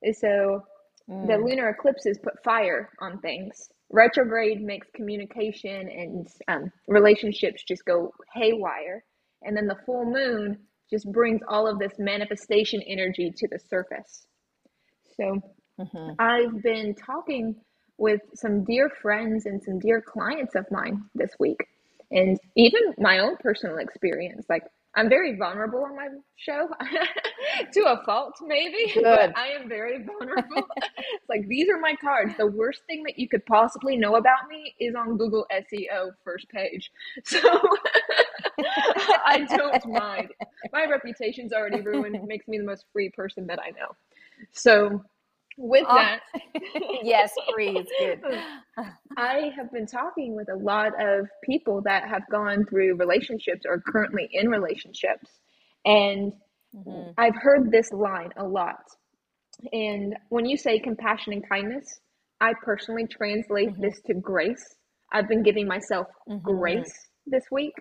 And 0.02 0.16
So 0.16 0.64
Mm. 1.08 1.26
The 1.26 1.38
lunar 1.38 1.68
eclipses 1.70 2.18
put 2.22 2.42
fire 2.44 2.90
on 3.00 3.18
things. 3.20 3.68
Retrograde 3.90 4.60
makes 4.60 4.88
communication 4.94 5.88
and 5.88 6.28
um, 6.48 6.70
relationships 6.86 7.62
just 7.66 7.84
go 7.84 8.12
haywire. 8.34 9.04
And 9.42 9.56
then 9.56 9.66
the 9.66 9.78
full 9.86 10.04
moon 10.04 10.58
just 10.90 11.10
brings 11.12 11.40
all 11.48 11.66
of 11.66 11.78
this 11.78 11.92
manifestation 11.98 12.82
energy 12.86 13.32
to 13.34 13.48
the 13.48 13.58
surface. 13.58 14.26
So 15.16 15.40
mm-hmm. 15.80 16.10
I've 16.18 16.62
been 16.62 16.94
talking 16.94 17.56
with 17.98 18.20
some 18.34 18.64
dear 18.64 18.90
friends 19.02 19.46
and 19.46 19.62
some 19.62 19.78
dear 19.78 20.00
clients 20.00 20.54
of 20.54 20.66
mine 20.70 21.02
this 21.14 21.30
week. 21.38 21.60
And 22.10 22.38
even 22.56 22.80
my 22.98 23.18
own 23.18 23.36
personal 23.36 23.78
experience, 23.78 24.46
like 24.48 24.62
I'm 24.98 25.08
very 25.08 25.36
vulnerable 25.36 25.84
on 25.84 25.94
my 25.94 26.08
show 26.34 26.68
to 27.72 27.80
a 27.84 28.02
fault, 28.04 28.34
maybe, 28.44 28.90
Good. 28.94 29.04
but 29.04 29.38
I 29.38 29.46
am 29.50 29.68
very 29.68 30.04
vulnerable. 30.18 30.66
it's 30.76 31.28
like 31.28 31.46
these 31.46 31.68
are 31.68 31.78
my 31.78 31.94
cards. 31.94 32.32
The 32.36 32.48
worst 32.48 32.80
thing 32.88 33.04
that 33.04 33.16
you 33.16 33.28
could 33.28 33.46
possibly 33.46 33.96
know 33.96 34.16
about 34.16 34.48
me 34.50 34.74
is 34.80 34.96
on 34.96 35.16
Google 35.16 35.46
SEO 35.52 36.10
first 36.24 36.48
page. 36.48 36.90
So 37.24 37.38
I 39.24 39.46
don't 39.48 39.86
mind. 39.86 40.30
My 40.72 40.84
reputation's 40.86 41.52
already 41.52 41.80
ruined. 41.80 42.16
It 42.16 42.24
makes 42.24 42.48
me 42.48 42.58
the 42.58 42.64
most 42.64 42.86
free 42.92 43.10
person 43.10 43.46
that 43.46 43.60
I 43.60 43.70
know. 43.70 43.94
So 44.50 45.04
with 45.58 45.84
oh. 45.88 45.94
that, 45.94 46.20
yes, 47.02 47.32
please. 47.52 47.86
Good. 47.98 48.20
I 49.16 49.50
have 49.56 49.72
been 49.72 49.86
talking 49.86 50.36
with 50.36 50.48
a 50.48 50.56
lot 50.56 50.92
of 51.00 51.26
people 51.42 51.82
that 51.84 52.08
have 52.08 52.22
gone 52.30 52.64
through 52.64 52.96
relationships 52.96 53.62
or 53.68 53.82
currently 53.86 54.28
in 54.32 54.48
relationships. 54.48 55.28
And 55.84 56.32
mm-hmm. 56.74 57.10
I've 57.18 57.34
heard 57.34 57.72
this 57.72 57.90
line 57.92 58.30
a 58.36 58.44
lot. 58.44 58.84
And 59.72 60.14
when 60.28 60.46
you 60.46 60.56
say 60.56 60.78
compassion 60.78 61.32
and 61.32 61.48
kindness, 61.48 62.00
I 62.40 62.52
personally 62.64 63.06
translate 63.08 63.70
mm-hmm. 63.70 63.82
this 63.82 64.00
to 64.06 64.14
grace. 64.14 64.76
I've 65.12 65.28
been 65.28 65.42
giving 65.42 65.66
myself 65.66 66.06
mm-hmm. 66.28 66.44
grace 66.44 67.08
this 67.26 67.44
week. 67.50 67.74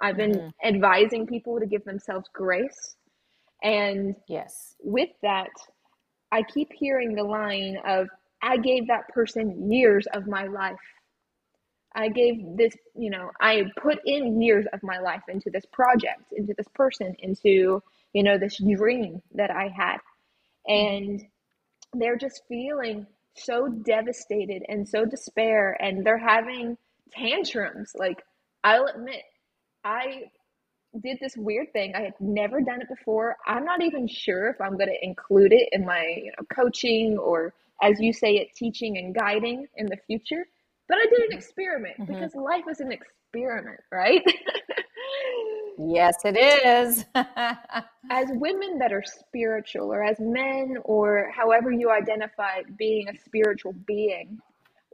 I've 0.00 0.16
been 0.16 0.32
mm-hmm. 0.32 0.68
advising 0.68 1.26
people 1.26 1.58
to 1.60 1.66
give 1.66 1.84
themselves 1.84 2.28
grace. 2.34 2.96
And 3.62 4.16
yes, 4.28 4.74
with 4.82 5.10
that, 5.22 5.50
I 6.32 6.42
keep 6.42 6.72
hearing 6.72 7.14
the 7.14 7.22
line 7.22 7.76
of, 7.86 8.08
I 8.42 8.56
gave 8.56 8.88
that 8.88 9.08
person 9.08 9.70
years 9.70 10.06
of 10.14 10.26
my 10.26 10.46
life. 10.46 10.80
I 11.94 12.08
gave 12.08 12.56
this, 12.56 12.74
you 12.96 13.10
know, 13.10 13.30
I 13.40 13.64
put 13.80 14.00
in 14.06 14.40
years 14.40 14.66
of 14.72 14.82
my 14.82 14.98
life 14.98 15.22
into 15.28 15.50
this 15.50 15.66
project, 15.66 16.22
into 16.32 16.54
this 16.56 16.66
person, 16.74 17.14
into, 17.18 17.82
you 18.14 18.22
know, 18.22 18.38
this 18.38 18.56
dream 18.56 19.20
that 19.34 19.50
I 19.50 19.68
had. 19.68 19.98
And 20.66 21.22
they're 21.92 22.16
just 22.16 22.42
feeling 22.48 23.06
so 23.34 23.68
devastated 23.68 24.62
and 24.68 24.88
so 24.88 25.04
despair 25.04 25.76
and 25.80 26.04
they're 26.04 26.18
having 26.18 26.78
tantrums. 27.12 27.92
Like, 27.94 28.22
I'll 28.64 28.86
admit, 28.86 29.22
I 29.84 30.30
did 31.00 31.18
this 31.20 31.36
weird 31.36 31.72
thing. 31.72 31.94
I 31.94 32.02
had 32.02 32.14
never 32.20 32.60
done 32.60 32.82
it 32.82 32.88
before. 32.88 33.36
I'm 33.46 33.64
not 33.64 33.82
even 33.82 34.06
sure 34.06 34.50
if 34.50 34.60
I'm 34.60 34.76
going 34.76 34.90
to 34.90 35.04
include 35.04 35.52
it 35.52 35.68
in 35.72 35.84
my 35.84 36.04
you 36.16 36.32
know, 36.38 36.46
coaching 36.54 37.18
or, 37.18 37.54
as 37.82 38.00
you 38.00 38.12
say 38.12 38.34
it, 38.34 38.54
teaching 38.54 38.98
and 38.98 39.14
guiding 39.14 39.66
in 39.76 39.86
the 39.86 39.96
future. 40.06 40.46
But 40.88 40.98
I 40.98 41.04
did 41.04 41.12
an 41.12 41.28
mm-hmm. 41.28 41.38
experiment 41.38 41.94
mm-hmm. 41.98 42.12
because 42.12 42.34
life 42.34 42.64
is 42.70 42.80
an 42.80 42.92
experiment, 42.92 43.80
right? 43.90 44.22
yes, 45.78 46.16
it 46.24 46.36
is. 46.36 47.06
as 47.14 48.28
women 48.32 48.78
that 48.78 48.92
are 48.92 49.04
spiritual, 49.04 49.92
or 49.92 50.02
as 50.02 50.18
men, 50.20 50.76
or 50.84 51.30
however 51.34 51.70
you 51.70 51.90
identify 51.90 52.62
being 52.76 53.08
a 53.08 53.16
spiritual 53.24 53.74
being, 53.86 54.38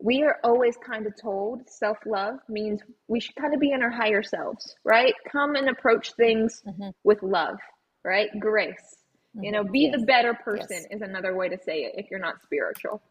we 0.02 0.22
are 0.22 0.38
always 0.44 0.76
kind 0.78 1.06
of 1.06 1.14
told 1.20 1.68
self 1.68 1.98
love 2.06 2.36
means 2.48 2.82
we 3.08 3.20
should 3.20 3.36
kind 3.36 3.54
of 3.54 3.60
be 3.60 3.72
in 3.72 3.82
our 3.82 3.90
higher 3.90 4.22
selves, 4.22 4.76
right? 4.84 5.14
Come 5.30 5.56
and 5.56 5.68
approach 5.70 6.12
things 6.14 6.62
mm-hmm. 6.66 6.90
with 7.04 7.22
love, 7.22 7.58
right? 8.04 8.28
Grace. 8.40 8.96
You 9.40 9.52
know, 9.52 9.64
be 9.64 9.90
Yes. 9.90 10.00
the 10.00 10.06
better 10.06 10.34
person 10.34 10.66
Yes. 10.82 10.86
is 10.90 11.02
another 11.02 11.36
way 11.36 11.48
to 11.48 11.58
say 11.58 11.84
it 11.84 11.94
if 11.96 12.10
you're 12.10 12.20
not 12.20 12.42
spiritual. 12.42 13.02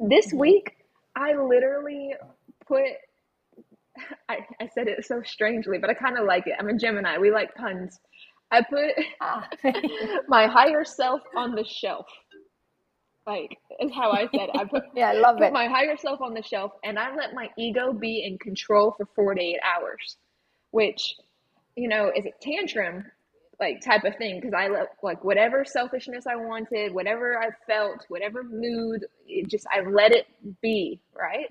This 0.00 0.32
Mhm. 0.32 0.38
week, 0.38 0.76
I 1.16 1.34
literally 1.34 2.14
put, 2.66 2.84
I, 4.28 4.38
I 4.60 4.68
said 4.68 4.88
it 4.88 5.04
so 5.06 5.22
strangely, 5.22 5.78
but 5.78 5.90
I 5.90 5.94
kind 5.94 6.18
of 6.18 6.26
like 6.26 6.46
it. 6.46 6.54
I'm 6.58 6.68
a 6.68 6.76
Gemini. 6.78 7.18
We 7.18 7.30
like 7.30 7.54
puns. 7.54 8.00
I 8.50 8.62
put 8.62 8.94
Ah. 9.20 9.48
my 10.28 10.46
higher 10.46 10.84
self 10.84 11.22
on 11.36 11.54
the 11.54 11.64
shelf. 11.64 12.06
Like, 13.26 13.58
is 13.80 13.92
how 13.94 14.12
I 14.12 14.28
said 14.34 14.50
it. 14.50 14.56
I 14.56 14.64
put, 14.64 14.82
yeah, 14.94 15.10
I 15.10 15.14
love 15.14 15.38
put 15.38 15.50
it. 15.50 15.52
my 15.52 15.66
higher 15.68 15.96
self 15.96 16.20
on 16.20 16.34
the 16.34 16.42
shelf 16.42 16.72
and 16.84 16.98
I 16.98 17.14
let 17.14 17.34
my 17.34 17.50
ego 17.58 17.92
be 17.92 18.24
in 18.24 18.38
control 18.38 18.94
for 18.96 19.06
48 19.14 19.58
hours, 19.64 20.16
which, 20.72 21.16
you 21.76 21.88
know, 21.88 22.12
is 22.14 22.26
a 22.26 22.32
tantrum 22.42 23.04
like 23.60 23.80
type 23.82 24.04
of 24.04 24.16
thing 24.16 24.40
because 24.40 24.54
I 24.54 24.68
let 24.68 24.88
like 25.02 25.24
whatever 25.24 25.64
selfishness 25.64 26.26
I 26.26 26.36
wanted, 26.36 26.94
whatever 26.94 27.38
I 27.40 27.50
felt, 27.66 28.04
whatever 28.08 28.42
mood, 28.42 29.06
it 29.26 29.48
just 29.48 29.66
I 29.72 29.82
let 29.88 30.12
it 30.12 30.26
be, 30.62 31.00
right? 31.14 31.48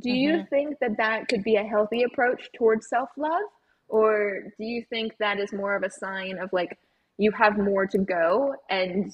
Do 0.00 0.10
you 0.10 0.40
Mhm. 0.40 0.48
think 0.50 0.78
that 0.80 0.96
that 0.98 1.28
could 1.28 1.44
be 1.44 1.56
a 1.56 1.64
healthy 1.64 2.02
approach 2.02 2.50
towards 2.56 2.88
self-love 2.88 3.42
or 3.88 4.42
do 4.58 4.64
you 4.64 4.84
think 4.90 5.16
that 5.18 5.38
is 5.38 5.52
more 5.52 5.76
of 5.76 5.82
a 5.84 5.90
sign 5.90 6.38
of 6.38 6.52
like 6.52 6.78
you 7.18 7.32
have 7.32 7.58
more 7.58 7.86
to 7.86 7.98
go 7.98 8.54
and 8.70 9.12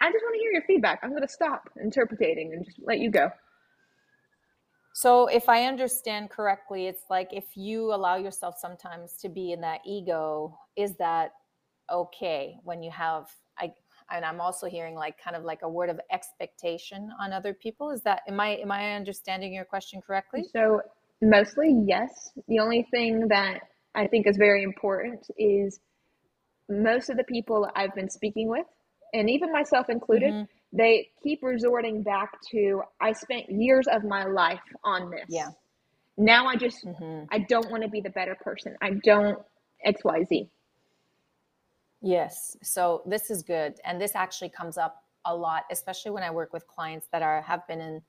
I 0.00 0.10
just 0.10 0.22
want 0.22 0.34
to 0.34 0.40
hear 0.40 0.52
your 0.52 0.62
feedback. 0.62 1.00
I'm 1.02 1.10
going 1.10 1.22
to 1.22 1.28
stop 1.28 1.70
interpreting 1.80 2.52
and 2.52 2.64
just 2.64 2.78
let 2.84 2.98
you 2.98 3.10
go. 3.10 3.30
So, 4.96 5.26
if 5.26 5.48
I 5.48 5.64
understand 5.64 6.30
correctly, 6.30 6.86
it's 6.86 7.02
like 7.10 7.28
if 7.32 7.56
you 7.56 7.92
allow 7.92 8.16
yourself 8.16 8.56
sometimes 8.58 9.16
to 9.22 9.28
be 9.28 9.52
in 9.52 9.60
that 9.62 9.80
ego, 9.84 10.56
is 10.76 10.96
that 10.96 11.32
okay 11.92 12.56
when 12.62 12.82
you 12.82 12.90
have 12.90 13.26
I 13.58 13.72
and 14.10 14.24
I'm 14.24 14.40
also 14.40 14.66
hearing 14.66 14.94
like 14.94 15.16
kind 15.22 15.36
of 15.36 15.44
like 15.44 15.62
a 15.62 15.68
word 15.68 15.90
of 15.90 16.00
expectation 16.12 17.10
on 17.20 17.32
other 17.32 17.54
people. 17.54 17.90
Is 17.90 18.02
that 18.02 18.22
am 18.28 18.38
I 18.40 18.56
am 18.56 18.70
I 18.70 18.94
understanding 18.94 19.52
your 19.52 19.64
question 19.64 20.00
correctly? 20.00 20.44
So, 20.52 20.80
mostly 21.22 21.82
yes. 21.86 22.30
The 22.48 22.60
only 22.60 22.86
thing 22.90 23.28
that 23.28 23.60
I 23.94 24.06
think 24.06 24.26
is 24.26 24.36
very 24.36 24.62
important 24.62 25.26
is 25.38 25.80
most 26.68 27.10
of 27.10 27.16
the 27.16 27.24
people 27.24 27.68
I've 27.74 27.94
been 27.94 28.10
speaking 28.10 28.48
with, 28.48 28.66
and 29.14 29.30
even 29.30 29.52
myself 29.52 29.88
included, 29.88 30.34
Mhm. 30.34 30.48
they 30.72 31.10
keep 31.22 31.42
resorting 31.42 32.02
back 32.02 32.40
to 32.50 32.82
I 33.00 33.12
spent 33.12 33.48
years 33.48 33.86
of 33.86 34.04
my 34.04 34.24
life 34.24 34.60
on 34.82 35.10
this. 35.10 35.26
Yeah. 35.28 35.52
Now 36.16 36.46
I 36.46 36.56
just 36.56 36.84
Mhm. 36.84 37.26
I 37.30 37.38
don't 37.38 37.70
want 37.70 37.82
to 37.82 37.88
be 37.88 38.00
the 38.00 38.10
better 38.10 38.34
person. 38.34 38.76
I 38.82 38.90
don't 39.04 39.38
XYZ. 39.84 40.50
Yes. 42.00 42.56
So 42.62 43.02
this 43.06 43.30
is 43.30 43.42
good. 43.42 43.80
And 43.84 44.00
this 44.00 44.14
actually 44.14 44.50
comes 44.50 44.76
up 44.76 45.04
a 45.24 45.34
lot, 45.34 45.64
especially 45.70 46.10
when 46.10 46.22
I 46.22 46.30
work 46.30 46.52
with 46.52 46.66
clients 46.66 47.08
that 47.12 47.22
are 47.22 47.40
have 47.42 47.66
been 47.66 47.80
in 47.80 48.02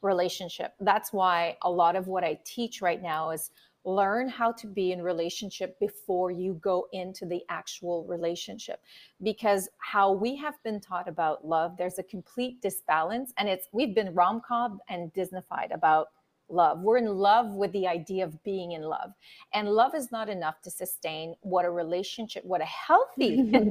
relationship. 0.00 0.74
That's 0.80 1.12
why 1.12 1.58
a 1.62 1.70
lot 1.70 1.96
of 1.96 2.08
what 2.08 2.24
I 2.24 2.40
teach 2.44 2.80
right 2.80 3.00
now 3.02 3.30
is 3.30 3.50
learn 3.84 4.28
how 4.28 4.52
to 4.52 4.66
be 4.66 4.92
in 4.92 5.02
relationship 5.02 5.78
before 5.78 6.30
you 6.30 6.54
go 6.62 6.86
into 6.92 7.26
the 7.26 7.42
actual 7.48 8.04
relationship. 8.04 8.80
Because 9.22 9.68
how 9.78 10.12
we 10.12 10.36
have 10.36 10.54
been 10.62 10.80
taught 10.80 11.08
about 11.08 11.46
love 11.46 11.76
there's 11.76 11.98
a 11.98 12.02
complete 12.02 12.62
disbalance 12.62 13.32
and 13.38 13.48
it's 13.48 13.68
we've 13.72 13.94
been 13.94 14.14
rom-com 14.14 14.80
and 14.88 15.12
disneyfied 15.12 15.74
about 15.74 16.08
love. 16.48 16.80
We're 16.80 16.98
in 16.98 17.06
love 17.06 17.52
with 17.52 17.72
the 17.72 17.86
idea 17.86 18.24
of 18.24 18.42
being 18.44 18.72
in 18.72 18.82
love. 18.82 19.12
And 19.54 19.68
love 19.68 19.94
is 19.94 20.12
not 20.12 20.28
enough 20.28 20.60
to 20.62 20.70
sustain 20.70 21.34
what 21.40 21.64
a 21.64 21.70
relationship 21.70 22.44
what 22.44 22.60
a 22.60 22.66
healthy 22.66 23.50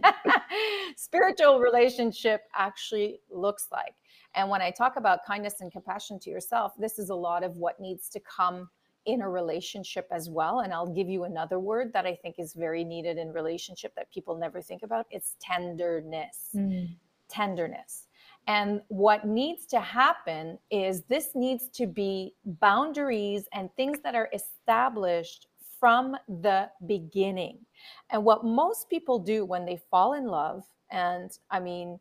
spiritual 0.95 1.59
relationship 1.59 2.41
actually 2.55 3.19
looks 3.29 3.67
like. 3.71 3.95
And 4.33 4.49
when 4.49 4.61
i 4.61 4.71
talk 4.71 4.95
about 4.95 5.25
kindness 5.25 5.61
and 5.61 5.71
compassion 5.71 6.19
to 6.19 6.29
yourself 6.29 6.73
this 6.77 6.99
is 6.99 7.09
a 7.09 7.15
lot 7.15 7.43
of 7.43 7.57
what 7.57 7.79
needs 7.79 8.09
to 8.09 8.19
come 8.21 8.69
in 9.05 9.21
a 9.21 9.29
relationship 9.29 10.07
as 10.11 10.29
well 10.29 10.59
and 10.59 10.73
i'll 10.73 10.93
give 10.93 11.09
you 11.09 11.23
another 11.23 11.59
word 11.59 11.91
that 11.93 12.05
i 12.05 12.15
think 12.15 12.35
is 12.37 12.53
very 12.53 12.83
needed 12.83 13.17
in 13.17 13.31
relationship 13.31 13.93
that 13.95 14.11
people 14.11 14.37
never 14.37 14.61
think 14.61 14.83
about 14.83 15.05
it's 15.09 15.35
tenderness 15.39 16.49
mm. 16.55 16.87
tenderness 17.29 18.07
and 18.47 18.81
what 18.87 19.25
needs 19.25 19.65
to 19.67 19.79
happen 19.79 20.57
is 20.71 21.03
this 21.03 21.29
needs 21.35 21.67
to 21.69 21.85
be 21.85 22.33
boundaries 22.45 23.47
and 23.53 23.69
things 23.75 23.99
that 24.03 24.15
are 24.15 24.29
established 24.33 25.47
from 25.79 26.15
the 26.27 26.69
beginning. 26.85 27.59
And 28.09 28.23
what 28.23 28.43
most 28.43 28.89
people 28.89 29.19
do 29.19 29.45
when 29.45 29.65
they 29.65 29.81
fall 29.89 30.13
in 30.13 30.25
love, 30.25 30.63
and 30.91 31.31
I 31.49 31.59
mean, 31.59 31.99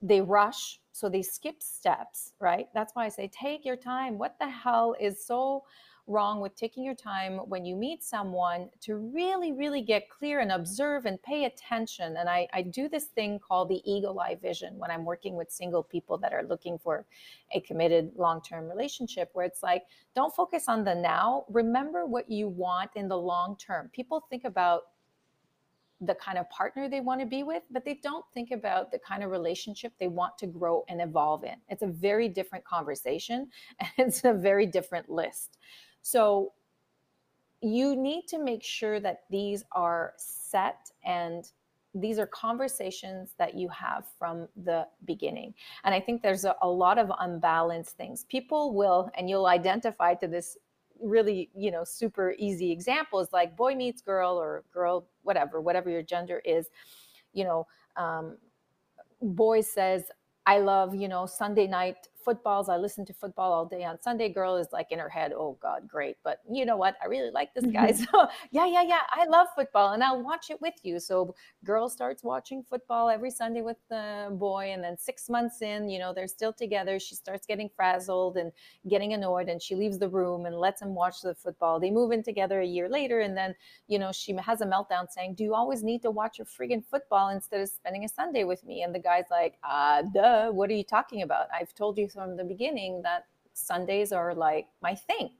they 0.00 0.20
rush, 0.20 0.80
so 0.92 1.08
they 1.08 1.22
skip 1.22 1.62
steps, 1.62 2.32
right? 2.40 2.68
That's 2.74 2.94
why 2.94 3.06
I 3.06 3.08
say 3.08 3.28
take 3.28 3.64
your 3.64 3.76
time. 3.76 4.18
What 4.18 4.36
the 4.38 4.48
hell 4.48 4.94
is 5.00 5.24
so 5.24 5.64
wrong 6.08 6.40
with 6.40 6.56
taking 6.56 6.82
your 6.82 6.94
time 6.94 7.38
when 7.38 7.64
you 7.64 7.76
meet 7.76 8.02
someone 8.02 8.70
to 8.80 8.96
really, 8.96 9.52
really 9.52 9.82
get 9.82 10.08
clear 10.08 10.40
and 10.40 10.50
observe 10.50 11.04
and 11.04 11.22
pay 11.22 11.44
attention. 11.44 12.16
And 12.16 12.28
I, 12.28 12.48
I 12.52 12.62
do 12.62 12.88
this 12.88 13.04
thing 13.04 13.38
called 13.38 13.68
the 13.68 13.82
eagle 13.84 14.18
eye 14.18 14.36
vision 14.40 14.78
when 14.78 14.90
I'm 14.90 15.04
working 15.04 15.36
with 15.36 15.50
single 15.50 15.82
people 15.82 16.16
that 16.18 16.32
are 16.32 16.42
looking 16.42 16.78
for 16.78 17.04
a 17.52 17.60
committed 17.60 18.12
long 18.16 18.42
term 18.42 18.68
relationship, 18.68 19.30
where 19.34 19.44
it's 19.44 19.62
like, 19.62 19.84
don't 20.14 20.34
focus 20.34 20.64
on 20.66 20.82
the 20.82 20.94
now. 20.94 21.44
Remember 21.50 22.06
what 22.06 22.30
you 22.30 22.48
want 22.48 22.90
in 22.96 23.08
the 23.08 23.18
long 23.18 23.56
term. 23.56 23.90
People 23.92 24.24
think 24.30 24.44
about 24.44 24.84
the 26.00 26.14
kind 26.14 26.38
of 26.38 26.48
partner 26.50 26.88
they 26.88 27.00
want 27.00 27.20
to 27.20 27.26
be 27.26 27.42
with, 27.42 27.64
but 27.70 27.84
they 27.84 27.98
don't 28.02 28.24
think 28.32 28.52
about 28.52 28.92
the 28.92 28.98
kind 29.00 29.24
of 29.24 29.30
relationship 29.30 29.92
they 29.98 30.06
want 30.06 30.38
to 30.38 30.46
grow 30.46 30.84
and 30.88 31.00
evolve 31.00 31.44
in. 31.44 31.56
It's 31.68 31.82
a 31.82 31.88
very 31.88 32.28
different 32.28 32.64
conversation 32.64 33.48
and 33.80 34.08
it's 34.08 34.24
a 34.24 34.32
very 34.32 34.66
different 34.66 35.10
list. 35.10 35.58
So 36.10 36.52
you 37.60 37.94
need 37.94 38.28
to 38.28 38.38
make 38.38 38.62
sure 38.62 38.98
that 39.00 39.24
these 39.30 39.64
are 39.72 40.14
set 40.16 40.90
and 41.04 41.50
these 41.94 42.18
are 42.18 42.26
conversations 42.26 43.34
that 43.38 43.54
you 43.54 43.68
have 43.68 44.06
from 44.18 44.48
the 44.64 44.86
beginning. 45.04 45.52
And 45.84 45.94
I 45.94 46.00
think 46.00 46.22
there's 46.22 46.46
a, 46.46 46.54
a 46.62 46.68
lot 46.68 46.96
of 46.96 47.10
unbalanced 47.18 47.96
things. 47.98 48.24
People 48.24 48.72
will, 48.72 49.10
and 49.18 49.28
you'll 49.28 49.46
identify 49.46 50.14
to 50.14 50.26
this 50.26 50.56
really, 50.98 51.50
you 51.54 51.70
know, 51.70 51.84
super 51.84 52.34
easy 52.38 52.72
examples 52.72 53.28
like 53.32 53.54
boy 53.54 53.74
meets 53.74 54.00
girl 54.00 54.36
or 54.36 54.64
girl, 54.72 55.06
whatever, 55.24 55.60
whatever 55.60 55.90
your 55.90 56.02
gender 56.02 56.40
is, 56.44 56.68
you 57.34 57.44
know, 57.44 57.66
um, 57.96 58.38
boy 59.20 59.60
says, 59.60 60.04
I 60.46 60.60
love, 60.60 60.94
you 60.94 61.08
know, 61.08 61.26
Sunday 61.26 61.66
night 61.66 62.08
footballs. 62.28 62.68
I 62.68 62.76
listen 62.76 63.06
to 63.06 63.14
football 63.14 63.52
all 63.54 63.64
day 63.64 63.84
on 63.84 63.98
Sunday. 64.02 64.28
Girl 64.28 64.56
is 64.56 64.68
like 64.70 64.88
in 64.90 64.98
her 64.98 65.08
head, 65.08 65.32
oh 65.32 65.56
God, 65.62 65.88
great. 65.88 66.16
But 66.22 66.40
you 66.50 66.66
know 66.66 66.76
what? 66.76 66.94
I 67.02 67.06
really 67.06 67.30
like 67.30 67.54
this 67.54 67.64
guy. 67.64 67.92
So 67.98 68.28
yeah, 68.50 68.66
yeah, 68.66 68.82
yeah. 68.82 69.00
I 69.10 69.24
love 69.24 69.48
football 69.56 69.92
and 69.94 70.04
I'll 70.04 70.22
watch 70.22 70.50
it 70.50 70.60
with 70.60 70.74
you. 70.82 71.00
So 71.00 71.34
girl 71.64 71.88
starts 71.88 72.22
watching 72.22 72.62
football 72.62 73.08
every 73.08 73.30
Sunday 73.30 73.62
with 73.62 73.78
the 73.88 74.28
boy. 74.32 74.72
And 74.74 74.84
then 74.84 74.98
six 74.98 75.30
months 75.30 75.62
in, 75.62 75.88
you 75.88 75.98
know, 75.98 76.12
they're 76.12 76.28
still 76.28 76.52
together. 76.52 76.98
She 76.98 77.14
starts 77.14 77.46
getting 77.46 77.70
frazzled 77.74 78.36
and 78.36 78.52
getting 78.88 79.14
annoyed 79.14 79.48
and 79.48 79.60
she 79.62 79.74
leaves 79.74 79.98
the 79.98 80.08
room 80.08 80.44
and 80.44 80.54
lets 80.54 80.82
him 80.82 80.94
watch 80.94 81.22
the 81.22 81.34
football. 81.34 81.80
They 81.80 81.90
move 81.90 82.12
in 82.12 82.22
together 82.22 82.60
a 82.60 82.66
year 82.66 82.90
later. 82.90 83.20
And 83.20 83.34
then, 83.34 83.54
you 83.86 83.98
know, 83.98 84.12
she 84.12 84.34
has 84.34 84.60
a 84.60 84.66
meltdown 84.66 85.08
saying, 85.08 85.34
do 85.34 85.44
you 85.44 85.54
always 85.54 85.82
need 85.82 86.02
to 86.02 86.10
watch 86.10 86.38
your 86.38 86.46
friggin' 86.46 86.84
football 86.84 87.30
instead 87.30 87.62
of 87.62 87.68
spending 87.70 88.04
a 88.04 88.08
Sunday 88.08 88.44
with 88.44 88.62
me? 88.64 88.82
And 88.82 88.94
the 88.94 88.98
guy's 89.00 89.30
like, 89.30 89.54
uh, 89.64 90.02
duh, 90.14 90.50
what 90.50 90.68
are 90.70 90.74
you 90.74 90.84
talking 90.84 91.22
about? 91.22 91.46
I've 91.52 91.74
told 91.74 91.96
you 91.98 92.08
from 92.18 92.36
the 92.36 92.42
beginning 92.42 93.00
that 93.02 93.26
Sundays 93.52 94.10
are 94.10 94.34
like 94.34 94.66
my 94.82 94.92
thing. 94.92 95.30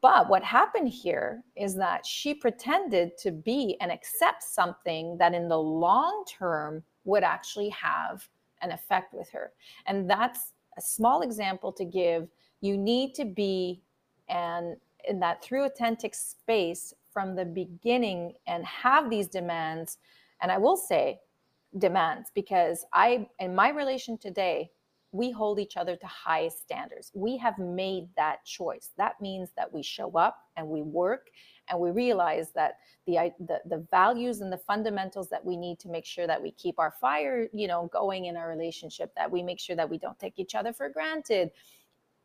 But 0.00 0.28
what 0.28 0.42
happened 0.42 0.88
here 0.88 1.44
is 1.54 1.76
that 1.76 2.04
she 2.04 2.34
pretended 2.34 3.16
to 3.18 3.30
be 3.30 3.76
and 3.80 3.92
accept 3.92 4.42
something 4.42 5.16
that 5.18 5.32
in 5.32 5.46
the 5.48 5.58
long 5.58 6.24
term 6.28 6.82
would 7.04 7.22
actually 7.22 7.68
have 7.68 8.28
an 8.62 8.72
effect 8.72 9.14
with 9.14 9.30
her. 9.30 9.52
And 9.86 10.10
that's 10.10 10.54
a 10.76 10.80
small 10.80 11.22
example 11.22 11.72
to 11.74 11.84
give. 11.84 12.26
You 12.62 12.76
need 12.76 13.14
to 13.14 13.24
be 13.24 13.80
and 14.28 14.76
in 15.08 15.20
that 15.20 15.40
through 15.40 15.66
authentic 15.66 16.16
space 16.16 16.92
from 17.12 17.36
the 17.36 17.44
beginning 17.44 18.32
and 18.48 18.64
have 18.66 19.08
these 19.08 19.28
demands. 19.28 19.98
And 20.42 20.50
I 20.50 20.58
will 20.58 20.76
say 20.76 21.20
demands 21.78 22.32
because 22.34 22.84
I 22.92 23.28
in 23.38 23.54
my 23.54 23.68
relation 23.68 24.18
today 24.18 24.72
we 25.16 25.30
hold 25.30 25.58
each 25.58 25.76
other 25.76 25.96
to 25.96 26.06
high 26.06 26.48
standards. 26.48 27.10
We 27.14 27.36
have 27.38 27.58
made 27.58 28.08
that 28.16 28.44
choice. 28.44 28.90
That 28.98 29.20
means 29.20 29.50
that 29.56 29.72
we 29.72 29.82
show 29.82 30.10
up 30.12 30.36
and 30.56 30.68
we 30.68 30.82
work 30.82 31.30
and 31.68 31.80
we 31.80 31.90
realize 31.90 32.50
that 32.52 32.78
the, 33.06 33.32
the 33.40 33.60
the 33.66 33.86
values 33.90 34.40
and 34.40 34.52
the 34.52 34.58
fundamentals 34.58 35.28
that 35.30 35.44
we 35.44 35.56
need 35.56 35.78
to 35.80 35.88
make 35.88 36.04
sure 36.04 36.26
that 36.26 36.42
we 36.42 36.50
keep 36.52 36.78
our 36.78 36.92
fire, 37.00 37.48
you 37.52 37.66
know, 37.66 37.88
going 37.92 38.26
in 38.26 38.36
our 38.36 38.48
relationship, 38.48 39.12
that 39.16 39.30
we 39.30 39.42
make 39.42 39.58
sure 39.58 39.76
that 39.76 39.88
we 39.88 39.98
don't 39.98 40.18
take 40.18 40.38
each 40.38 40.54
other 40.54 40.72
for 40.72 40.88
granted. 40.88 41.50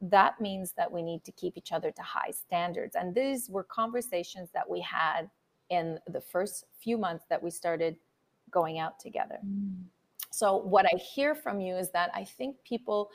That 0.01 0.41
means 0.41 0.73
that 0.73 0.91
we 0.91 1.01
need 1.01 1.23
to 1.23 1.31
keep 1.31 1.57
each 1.57 1.71
other 1.71 1.91
to 1.91 2.01
high 2.01 2.31
standards. 2.31 2.95
And 2.95 3.15
these 3.15 3.49
were 3.49 3.63
conversations 3.63 4.49
that 4.53 4.69
we 4.69 4.81
had 4.81 5.29
in 5.69 5.99
the 6.07 6.21
first 6.21 6.65
few 6.83 6.97
months 6.97 7.25
that 7.29 7.41
we 7.41 7.51
started 7.51 7.95
going 8.49 8.79
out 8.79 8.99
together. 8.99 9.37
Mm. 9.45 9.83
So, 10.29 10.57
what 10.57 10.85
I 10.85 10.97
hear 10.97 11.35
from 11.35 11.59
you 11.59 11.75
is 11.75 11.89
that 11.91 12.11
I 12.13 12.23
think 12.23 12.55
people 12.63 13.09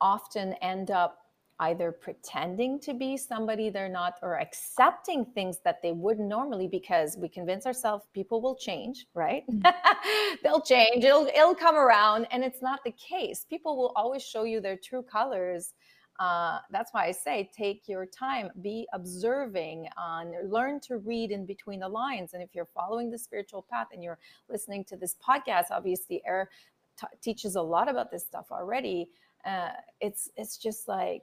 often 0.00 0.54
end 0.54 0.90
up 0.90 1.18
either 1.60 1.90
pretending 1.90 2.78
to 2.78 2.94
be 2.94 3.16
somebody 3.16 3.68
they're 3.68 3.88
not 3.88 4.14
or 4.22 4.38
accepting 4.38 5.24
things 5.24 5.58
that 5.64 5.82
they 5.82 5.90
wouldn't 5.90 6.28
normally 6.28 6.68
because 6.68 7.16
we 7.16 7.28
convince 7.28 7.66
ourselves 7.66 8.06
people 8.14 8.40
will 8.40 8.54
change 8.54 9.06
right 9.14 9.42
mm-hmm. 9.50 10.36
they'll 10.44 10.60
change 10.60 11.04
it'll 11.04 11.26
it'll 11.26 11.54
come 11.54 11.74
around 11.74 12.26
and 12.30 12.44
it's 12.44 12.62
not 12.62 12.78
the 12.84 12.92
case 12.92 13.44
people 13.48 13.76
will 13.76 13.92
always 13.96 14.22
show 14.22 14.44
you 14.44 14.60
their 14.60 14.76
true 14.76 15.02
colors 15.02 15.74
uh, 16.18 16.58
that's 16.70 16.92
why 16.92 17.06
I 17.06 17.12
say 17.12 17.50
take 17.56 17.88
your 17.88 18.04
time, 18.04 18.50
be 18.60 18.86
observing, 18.92 19.88
on 19.96 20.32
learn 20.50 20.80
to 20.80 20.98
read 20.98 21.30
in 21.30 21.46
between 21.46 21.80
the 21.80 21.88
lines. 21.88 22.34
And 22.34 22.42
if 22.42 22.54
you're 22.54 22.68
following 22.74 23.10
the 23.10 23.18
spiritual 23.18 23.64
path 23.70 23.88
and 23.92 24.02
you're 24.02 24.18
listening 24.48 24.84
to 24.86 24.96
this 24.96 25.14
podcast, 25.26 25.66
obviously, 25.70 26.20
Air 26.26 26.50
t- 26.98 27.06
teaches 27.20 27.54
a 27.54 27.62
lot 27.62 27.88
about 27.88 28.10
this 28.10 28.24
stuff 28.24 28.46
already. 28.50 29.08
Uh, 29.44 29.70
it's 30.00 30.28
it's 30.36 30.56
just 30.56 30.88
like 30.88 31.22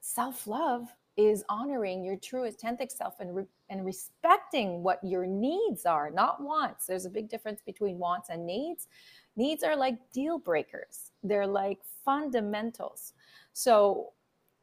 self 0.00 0.46
love 0.46 0.88
is 1.16 1.44
honoring 1.48 2.04
your 2.04 2.16
true 2.16 2.44
authentic 2.44 2.90
self 2.90 3.20
and 3.20 3.34
re- 3.34 3.44
and 3.68 3.84
respecting 3.84 4.82
what 4.82 5.00
your 5.02 5.26
needs 5.26 5.86
are, 5.86 6.10
not 6.10 6.42
wants. 6.42 6.86
There's 6.86 7.06
a 7.06 7.10
big 7.10 7.28
difference 7.28 7.60
between 7.64 7.98
wants 7.98 8.28
and 8.28 8.46
needs. 8.46 8.88
Needs 9.36 9.62
are 9.62 9.76
like 9.76 9.96
deal 10.12 10.38
breakers. 10.38 11.12
They're 11.22 11.46
like 11.46 11.78
fundamentals. 12.04 13.14
So 13.58 14.12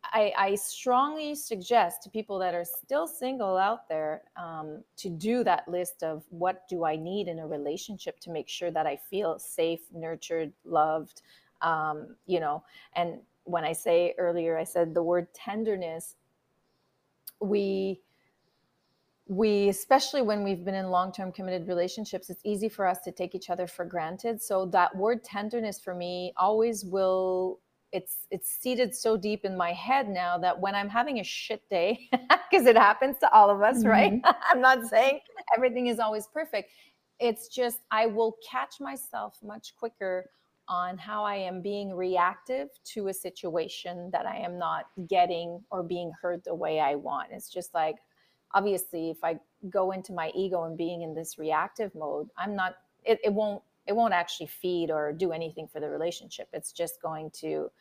I, 0.03 0.31
I, 0.37 0.53
strongly 0.53 1.33
suggest 1.33 2.03
to 2.03 2.11
people 2.11 2.37
that 2.37 2.53
are 2.53 2.63
still 2.63 3.07
single 3.07 3.57
out 3.57 3.89
there 3.89 4.21
um, 4.37 4.83
to 4.97 5.09
do 5.09 5.43
that 5.45 5.67
list 5.67 6.03
of 6.03 6.21
what 6.29 6.67
do 6.69 6.85
I 6.85 6.95
need 6.95 7.27
in 7.27 7.39
a 7.39 7.47
relationship 7.47 8.19
to 8.19 8.29
make 8.29 8.47
sure 8.47 8.69
that 8.69 8.85
I 8.85 8.95
feel 9.09 9.39
safe, 9.39 9.79
nurtured, 9.91 10.53
loved, 10.63 11.23
um, 11.63 12.15
you 12.27 12.39
know. 12.39 12.63
And 12.95 13.21
when 13.45 13.63
I 13.63 13.73
say 13.73 14.13
earlier, 14.19 14.59
I 14.59 14.63
said 14.63 14.93
the 14.93 15.01
word 15.01 15.33
tenderness. 15.33 16.15
We 17.39 17.99
we 19.25 19.69
especially 19.69 20.21
when 20.21 20.43
we've 20.43 20.63
been 20.63 20.75
in 20.75 20.89
long-term 20.89 21.31
committed 21.31 21.65
relationships 21.65 22.29
it's 22.29 22.41
easy 22.43 22.67
for 22.67 22.85
us 22.85 22.99
to 22.99 23.09
take 23.09 23.33
each 23.33 23.49
other 23.49 23.65
for 23.65 23.85
granted 23.85 24.41
so 24.41 24.65
that 24.65 24.93
word 24.97 25.23
tenderness 25.23 25.79
for 25.79 25.95
me 25.95 26.33
always 26.35 26.83
will 26.83 27.57
it's 27.93 28.27
it's 28.31 28.49
seated 28.49 28.93
so 28.95 29.15
deep 29.15 29.45
in 29.45 29.55
my 29.55 29.71
head 29.71 30.09
now 30.09 30.37
that 30.39 30.59
when 30.59 30.73
I'm 30.73 30.89
having 30.89 31.19
a 31.19 31.23
shit 31.23 31.61
day, 31.69 32.09
because 32.51 32.65
it 32.65 32.75
happens 32.75 33.19
to 33.19 33.31
all 33.31 33.49
of 33.49 33.61
us, 33.61 33.79
mm-hmm. 33.79 33.87
right? 33.87 34.21
I'm 34.51 34.59
not 34.59 34.85
saying 34.87 35.19
everything 35.55 35.87
is 35.87 35.99
always 35.99 36.27
perfect. 36.27 36.71
It's 37.19 37.47
just 37.47 37.77
I 37.91 38.07
will 38.07 38.35
catch 38.49 38.81
myself 38.81 39.37
much 39.43 39.75
quicker 39.77 40.29
on 40.67 40.97
how 40.97 41.23
I 41.23 41.35
am 41.35 41.61
being 41.61 41.93
reactive 41.93 42.69
to 42.85 43.09
a 43.09 43.13
situation 43.13 44.09
that 44.11 44.25
I 44.25 44.37
am 44.37 44.57
not 44.57 44.85
getting 45.07 45.61
or 45.69 45.83
being 45.83 46.11
heard 46.19 46.41
the 46.43 46.55
way 46.55 46.79
I 46.79 46.95
want. 46.95 47.29
It's 47.31 47.49
just 47.49 47.73
like 47.73 47.97
obviously 48.53 49.11
if 49.11 49.23
I 49.23 49.37
go 49.69 49.91
into 49.91 50.13
my 50.13 50.31
ego 50.35 50.63
and 50.63 50.77
being 50.77 51.03
in 51.03 51.13
this 51.13 51.37
reactive 51.37 51.93
mode, 51.93 52.29
I'm 52.37 52.55
not 52.55 52.75
it, 53.03 53.19
it 53.23 53.33
won't 53.33 53.61
it 53.85 53.93
won't 53.93 54.13
actually 54.13 54.47
feed 54.47 54.89
or 54.89 55.11
do 55.11 55.31
anything 55.31 55.67
for 55.67 55.79
the 55.79 55.89
relationship. 55.89 56.47
It's 56.53 56.71
just 56.71 57.01
going 57.01 57.31
to 57.41 57.71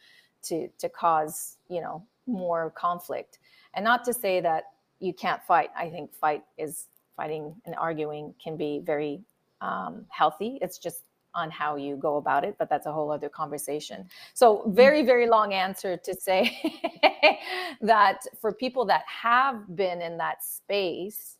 to 0.45 0.69
to 0.79 0.89
cause 0.89 1.59
you 1.69 1.81
know 1.81 2.05
more 2.27 2.71
conflict. 2.71 3.39
And 3.75 3.85
not 3.85 4.05
to 4.05 4.13
say 4.13 4.41
that 4.41 4.65
you 5.01 5.13
can't 5.13 5.43
fight. 5.43 5.71
I 5.77 5.89
think 5.91 6.15
fight 6.15 6.45
is 6.59 6.87
fighting 7.17 7.55
and 7.67 7.75
arguing 7.77 8.35
can 8.43 8.57
be 8.57 8.81
very 8.85 9.23
um, 9.61 10.05
healthy. 10.09 10.59
It's 10.61 10.79
just 10.79 11.05
on 11.35 11.51
how 11.51 11.77
you 11.77 11.97
go 11.97 12.17
about 12.17 12.45
it 12.45 12.55
but 12.59 12.69
that's 12.69 12.85
a 12.85 12.93
whole 12.93 13.11
other 13.11 13.29
conversation. 13.29 14.07
So 14.35 14.65
very 14.67 15.03
very 15.03 15.27
long 15.29 15.55
answer 15.55 15.97
to 15.97 16.15
say 16.15 16.59
that 17.81 18.19
for 18.41 18.53
people 18.53 18.85
that 18.87 19.05
have 19.07 19.75
been 19.75 20.03
in 20.03 20.19
that 20.19 20.45
space 20.45 21.39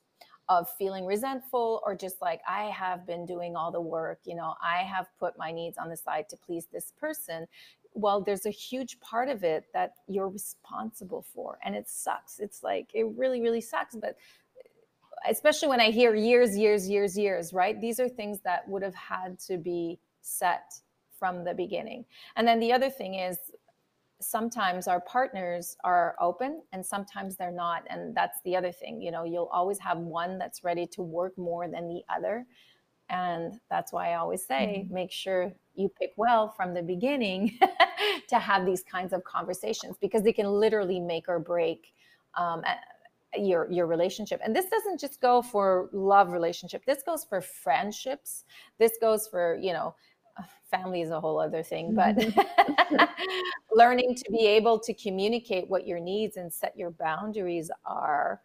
of 0.49 0.69
feeling 0.79 1.07
resentful 1.07 1.81
or 1.85 1.95
just 1.95 2.21
like 2.21 2.41
I 2.49 2.65
have 2.65 3.07
been 3.07 3.27
doing 3.27 3.57
all 3.57 3.71
the 3.71 3.81
work, 3.81 4.21
you 4.25 4.35
know, 4.35 4.55
I 4.63 4.83
have 4.83 5.07
put 5.19 5.39
my 5.39 5.53
needs 5.53 5.79
on 5.79 5.89
the 5.89 5.97
side 5.97 6.29
to 6.31 6.37
please 6.37 6.67
this 6.73 6.93
person. 6.99 7.47
Well, 7.95 8.21
there's 8.23 8.47
a 8.47 8.51
huge 8.51 8.99
part 9.01 9.29
of 9.29 9.45
it 9.45 9.65
that 9.73 9.95
you're 10.09 10.29
responsible 10.29 11.25
for. 11.35 11.59
And 11.65 11.75
it 11.75 11.89
sucks. 11.89 12.39
It's 12.41 12.63
like, 12.63 12.91
it 12.95 13.07
really, 13.17 13.41
really 13.41 13.61
sucks. 13.61 13.95
But 13.95 14.17
eh, 14.59 15.31
especially 15.31 15.69
when 15.69 15.81
I 15.81 15.91
hear 15.91 16.15
years, 16.15 16.57
years, 16.57 16.89
years, 16.89 17.17
years, 17.17 17.53
right? 17.53 17.81
These 17.81 18.01
are 18.01 18.09
things 18.09 18.41
that 18.41 18.69
would 18.69 18.83
have 18.83 18.95
had 18.95 19.39
to 19.41 19.59
be 19.59 19.99
set 20.23 20.73
from 21.19 21.45
the 21.45 21.55
beginning. 21.55 22.05
And 22.35 22.49
then 22.49 22.59
the 22.59 22.73
other 22.73 22.91
thing 22.91 23.15
is 23.15 23.39
sometimes 24.23 24.89
our 24.89 25.01
partners 25.01 25.77
are 25.85 26.17
open 26.21 26.63
and 26.73 26.85
sometimes 26.85 27.37
they're 27.37 27.51
not 27.51 27.83
and 27.91 28.15
that's 28.15 28.39
the 28.45 28.57
other 28.57 28.73
thing 28.73 29.01
you 29.01 29.11
know 29.11 29.25
you'll 29.25 29.51
always 29.53 29.79
have 29.79 29.99
one 29.99 30.39
that's 30.39 30.65
ready 30.65 30.87
to 30.87 31.03
work 31.03 31.37
more 31.37 31.69
than 31.69 31.89
the 31.89 32.03
other. 32.15 32.47
And 33.11 33.61
that's 33.69 33.93
why 33.93 34.13
i 34.13 34.15
always 34.15 34.47
say 34.47 34.85
mm-hmm. 34.85 34.95
make 34.95 35.13
sure 35.13 35.53
you 35.75 35.91
pick 36.01 36.13
well 36.17 36.49
from 36.49 36.73
the 36.73 36.83
beginning 36.83 37.59
to 38.29 38.39
have 38.39 38.65
these 38.65 38.83
kinds 38.83 39.13
of 39.13 39.25
conversations 39.25 39.97
because 40.01 40.23
they 40.23 40.33
can 40.33 40.47
literally 40.47 41.01
make 41.01 41.29
or 41.29 41.39
break 41.39 41.93
um, 42.37 42.63
your 43.37 43.71
your 43.71 43.87
relationship. 43.87 44.41
And 44.45 44.55
this 44.55 44.67
doesn't 44.67 45.01
just 45.01 45.21
go 45.21 45.43
for 45.43 45.89
love 45.93 46.33
relationship. 46.33 46.85
This 46.85 47.03
goes 47.03 47.25
for 47.25 47.41
friendships. 47.41 48.45
This 48.79 48.93
goes 49.01 49.27
for 49.27 49.59
you 49.61 49.73
know 49.73 49.95
family 50.71 51.03
is 51.03 51.11
a 51.11 51.21
whole 51.21 51.39
other 51.39 51.63
thing 51.63 51.95
but 51.95 52.17
mm-hmm. 52.17 53.05
learning 53.75 54.15
to 54.15 54.31
be 54.31 54.47
able 54.47 54.79
to 54.79 54.95
communicate 54.95 55.69
what 55.69 55.87
your 55.87 56.01
needs 56.01 56.37
and 56.37 56.53
set 56.53 56.77
your 56.77 56.91
boundaries 56.91 57.71
are 57.85 58.41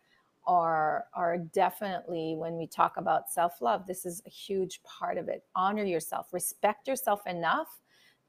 are 0.45 1.06
are 1.13 1.38
definitely 1.38 2.36
when 2.38 2.58
we 2.58 2.67
talk 2.67 2.97
about 2.97 3.30
self-love 3.30 3.86
this 3.88 4.06
is 4.06 4.21
a 4.26 4.30
huge 4.30 4.82
part 4.84 5.17
of 5.17 5.28
it 5.28 5.43
honor 5.56 5.84
yourself 5.84 6.28
respect 6.32 6.88
yourself 6.88 7.26
enough 7.28 7.80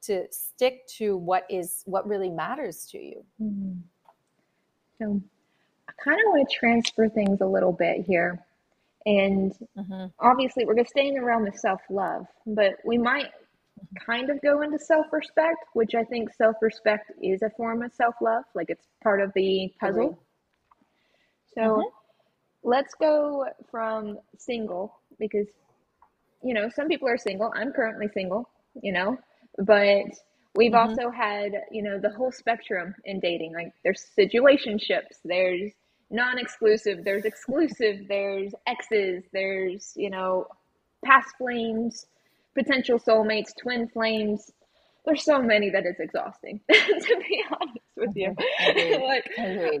to 0.01 0.25
stick 0.31 0.87
to 0.87 1.17
what 1.17 1.45
is 1.49 1.83
what 1.85 2.07
really 2.07 2.29
matters 2.29 2.85
to 2.85 2.97
you 2.97 3.23
mm-hmm. 3.41 3.73
so 4.97 5.21
i 5.87 5.91
kind 6.03 6.19
of 6.19 6.31
want 6.31 6.47
to 6.47 6.55
transfer 6.55 7.09
things 7.09 7.41
a 7.41 7.45
little 7.45 7.73
bit 7.73 8.05
here 8.05 8.39
and 9.05 9.53
mm-hmm. 9.77 10.05
obviously 10.19 10.65
we're 10.65 10.75
just 10.75 10.89
staying 10.89 11.17
around 11.17 11.43
the 11.43 11.47
realm 11.47 11.47
of 11.47 11.55
self-love 11.55 12.27
but 12.45 12.75
we 12.85 12.97
might 12.97 13.31
kind 14.05 14.29
of 14.29 14.41
go 14.41 14.61
into 14.61 14.79
self 14.79 15.07
respect, 15.11 15.65
which 15.73 15.95
I 15.95 16.03
think 16.03 16.33
self 16.33 16.55
respect 16.61 17.11
is 17.21 17.41
a 17.41 17.49
form 17.51 17.81
of 17.83 17.93
self 17.93 18.15
love. 18.21 18.43
Like 18.55 18.69
it's 18.69 18.87
part 19.03 19.21
of 19.21 19.31
the 19.35 19.71
puzzle. 19.79 20.21
So 21.55 21.61
mm-hmm. 21.61 21.81
let's 22.63 22.93
go 22.95 23.45
from 23.69 24.19
single 24.37 24.95
because, 25.19 25.47
you 26.43 26.53
know, 26.53 26.69
some 26.69 26.87
people 26.87 27.07
are 27.07 27.17
single. 27.17 27.51
I'm 27.55 27.71
currently 27.71 28.07
single, 28.13 28.49
you 28.81 28.91
know, 28.91 29.17
but 29.57 30.05
we've 30.55 30.71
mm-hmm. 30.71 30.89
also 30.89 31.09
had, 31.11 31.53
you 31.71 31.83
know, 31.83 31.99
the 31.99 32.11
whole 32.11 32.31
spectrum 32.31 32.95
in 33.05 33.19
dating. 33.19 33.53
Like 33.53 33.73
there's 33.83 34.05
situationships, 34.17 35.17
there's 35.25 35.71
non 36.09 36.37
exclusive, 36.37 37.03
there's 37.03 37.25
exclusive, 37.25 38.07
there's 38.07 38.53
exes, 38.67 39.23
there's, 39.33 39.93
you 39.95 40.09
know, 40.09 40.47
past 41.03 41.29
flames 41.37 42.05
potential 42.55 42.99
soulmates, 42.99 43.51
twin 43.61 43.87
flames. 43.87 44.51
There's 45.05 45.23
so 45.23 45.41
many 45.41 45.69
that 45.69 45.85
it's 45.85 45.99
exhausting, 45.99 46.59
to 46.71 47.21
be 47.27 47.43
honest 47.49 47.79
with 47.95 48.15
you. 48.15 48.35
like 49.07 49.29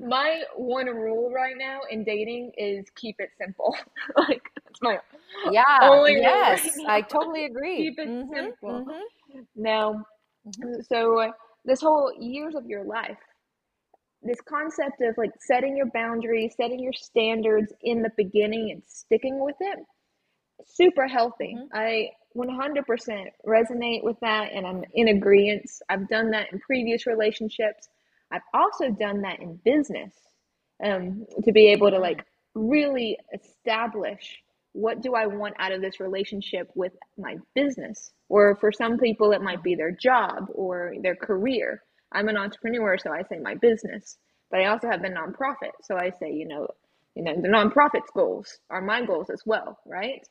my 0.03 0.41
one 0.55 0.87
rule 0.87 1.31
right 1.31 1.55
now 1.57 1.81
in 1.89 2.03
dating 2.03 2.51
is 2.57 2.85
keep 2.95 3.15
it 3.19 3.29
simple. 3.37 3.75
like 4.17 4.41
that's 4.63 4.81
my 4.81 4.97
yeah. 5.51 5.79
Only 5.83 6.13
yes, 6.13 6.77
right 6.77 6.87
I 6.87 7.01
totally 7.01 7.45
agree. 7.45 7.77
Keep 7.77 7.99
it 7.99 8.09
mm-hmm, 8.09 8.33
simple. 8.33 8.85
Mm-hmm. 8.85 9.39
Now, 9.55 10.05
mm-hmm. 10.47 10.81
so 10.87 11.19
uh, 11.19 11.31
this 11.65 11.81
whole 11.81 12.13
years 12.17 12.55
of 12.55 12.65
your 12.65 12.83
life, 12.83 13.17
this 14.21 14.39
concept 14.41 15.01
of 15.01 15.17
like 15.17 15.31
setting 15.39 15.77
your 15.77 15.89
boundaries, 15.93 16.53
setting 16.57 16.79
your 16.79 16.93
standards 16.93 17.73
in 17.83 18.01
the 18.01 18.11
beginning 18.17 18.71
and 18.71 18.81
sticking 18.87 19.39
with 19.39 19.55
it, 19.59 19.79
super 20.65 21.07
healthy. 21.07 21.55
Mm-hmm. 21.57 21.67
I 21.73 22.09
100% 22.37 23.25
resonate 23.47 24.03
with 24.03 24.17
that 24.21 24.51
and 24.53 24.67
I'm 24.67 24.83
in 24.93 25.09
agreement. 25.09 25.69
I've 25.89 26.07
done 26.09 26.31
that 26.31 26.53
in 26.53 26.59
previous 26.59 27.07
relationships. 27.07 27.89
I've 28.31 28.41
also 28.53 28.89
done 28.91 29.21
that 29.23 29.39
in 29.41 29.59
business 29.65 30.13
um, 30.83 31.25
to 31.43 31.51
be 31.51 31.69
able 31.69 31.91
to 31.91 31.99
like 31.99 32.25
really 32.55 33.17
establish 33.33 34.39
what 34.73 35.01
do 35.01 35.15
I 35.15 35.27
want 35.27 35.55
out 35.59 35.71
of 35.71 35.81
this 35.81 35.99
relationship 35.99 36.69
with 36.75 36.93
my 37.17 37.37
business. 37.55 38.11
Or 38.29 38.55
for 38.57 38.71
some 38.71 38.99
people, 38.99 39.31
it 39.31 39.41
might 39.41 39.63
be 39.63 39.75
their 39.75 39.91
job 39.91 40.47
or 40.53 40.93
their 41.01 41.15
career. 41.15 41.83
I'm 42.11 42.29
an 42.29 42.37
entrepreneur, 42.37 42.97
so 42.97 43.11
I 43.11 43.23
say 43.23 43.39
my 43.39 43.55
business, 43.55 44.17
but 44.51 44.61
I 44.61 44.67
also 44.67 44.89
have 44.89 45.01
the 45.01 45.09
nonprofit. 45.09 45.71
So 45.83 45.97
I 45.97 46.11
say, 46.19 46.31
you 46.31 46.47
know, 46.47 46.67
you 47.15 47.23
know, 47.23 47.35
the 47.35 47.47
nonprofit's 47.49 48.11
goals 48.15 48.59
are 48.69 48.81
my 48.81 49.05
goals 49.05 49.29
as 49.31 49.41
well, 49.45 49.79
right? 49.85 50.21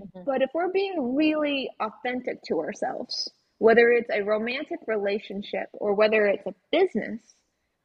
Mm-hmm. 0.00 0.24
But 0.24 0.42
if 0.42 0.50
we're 0.54 0.72
being 0.72 1.14
really 1.16 1.70
authentic 1.80 2.42
to 2.44 2.60
ourselves, 2.60 3.30
whether 3.58 3.90
it's 3.90 4.10
a 4.10 4.22
romantic 4.22 4.78
relationship 4.86 5.68
or 5.72 5.94
whether 5.94 6.26
it's 6.26 6.46
a 6.46 6.54
business 6.70 7.20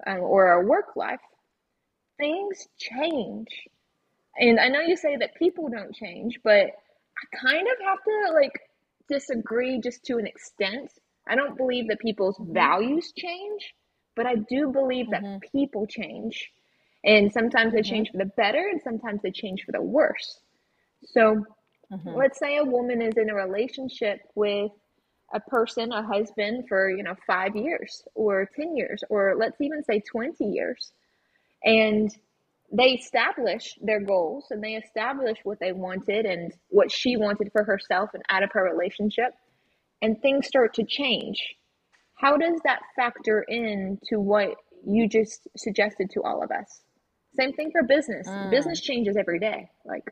um, 0.05 0.19
or 0.19 0.53
a 0.53 0.65
work 0.65 0.95
life, 0.95 1.19
things 2.17 2.67
change. 2.77 3.47
And 4.37 4.59
I 4.59 4.69
know 4.69 4.81
you 4.81 4.95
say 4.95 5.17
that 5.17 5.35
people 5.35 5.69
don't 5.69 5.93
change, 5.95 6.39
but 6.43 6.67
I 6.67 7.37
kind 7.37 7.67
of 7.67 7.85
have 7.85 8.03
to 8.03 8.33
like 8.33 8.59
disagree 9.09 9.79
just 9.79 10.03
to 10.05 10.17
an 10.17 10.27
extent. 10.27 10.91
I 11.27 11.35
don't 11.35 11.57
believe 11.57 11.87
that 11.87 11.99
people's 11.99 12.37
mm-hmm. 12.37 12.53
values 12.53 13.11
change, 13.15 13.73
but 14.15 14.25
I 14.25 14.35
do 14.35 14.71
believe 14.71 15.09
that 15.11 15.23
mm-hmm. 15.23 15.57
people 15.57 15.87
change. 15.87 16.51
And 17.03 17.31
sometimes 17.33 17.73
they 17.73 17.79
mm-hmm. 17.79 17.89
change 17.89 18.11
for 18.11 18.17
the 18.17 18.25
better 18.25 18.69
and 18.71 18.81
sometimes 18.81 19.21
they 19.21 19.31
change 19.31 19.63
for 19.65 19.71
the 19.71 19.81
worse. 19.81 20.39
So 21.05 21.45
mm-hmm. 21.93 22.15
let's 22.15 22.39
say 22.39 22.57
a 22.57 22.63
woman 22.63 23.01
is 23.01 23.13
in 23.17 23.29
a 23.29 23.35
relationship 23.35 24.19
with 24.35 24.71
a 25.33 25.39
person, 25.39 25.91
a 25.91 26.03
husband 26.03 26.65
for, 26.67 26.89
you 26.89 27.03
know, 27.03 27.15
5 27.25 27.55
years 27.55 28.03
or 28.13 28.49
10 28.55 28.75
years 28.77 29.03
or 29.09 29.35
let's 29.37 29.59
even 29.61 29.83
say 29.83 30.01
20 30.11 30.43
years. 30.45 30.91
And 31.63 32.15
they 32.73 32.91
establish 32.91 33.75
their 33.81 34.01
goals 34.01 34.47
and 34.49 34.63
they 34.63 34.73
establish 34.73 35.37
what 35.43 35.59
they 35.59 35.71
wanted 35.71 36.25
and 36.25 36.53
what 36.69 36.91
she 36.91 37.15
wanted 37.15 37.51
for 37.51 37.63
herself 37.63 38.09
and 38.13 38.23
out 38.29 38.43
of 38.43 38.49
her 38.51 38.63
relationship 38.63 39.31
and 40.01 40.19
things 40.21 40.47
start 40.47 40.73
to 40.73 40.83
change 40.83 41.55
how 42.15 42.35
does 42.35 42.59
that 42.63 42.79
factor 42.95 43.43
in 43.47 43.99
to 44.07 44.19
what 44.19 44.55
you 44.85 45.07
just 45.07 45.47
suggested 45.55 46.09
to 46.09 46.21
all 46.23 46.43
of 46.43 46.51
us 46.51 46.81
same 47.35 47.53
thing 47.53 47.71
for 47.71 47.83
business 47.83 48.27
mm. 48.27 48.49
business 48.49 48.81
changes 48.81 49.15
every 49.17 49.39
day 49.39 49.69
like 49.85 50.03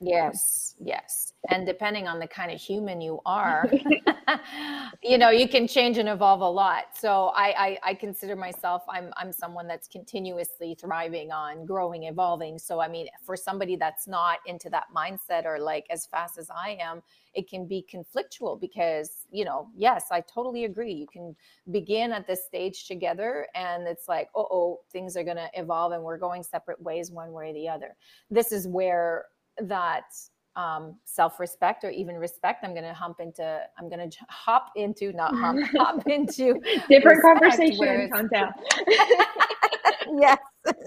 Yes, 0.00 0.74
yes. 0.78 1.32
And 1.48 1.66
depending 1.66 2.06
on 2.06 2.18
the 2.18 2.26
kind 2.26 2.52
of 2.52 2.60
human 2.60 3.00
you 3.00 3.20
are, 3.24 3.70
you 5.02 5.16
know, 5.16 5.30
you 5.30 5.48
can 5.48 5.66
change 5.66 5.96
and 5.96 6.08
evolve 6.08 6.40
a 6.42 6.48
lot. 6.48 6.86
So 6.94 7.32
I, 7.34 7.54
I, 7.56 7.78
I 7.90 7.94
consider 7.94 8.36
myself 8.36 8.82
I'm 8.88 9.12
I'm 9.16 9.32
someone 9.32 9.66
that's 9.66 9.88
continuously 9.88 10.76
thriving 10.78 11.32
on 11.32 11.64
growing, 11.64 12.04
evolving. 12.04 12.58
So 12.58 12.80
I 12.80 12.88
mean, 12.88 13.06
for 13.24 13.36
somebody 13.36 13.76
that's 13.76 14.06
not 14.06 14.38
into 14.46 14.68
that 14.70 14.86
mindset 14.94 15.46
or 15.46 15.58
like 15.60 15.86
as 15.90 16.04
fast 16.06 16.36
as 16.36 16.50
I 16.50 16.76
am, 16.80 17.02
it 17.34 17.48
can 17.48 17.66
be 17.66 17.86
conflictual 17.92 18.60
because, 18.60 19.26
you 19.30 19.44
know, 19.44 19.68
yes, 19.76 20.06
I 20.10 20.22
totally 20.22 20.64
agree. 20.64 20.92
You 20.92 21.06
can 21.06 21.36
begin 21.70 22.12
at 22.12 22.26
this 22.26 22.44
stage 22.44 22.86
together 22.86 23.46
and 23.54 23.86
it's 23.86 24.08
like, 24.08 24.28
oh, 24.34 24.48
oh, 24.50 24.80
things 24.92 25.16
are 25.16 25.24
gonna 25.24 25.48
evolve 25.54 25.92
and 25.92 26.02
we're 26.02 26.18
going 26.18 26.42
separate 26.42 26.80
ways 26.82 27.10
one 27.10 27.32
way 27.32 27.50
or 27.50 27.52
the 27.54 27.68
other. 27.68 27.96
This 28.30 28.52
is 28.52 28.66
where 28.66 29.26
that 29.62 30.14
um, 30.56 30.96
self-respect 31.04 31.84
or 31.84 31.90
even 31.90 32.16
respect 32.16 32.64
i'm 32.64 32.72
going 32.72 32.82
to 32.82 32.94
hump 32.94 33.20
into 33.20 33.60
i'm 33.78 33.90
going 33.90 34.10
to 34.10 34.16
hop 34.30 34.70
into 34.74 35.12
not 35.12 35.34
hump 35.34 35.66
hop 35.76 36.06
into 36.06 36.58
different 36.88 37.20
conversation 37.20 38.10
content 38.10 38.50
yes 40.18 40.38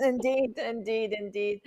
indeed 0.02 0.58
indeed 0.58 1.14
indeed. 1.18 1.62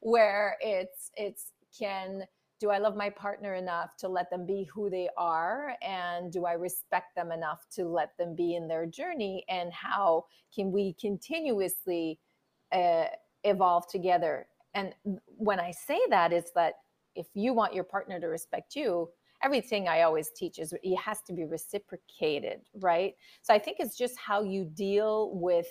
Where 0.00 0.56
it's 0.60 1.10
it's 1.16 1.52
can 1.76 2.22
do 2.60 2.70
i 2.70 2.78
love 2.78 2.96
my 2.96 3.10
partner 3.10 3.54
enough 3.54 3.96
to 3.98 4.08
let 4.08 4.30
them 4.30 4.46
be 4.46 4.68
who 4.72 4.90
they 4.90 5.08
are? 5.16 5.74
And 5.82 6.32
do 6.32 6.44
i 6.44 6.52
respect 6.52 7.14
them 7.16 7.32
enough 7.32 7.66
to 7.72 7.84
let 7.84 8.16
them 8.18 8.34
be 8.34 8.54
in 8.54 8.68
their 8.68 8.86
journey? 8.86 9.44
And 9.48 9.72
how 9.72 10.26
can 10.54 10.72
we 10.72 10.94
continuously 11.00 12.18
uh, 12.72 13.06
evolve 13.44 13.88
together 13.88 14.46
and 14.74 14.94
when 15.26 15.60
I 15.60 15.70
say 15.70 16.00
that, 16.10 16.32
is 16.32 16.50
that 16.54 16.74
if 17.14 17.26
you 17.34 17.52
want 17.52 17.74
your 17.74 17.84
partner 17.84 18.20
to 18.20 18.26
respect 18.26 18.76
you, 18.76 19.08
everything 19.42 19.88
I 19.88 20.02
always 20.02 20.30
teach 20.30 20.58
is 20.58 20.74
it 20.82 20.96
has 20.96 21.20
to 21.22 21.32
be 21.32 21.44
reciprocated, 21.44 22.60
right? 22.80 23.14
So 23.42 23.54
I 23.54 23.58
think 23.58 23.78
it's 23.80 23.96
just 23.96 24.16
how 24.18 24.42
you 24.42 24.64
deal 24.64 25.30
with 25.34 25.68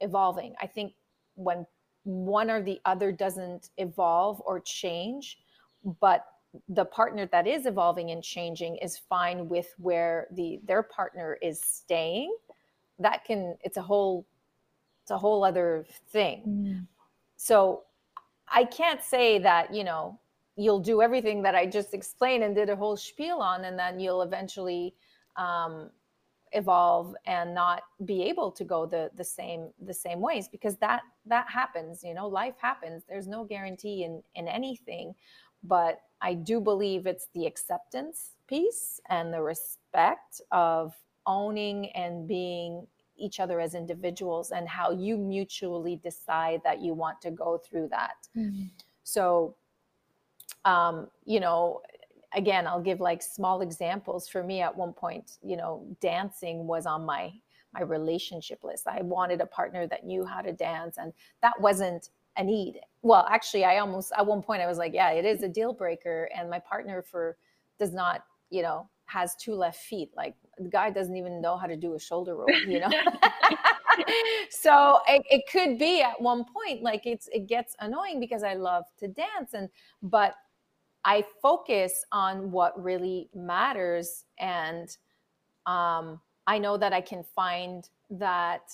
evolving. 0.00 0.54
I 0.60 0.66
think 0.66 0.94
when 1.34 1.66
one 2.04 2.50
or 2.50 2.62
the 2.62 2.80
other 2.84 3.12
doesn't 3.12 3.70
evolve 3.78 4.42
or 4.44 4.60
change, 4.60 5.38
but 6.00 6.26
the 6.68 6.84
partner 6.84 7.26
that 7.26 7.46
is 7.46 7.66
evolving 7.66 8.10
and 8.10 8.22
changing 8.22 8.76
is 8.76 8.98
fine 8.98 9.48
with 9.48 9.74
where 9.78 10.28
the 10.32 10.60
their 10.64 10.82
partner 10.82 11.36
is 11.42 11.60
staying 11.60 12.34
that 12.98 13.24
can 13.24 13.56
it's 13.62 13.76
a 13.76 13.82
whole 13.82 14.24
it's 15.02 15.10
a 15.10 15.18
whole 15.18 15.44
other 15.44 15.84
thing 16.10 16.42
mm. 16.46 16.86
so 17.36 17.82
I 18.48 18.64
can't 18.64 19.02
say 19.02 19.38
that, 19.40 19.74
you 19.74 19.84
know, 19.84 20.20
you'll 20.56 20.80
do 20.80 21.02
everything 21.02 21.42
that 21.42 21.54
I 21.54 21.66
just 21.66 21.94
explained 21.94 22.44
and 22.44 22.54
did 22.54 22.70
a 22.70 22.76
whole 22.76 22.96
spiel 22.96 23.38
on, 23.38 23.64
and 23.64 23.78
then 23.78 23.98
you'll 23.98 24.22
eventually 24.22 24.94
um, 25.36 25.90
evolve 26.52 27.14
and 27.26 27.54
not 27.54 27.82
be 28.04 28.22
able 28.22 28.50
to 28.52 28.64
go 28.64 28.86
the 28.86 29.10
the 29.16 29.24
same 29.24 29.70
the 29.84 29.94
same 29.94 30.20
ways 30.20 30.48
because 30.48 30.76
that 30.76 31.02
that 31.26 31.48
happens. 31.48 32.02
You 32.04 32.14
know, 32.14 32.28
life 32.28 32.54
happens. 32.58 33.02
There's 33.08 33.26
no 33.26 33.44
guarantee 33.44 34.04
in 34.04 34.22
in 34.34 34.46
anything, 34.48 35.14
but 35.62 36.00
I 36.20 36.34
do 36.34 36.60
believe 36.60 37.06
it's 37.06 37.28
the 37.34 37.46
acceptance 37.46 38.32
piece 38.48 39.00
and 39.08 39.32
the 39.32 39.42
respect 39.42 40.40
of 40.52 40.94
owning 41.26 41.90
and 41.90 42.28
being 42.28 42.86
each 43.16 43.40
other 43.40 43.60
as 43.60 43.74
individuals 43.74 44.50
and 44.50 44.68
how 44.68 44.90
you 44.90 45.16
mutually 45.16 45.96
decide 45.96 46.60
that 46.64 46.80
you 46.80 46.94
want 46.94 47.20
to 47.20 47.30
go 47.30 47.58
through 47.58 47.88
that. 47.88 48.28
Mm-hmm. 48.36 48.64
So, 49.04 49.56
um, 50.64 51.08
you 51.24 51.40
know, 51.40 51.82
again, 52.34 52.66
I'll 52.66 52.82
give 52.82 53.00
like 53.00 53.22
small 53.22 53.60
examples. 53.60 54.28
For 54.28 54.42
me, 54.42 54.60
at 54.60 54.74
one 54.74 54.92
point, 54.92 55.38
you 55.42 55.56
know, 55.56 55.86
dancing 56.00 56.66
was 56.66 56.86
on 56.86 57.04
my 57.04 57.32
my 57.72 57.82
relationship 57.82 58.62
list. 58.62 58.86
I 58.86 59.02
wanted 59.02 59.40
a 59.40 59.46
partner 59.46 59.86
that 59.88 60.06
knew 60.06 60.24
how 60.24 60.40
to 60.40 60.52
dance, 60.52 60.96
and 60.96 61.12
that 61.42 61.60
wasn't 61.60 62.10
a 62.36 62.44
need. 62.44 62.80
Well, 63.02 63.26
actually, 63.28 63.64
I 63.64 63.78
almost 63.78 64.12
at 64.16 64.26
one 64.26 64.42
point 64.42 64.62
I 64.62 64.66
was 64.66 64.78
like, 64.78 64.94
yeah, 64.94 65.10
it 65.10 65.24
is 65.24 65.42
a 65.42 65.48
deal 65.48 65.72
breaker, 65.72 66.28
and 66.36 66.48
my 66.48 66.58
partner 66.58 67.02
for 67.02 67.36
does 67.78 67.92
not, 67.92 68.24
you 68.50 68.62
know, 68.62 68.88
has 69.06 69.34
two 69.36 69.54
left 69.54 69.80
feet. 69.82 70.10
Like 70.16 70.34
the 70.58 70.68
guy 70.68 70.90
doesn't 70.90 71.16
even 71.16 71.40
know 71.40 71.56
how 71.56 71.66
to 71.66 71.76
do 71.76 71.94
a 71.94 72.00
shoulder 72.00 72.36
roll, 72.36 72.50
you 72.66 72.80
know? 72.80 72.90
so 74.50 75.00
it, 75.08 75.22
it 75.30 75.42
could 75.50 75.78
be 75.78 76.02
at 76.02 76.20
one 76.20 76.44
point, 76.44 76.82
like 76.82 77.06
it's, 77.06 77.28
it 77.32 77.46
gets 77.46 77.76
annoying 77.80 78.20
because 78.20 78.42
I 78.42 78.54
love 78.54 78.84
to 78.98 79.08
dance 79.08 79.54
and, 79.54 79.68
but 80.02 80.34
I 81.04 81.24
focus 81.42 82.04
on 82.12 82.50
what 82.50 82.82
really 82.82 83.28
matters. 83.34 84.24
And 84.38 84.88
um, 85.66 86.20
I 86.46 86.58
know 86.58 86.76
that 86.78 86.92
I 86.92 87.00
can 87.00 87.24
find 87.34 87.88
that 88.10 88.70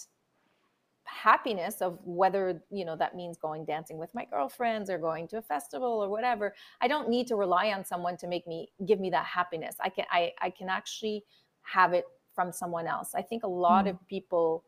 happiness 1.11 1.83
of 1.83 1.99
whether 2.05 2.63
you 2.71 2.85
know 2.85 2.95
that 2.95 3.17
means 3.17 3.37
going 3.37 3.65
dancing 3.65 3.99
with 3.99 4.15
my 4.15 4.25
girlfriends 4.25 4.89
or 4.89 4.97
going 4.97 5.27
to 5.27 5.39
a 5.39 5.43
festival 5.43 5.89
or 5.89 6.09
whatever 6.09 6.55
i 6.81 6.87
don't 6.87 7.09
need 7.09 7.27
to 7.27 7.35
rely 7.35 7.73
on 7.73 7.85
someone 7.85 8.17
to 8.17 8.29
make 8.29 8.47
me 8.47 8.69
give 8.87 9.01
me 9.01 9.11
that 9.11 9.25
happiness 9.25 9.75
i 9.81 9.89
can 9.89 10.05
i, 10.13 10.31
I 10.41 10.51
can 10.51 10.69
actually 10.69 11.25
have 11.63 11.93
it 11.93 12.05
from 12.35 12.53
someone 12.53 12.87
else 12.87 13.15
i 13.15 13.23
think 13.23 13.43
a 13.43 13.49
lot 13.49 13.87
mm. 13.87 13.91
of 13.91 14.09
people 14.09 14.65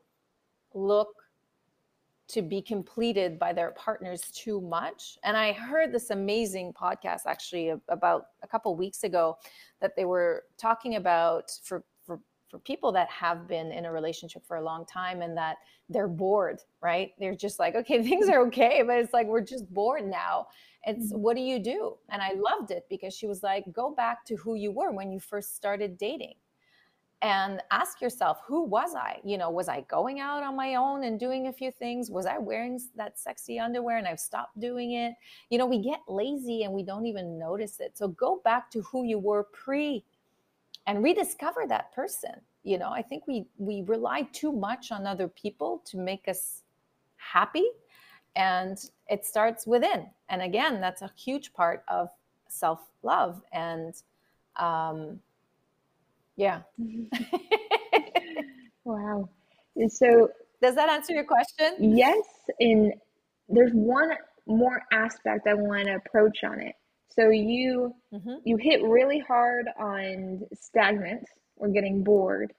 look 0.75 1.09
to 2.29 2.41
be 2.41 2.63
completed 2.63 3.39
by 3.39 3.53
their 3.53 3.73
partners 3.73 4.31
too 4.33 4.61
much 4.61 5.19
and 5.25 5.37
i 5.37 5.53
heard 5.53 5.93
this 5.93 6.11
amazing 6.11 6.73
podcast 6.73 7.21
actually 7.27 7.73
about 7.89 8.27
a 8.43 8.47
couple 8.47 8.75
weeks 8.75 9.05
ago 9.05 9.37
that 9.81 9.95
they 9.97 10.05
were 10.05 10.45
talking 10.57 10.97
about 10.97 11.51
for 11.63 11.85
for 12.53 12.59
people 12.59 12.93
that 12.93 13.09
have 13.09 13.49
been 13.49 13.73
in 13.73 13.87
a 13.87 13.91
relationship 13.91 14.45
for 14.47 14.59
a 14.59 14.63
long 14.63 14.85
time 14.85 15.23
and 15.23 15.35
that 15.35 15.57
they're 15.89 16.07
bored, 16.07 16.61
right? 16.83 17.13
They're 17.19 17.35
just 17.35 17.59
like, 17.59 17.75
okay, 17.75 18.03
things 18.09 18.29
are 18.29 18.43
okay, 18.47 18.83
but 18.87 18.99
it's 18.99 19.15
like 19.15 19.27
we're 19.27 19.41
just 19.41 19.73
bored 19.73 20.07
now. 20.07 20.49
It's 20.85 21.13
mm-hmm. 21.13 21.23
what 21.23 21.35
do 21.35 21.43
you 21.43 21.59
do? 21.59 21.97
And 22.11 22.21
I 22.21 22.35
loved 22.35 22.71
it 22.71 22.85
because 22.91 23.15
she 23.15 23.27
was 23.27 23.43
like, 23.43 23.65
go 23.73 23.95
back 23.95 24.27
to 24.27 24.37
who 24.37 24.55
you 24.55 24.71
were 24.71 24.93
when 24.93 25.11
you 25.11 25.19
first 25.19 25.57
started 25.57 25.97
dating 25.97 26.35
and 27.23 27.63
ask 27.71 28.01
yourself, 28.01 28.41
who 28.47 28.65
was 28.65 28.95
I? 28.95 29.21
You 29.25 29.39
know, 29.39 29.49
was 29.49 29.69
I 29.69 29.83
going 29.83 30.19
out 30.21 30.43
on 30.43 30.57
my 30.57 30.75
own 30.75 31.05
and 31.05 31.19
doing 31.19 31.47
a 31.47 31.53
few 31.53 31.71
things? 31.71 32.11
Was 32.11 32.27
I 32.27 32.39
wearing 32.39 32.81
that 32.97 33.19
sexy 33.19 33.61
underwear 33.61 33.97
and 33.97 34.09
I've 34.09 34.21
stopped 34.21 34.59
doing 34.59 34.93
it? 34.93 35.15
You 35.49 35.59
know, 35.59 35.67
we 35.67 35.79
get 35.79 36.01
lazy 36.09 36.65
and 36.65 36.73
we 36.73 36.83
don't 36.83 37.07
even 37.07 37.39
notice 37.39 37.79
it. 37.79 37.97
So 37.97 38.09
go 38.09 38.41
back 38.45 38.71
to 38.73 38.83
who 38.83 39.05
you 39.05 39.19
were 39.19 39.45
pre 39.45 40.05
and 40.87 41.03
rediscover 41.03 41.65
that 41.69 41.93
person 41.93 42.33
you 42.63 42.79
know 42.79 42.91
i 42.91 43.03
think 43.03 43.27
we 43.27 43.45
we 43.59 43.83
rely 43.83 44.23
too 44.33 44.53
much 44.53 44.93
on 44.93 45.07
other 45.07 45.29
people 45.29 45.83
to 45.85 45.97
make 45.97 46.29
us 46.29 46.63
happy 47.17 47.67
and 48.37 48.79
it 49.09 49.25
starts 49.25 49.67
within 49.67 50.07
and 50.29 50.43
again 50.43 50.81
that's 50.81 51.03
a 51.03 51.11
huge 51.17 51.53
part 51.53 51.85
of 51.89 52.09
self 52.49 52.81
love 53.03 53.43
and 53.53 54.03
um 54.57 55.19
yeah 56.37 56.61
wow 58.85 59.29
and 59.77 59.93
so 59.93 60.29
does 60.61 60.75
that 60.75 60.89
answer 60.89 61.13
your 61.13 61.25
question 61.25 61.77
yes 61.95 62.25
and 62.61 62.93
there's 63.49 63.73
one 63.73 64.11
more 64.47 64.83
aspect 64.93 65.47
i 65.47 65.55
want 65.55 65.87
to 65.87 65.95
approach 65.95 66.45
on 66.45 66.61
it 66.61 66.75
So 67.11 67.31
you 67.31 67.95
Mm-hmm. 68.15 68.35
you 68.45 68.57
hit 68.57 68.83
really 68.83 69.19
hard 69.21 69.67
on 69.79 70.43
stagnant 70.55 71.25
or 71.57 71.69
getting 71.69 72.03
bored 72.05 72.53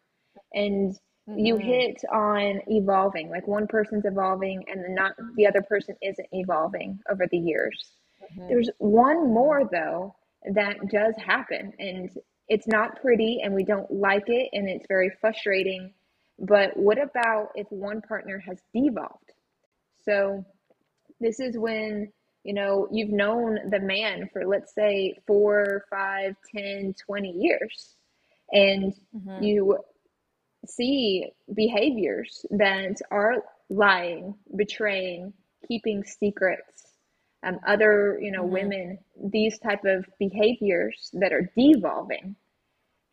and 0.54 0.98
you 1.36 1.56
Mm-hmm. 1.56 1.58
hit 1.58 2.02
on 2.12 2.62
evolving 2.68 3.30
like 3.30 3.48
one 3.48 3.68
person's 3.68 4.06
evolving 4.06 4.64
and 4.68 4.84
then 4.84 4.96
not 4.96 5.14
the 5.36 5.46
other 5.48 5.62
person 5.62 5.96
isn't 6.02 6.28
evolving 6.32 7.00
over 7.12 7.28
the 7.32 7.38
years 7.38 7.92
Mm-hmm. 8.24 8.48
there's 8.50 8.70
one 8.80 9.34
more 9.34 9.68
though 9.72 10.16
that 10.54 10.78
does 10.90 11.14
happen 11.18 11.72
and 11.80 12.10
it's 12.50 12.68
not 12.68 13.02
pretty 13.02 13.42
and 13.44 13.54
we 13.56 13.64
don't 13.64 13.92
like 13.92 14.26
it 14.28 14.50
and 14.54 14.70
it's 14.70 14.86
very 14.88 15.12
frustrating. 15.22 15.94
But 16.40 16.78
what 16.78 17.02
about 17.02 17.50
if 17.56 17.68
one 17.72 18.02
partner 18.02 18.40
has 18.40 18.60
devolved? 18.74 19.32
So 20.06 20.46
this 21.20 21.40
is 21.40 21.58
when 21.58 22.12
you 22.44 22.54
know 22.54 22.88
you've 22.92 23.12
known 23.12 23.60
the 23.72 23.80
man 23.80 24.30
for 24.34 24.46
let's 24.46 24.74
say 24.76 25.16
four 25.28 25.86
five 25.90 26.36
ten 26.56 26.96
twenty 27.06 27.32
years 27.32 27.96
and 28.52 28.94
Mm-hmm. 29.16 29.44
you 29.44 29.78
see 30.68 31.28
behaviors 31.54 32.46
that 32.52 32.98
are 33.12 33.44
lying 33.70 34.36
betraying 34.56 35.34
keeping 35.68 36.04
secrets 36.04 36.93
um, 37.44 37.60
other 37.68 38.20
you 38.22 38.32
know 38.32 38.44
Mhm. 38.44 38.46
women 38.46 38.98
these 39.32 39.60
type 39.60 39.84
of 39.86 40.06
behaviors 40.20 41.10
that 41.14 41.34
are 41.34 41.52
devolving 41.58 42.36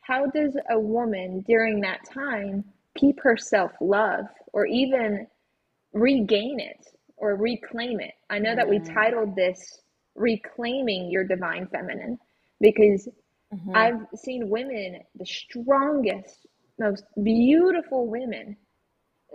how 0.01 0.27
does 0.27 0.57
a 0.71 0.79
woman 0.79 1.43
during 1.47 1.81
that 1.81 2.01
time 2.05 2.65
keep 2.97 3.21
her 3.23 3.37
self-love 3.37 4.27
or 4.53 4.67
even 4.67 5.27
regain 5.93 6.61
it 6.61 6.87
or 7.17 7.37
reclaim 7.37 8.01
it 8.01 8.15
i 8.31 8.39
know 8.39 8.55
that 8.55 8.69
we 8.69 8.79
Mm. 8.79 8.85
titled 8.95 9.35
this 9.37 9.83
reclaiming 10.15 11.11
your 11.11 11.25
divine 11.25 11.67
feminine 11.69 12.19
because 12.61 13.09
Mm-hmm. 13.55 13.87
I've 13.87 14.07
seen 14.17 14.49
women, 14.51 15.01
the 15.15 15.27
strongest, 15.27 16.47
most 16.79 17.05
beautiful 17.23 18.07
women 18.09 18.57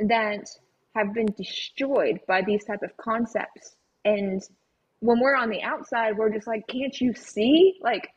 that 0.07 0.47
have 0.95 1.13
been 1.13 1.27
destroyed 1.37 2.19
by 2.27 2.41
these 2.41 2.65
type 2.65 2.83
of 2.83 2.95
concepts. 2.97 3.75
And 4.05 4.41
when 4.99 5.19
we're 5.19 5.35
on 5.35 5.49
the 5.49 5.61
outside, 5.61 6.17
we're 6.17 6.33
just 6.33 6.47
like, 6.47 6.67
can't 6.67 6.99
you 6.99 7.13
see? 7.13 7.75
Like, 7.81 8.09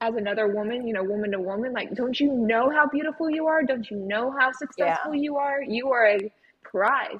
as 0.00 0.14
another 0.14 0.48
woman, 0.48 0.86
you 0.86 0.94
know, 0.94 1.04
woman 1.04 1.32
to 1.32 1.40
woman, 1.40 1.72
like, 1.72 1.94
don't 1.94 2.18
you 2.18 2.32
know 2.32 2.70
how 2.70 2.86
beautiful 2.88 3.28
you 3.28 3.46
are? 3.46 3.62
Don't 3.62 3.90
you 3.90 3.98
know 3.98 4.30
how 4.38 4.50
successful 4.52 5.14
you 5.14 5.36
are? 5.36 5.62
You 5.62 5.90
are 5.92 6.06
a 6.06 6.32
prize. 6.62 7.18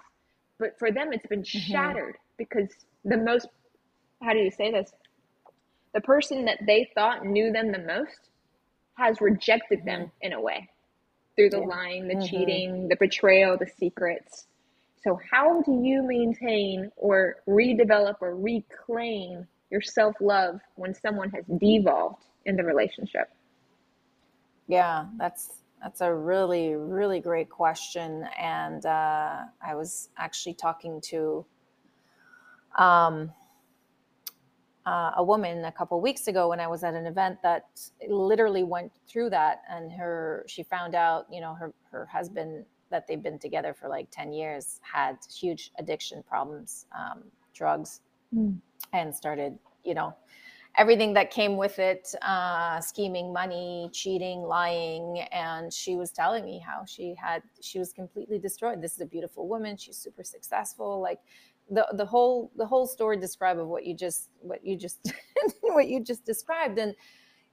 But 0.58 0.78
for 0.78 0.90
them, 0.90 1.12
it's 1.12 1.26
been 1.26 1.44
shattered 1.44 2.16
because 2.38 2.68
the 3.04 3.16
most, 3.18 3.48
how 4.22 4.32
do 4.32 4.38
you 4.38 4.50
say 4.50 4.70
this? 4.70 4.92
The 5.94 6.00
person 6.00 6.44
that 6.46 6.58
they 6.66 6.90
thought 6.94 7.26
knew 7.26 7.52
them 7.52 7.72
the 7.72 7.78
most 7.80 8.30
has 8.96 9.20
rejected 9.20 9.84
them 9.84 10.10
in 10.20 10.32
a 10.32 10.40
way 10.40 10.68
through 11.36 11.50
the 11.50 11.60
Yeah. 11.60 11.66
lying, 11.66 12.08
the 12.08 12.14
Mhm. 12.14 12.28
cheating, 12.28 12.88
the 12.88 12.96
betrayal, 12.96 13.56
the 13.56 13.66
secrets. 13.66 14.46
So, 15.02 15.18
how 15.30 15.62
do 15.62 15.80
you 15.82 16.02
maintain 16.02 16.90
or 16.96 17.36
redevelop 17.48 18.16
or 18.20 18.36
reclaim 18.36 19.46
your 19.70 19.80
self 19.80 20.14
love 20.20 20.60
when 20.74 20.94
someone 20.94 21.30
has 21.30 21.44
devolved 21.58 22.24
in 22.44 22.56
the 22.56 22.64
relationship? 22.64 23.30
Yeah, 24.68 25.06
that's 25.16 25.62
that's 25.82 26.02
a 26.02 26.14
really 26.14 26.74
really 26.74 27.20
great 27.20 27.48
question, 27.48 28.26
and 28.38 28.84
uh, 28.84 29.44
I 29.62 29.74
was 29.74 30.10
actually 30.18 30.54
talking 30.54 31.00
to 31.06 31.46
um, 32.76 33.32
uh, 34.84 35.12
a 35.16 35.24
woman 35.24 35.64
a 35.64 35.72
couple 35.72 35.98
weeks 36.02 36.28
ago 36.28 36.50
when 36.50 36.60
I 36.60 36.66
was 36.66 36.84
at 36.84 36.92
an 36.92 37.06
event 37.06 37.38
that 37.42 37.68
literally 38.06 38.64
went 38.64 38.92
through 39.08 39.30
that, 39.30 39.62
and 39.70 39.90
her 39.92 40.44
she 40.46 40.62
found 40.62 40.94
out, 40.94 41.26
you 41.32 41.40
know, 41.40 41.54
her 41.54 41.72
her 41.90 42.04
husband 42.04 42.66
that 42.90 43.06
they've 43.06 43.22
been 43.22 43.38
together 43.38 43.74
for 43.74 43.88
like 43.88 44.08
ten 44.10 44.32
years 44.32 44.80
had 44.82 45.16
huge 45.32 45.72
addiction 45.78 46.22
problems, 46.22 46.86
um, 46.96 47.24
drugs, 47.54 48.00
Mm. 48.34 48.60
and 48.92 49.14
started, 49.14 49.58
you 49.84 49.92
know, 49.94 50.14
everything 50.76 51.14
that 51.14 51.32
came 51.32 51.56
with 51.56 51.80
it 51.80 52.14
uh, 52.22 52.80
scheming 52.80 53.32
money 53.32 53.90
cheating 53.92 54.42
lying. 54.42 55.20
And 55.32 55.72
she 55.72 55.96
was 55.96 56.12
telling 56.12 56.44
me 56.44 56.60
how 56.64 56.84
she 56.84 57.14
had 57.14 57.42
she 57.60 57.80
was 57.80 57.92
completely 57.92 58.38
destroyed. 58.38 58.80
This 58.80 58.94
is 58.94 59.00
a 59.00 59.06
beautiful 59.06 59.48
woman. 59.48 59.76
She's 59.76 59.96
super 59.96 60.22
successful. 60.22 61.00
Like 61.00 61.18
the 61.70 61.86
the 61.94 62.06
whole 62.06 62.52
the 62.56 62.66
whole 62.66 62.86
story 62.86 63.16
describe 63.18 63.58
of 63.58 63.66
what 63.66 63.84
you 63.84 63.94
just 63.94 64.30
what 64.42 64.64
you 64.64 64.76
just 64.76 65.12
what 65.62 65.88
you 65.88 66.00
just 66.04 66.24
described. 66.24 66.78
And 66.78 66.94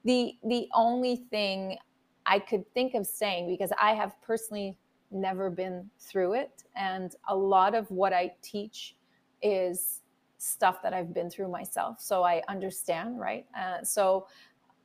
the 0.05 0.33
the 0.43 0.67
only 0.75 1.15
thing 1.15 1.77
i 2.25 2.39
could 2.39 2.63
think 2.73 2.93
of 2.93 3.05
saying 3.05 3.47
because 3.47 3.71
i 3.81 3.93
have 3.93 4.13
personally 4.21 4.77
never 5.11 5.49
been 5.49 5.89
through 5.99 6.33
it 6.33 6.63
and 6.75 7.15
a 7.29 7.35
lot 7.35 7.73
of 7.73 7.89
what 7.91 8.13
i 8.13 8.31
teach 8.41 8.95
is 9.41 10.01
stuff 10.37 10.81
that 10.83 10.93
I've 10.93 11.13
been 11.13 11.29
through 11.29 11.49
myself. 11.49 11.99
So 11.99 12.23
I 12.23 12.41
understand, 12.47 13.19
right? 13.19 13.45
Uh, 13.57 13.83
so 13.83 14.27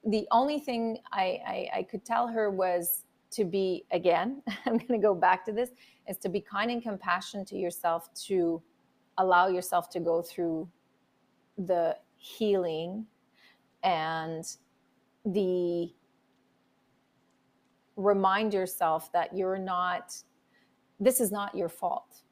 the 0.05 0.27
only 0.31 0.59
thing 0.59 0.99
I, 1.13 1.41
I, 1.47 1.71
I 1.79 1.83
could 1.85 2.05
tell 2.05 2.27
her 2.29 2.51
was 2.51 3.05
to 3.33 3.45
be, 3.45 3.85
again, 3.93 4.43
I'm 4.67 4.79
going 4.79 4.89
to 4.89 4.99
go 4.99 5.15
back 5.15 5.45
to 5.47 5.53
this, 5.53 5.71
is 6.09 6.19
to 6.19 6.29
be 6.29 6.41
kind 6.41 6.71
and 6.71 6.83
compassionate 6.83 7.47
to 7.49 7.57
yourself, 7.57 8.13
to 8.27 8.63
allow 9.19 9.49
yourself 9.49 9.91
to 9.91 10.01
go 10.01 10.23
through 10.23 10.69
the 11.59 11.97
healing 12.17 13.07
and 13.83 14.45
the 15.25 15.93
remind 17.97 18.55
yourself 18.55 19.13
that 19.13 19.37
you're 19.37 19.59
not, 19.59 20.15
this 21.01 21.21
is 21.21 21.31
not 21.31 21.55
your 21.55 21.69
fault. 21.69 22.23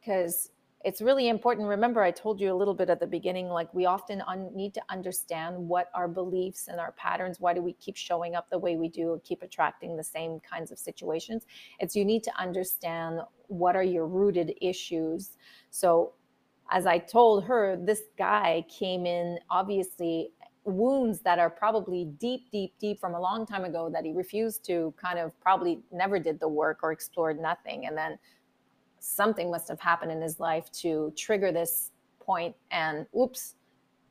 Because 0.00 0.50
it's 0.84 1.02
really 1.02 1.28
important. 1.28 1.66
Remember, 1.66 2.02
I 2.02 2.12
told 2.12 2.40
you 2.40 2.52
a 2.52 2.54
little 2.54 2.74
bit 2.74 2.88
at 2.88 3.00
the 3.00 3.06
beginning, 3.06 3.48
like 3.48 3.72
we 3.74 3.86
often 3.86 4.22
un- 4.28 4.50
need 4.54 4.74
to 4.74 4.82
understand 4.88 5.56
what 5.56 5.90
our 5.92 6.06
beliefs 6.06 6.68
and 6.68 6.78
our 6.78 6.92
patterns, 6.92 7.40
why 7.40 7.52
do 7.52 7.60
we 7.60 7.72
keep 7.74 7.96
showing 7.96 8.36
up 8.36 8.48
the 8.48 8.58
way 8.58 8.76
we 8.76 8.88
do, 8.88 9.10
or 9.10 9.20
keep 9.20 9.42
attracting 9.42 9.96
the 9.96 10.04
same 10.04 10.38
kinds 10.40 10.70
of 10.70 10.78
situations? 10.78 11.46
It's 11.80 11.96
you 11.96 12.04
need 12.04 12.22
to 12.24 12.40
understand 12.40 13.20
what 13.48 13.74
are 13.74 13.82
your 13.82 14.06
rooted 14.06 14.54
issues. 14.60 15.36
So, 15.70 16.12
as 16.70 16.86
I 16.86 16.98
told 16.98 17.44
her, 17.44 17.76
this 17.82 18.02
guy 18.16 18.64
came 18.68 19.04
in 19.04 19.38
obviously 19.50 20.32
wounds 20.68 21.20
that 21.20 21.38
are 21.38 21.50
probably 21.50 22.04
deep, 22.04 22.50
deep, 22.52 22.74
deep 22.78 23.00
from 23.00 23.14
a 23.14 23.20
long 23.20 23.46
time 23.46 23.64
ago 23.64 23.90
that 23.90 24.04
he 24.04 24.12
refused 24.12 24.64
to 24.66 24.94
kind 25.00 25.18
of 25.18 25.38
probably 25.40 25.80
never 25.90 26.18
did 26.18 26.38
the 26.38 26.48
work 26.48 26.80
or 26.82 26.92
explored 26.92 27.40
nothing. 27.40 27.86
And 27.86 27.96
then 27.96 28.18
something 29.00 29.50
must 29.50 29.68
have 29.68 29.80
happened 29.80 30.12
in 30.12 30.20
his 30.20 30.38
life 30.40 30.70
to 30.72 31.12
trigger 31.16 31.52
this 31.52 31.92
point 32.20 32.54
and 32.70 33.06
oops 33.18 33.54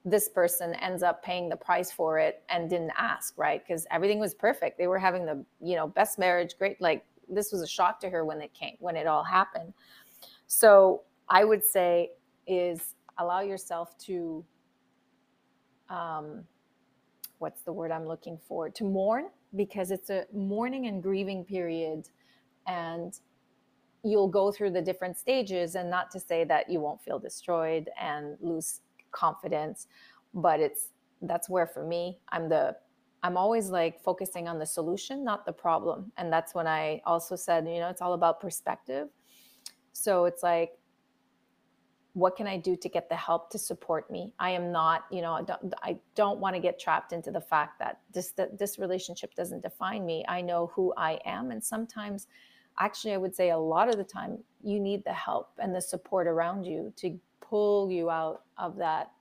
this 0.06 0.30
person 0.30 0.74
ends 0.76 1.04
up 1.04 1.22
paying 1.22 1.50
the 1.50 1.56
price 1.56 1.92
for 1.92 2.18
it 2.18 2.42
and 2.50 2.70
didn't 2.70 2.94
ask 2.98 3.34
right? 3.38 3.62
Because 3.68 3.86
everything 3.92 4.20
was 4.20 4.34
perfect. 4.34 4.78
They 4.78 4.88
were 4.88 4.98
having 4.98 5.26
the 5.26 5.44
you 5.62 5.76
know 5.76 5.88
best 5.88 6.18
marriage 6.18 6.56
great 6.58 6.82
like 6.82 7.06
this 7.30 7.52
was 7.52 7.62
a 7.62 7.68
shock 7.68 8.00
to 8.00 8.10
her 8.10 8.24
when 8.24 8.42
it 8.42 8.54
came 8.54 8.78
when 8.80 8.96
it 8.96 9.06
all 9.06 9.24
happened. 9.24 9.74
So 10.48 11.02
i 11.30 11.44
would 11.44 11.64
say 11.64 12.12
is 12.48 12.96
allow 13.18 13.42
yourself 13.42 13.98
to 13.98 14.44
um 15.90 16.44
what's 17.40 17.62
the 17.62 17.74
word 17.74 17.92
i'm 17.92 18.08
looking 18.08 18.38
for? 18.48 18.70
To 18.70 18.84
mourn 18.84 19.26
because 19.56 19.92
it's 19.92 20.10
a 20.10 20.26
mourning 20.34 20.88
and 20.88 21.02
grieving 21.02 21.46
period 21.46 22.10
and 22.68 23.20
you'll 24.04 24.28
go 24.28 24.52
through 24.52 24.72
the 24.72 24.82
different 24.82 25.18
stages 25.18 25.76
and 25.76 25.90
not 25.90 26.12
to 26.12 26.20
say 26.20 26.44
that 26.44 26.70
you 26.70 26.80
won't 26.80 27.02
feel 27.02 27.20
destroyed 27.20 27.90
and 28.00 28.38
lose 28.42 28.82
confidence 29.12 29.88
but 30.34 30.60
it's 30.60 30.90
that's 31.24 31.50
where 31.50 31.66
for 31.66 31.84
me 31.86 32.18
i'm 32.30 32.50
the 32.50 32.76
i'm 33.24 33.38
always 33.38 33.70
like 33.70 34.02
focusing 34.04 34.48
on 34.48 34.60
the 34.60 34.66
solution 34.66 35.24
not 35.24 35.46
the 35.46 35.52
problem. 35.52 36.12
And 36.18 36.32
that's 36.32 36.54
when 36.54 36.68
i 36.68 37.02
also 37.06 37.36
said 37.36 37.66
you 37.68 37.80
know 37.80 37.90
it's 37.90 38.02
all 38.02 38.14
about 38.14 38.40
perspective. 38.40 39.08
So 39.94 40.26
it's 40.26 40.44
like 40.44 40.78
what 42.18 42.36
can 42.36 42.48
i 42.48 42.58
do 42.58 42.76
to 42.76 42.90
get 42.90 43.10
the 43.10 43.16
help 43.16 43.52
to 43.52 43.60
support 43.60 44.10
me? 44.10 44.34
I 44.40 44.50
am 44.50 44.72
not 44.72 45.06
you 45.12 45.22
know 45.22 45.34
i 45.34 45.44
don't, 45.44 45.74
I 45.84 45.98
don't 46.16 46.40
want 46.40 46.56
to 46.56 46.60
get 46.60 46.80
trapped 46.80 47.14
into 47.14 47.32
the 47.32 47.42
fact 47.42 47.78
that 47.80 48.00
this 48.12 48.32
that 48.32 48.58
this 48.58 48.80
relationship 48.80 49.36
doesn't 49.36 49.62
define 49.62 50.06
me. 50.06 50.26
I 50.28 50.42
know 50.42 50.72
who 50.74 50.94
i 50.98 51.20
am 51.26 51.52
and 51.52 51.64
sometimes 51.64 52.28
actually 52.80 53.14
i 53.14 53.18
would 53.18 53.36
say 53.36 53.52
a 53.52 53.58
lot 53.58 53.88
of 53.88 53.98
the 53.98 54.04
time 54.04 54.40
you 54.64 54.80
need 54.80 55.04
the 55.04 55.14
help 55.14 55.50
and 55.60 55.76
the 55.76 55.82
support 55.82 56.26
around 56.28 56.66
you 56.66 56.92
to 56.96 57.20
pull 57.40 57.92
you 57.92 58.10
out 58.10 58.42
of 58.58 58.78
that 58.78 59.12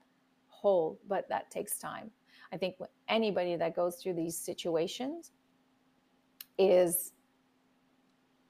hole 0.47 0.99
but 1.07 1.29
that 1.29 1.51
takes 1.51 1.77
time. 1.77 2.09
I 2.51 2.57
think 2.57 2.75
anybody 3.07 3.55
that 3.57 3.75
goes 3.75 3.97
through 3.97 4.13
these 4.13 4.37
situations 4.37 5.31
is 6.57 7.13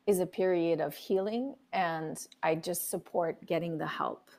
is 0.05 0.19
a 0.21 0.25
period 0.25 0.79
of 0.79 0.95
healing 0.95 1.53
and 1.73 2.27
i 2.41 2.55
just 2.55 2.89
support 2.89 3.45
getting 3.45 3.77
the 3.77 3.85
help 3.85 4.31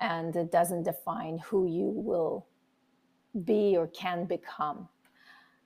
and 0.00 0.34
it 0.36 0.50
doesn't 0.50 0.84
define 0.84 1.38
who 1.38 1.66
you 1.66 1.92
will 1.94 2.46
be 3.44 3.76
or 3.76 3.86
can 3.88 4.24
become. 4.24 4.88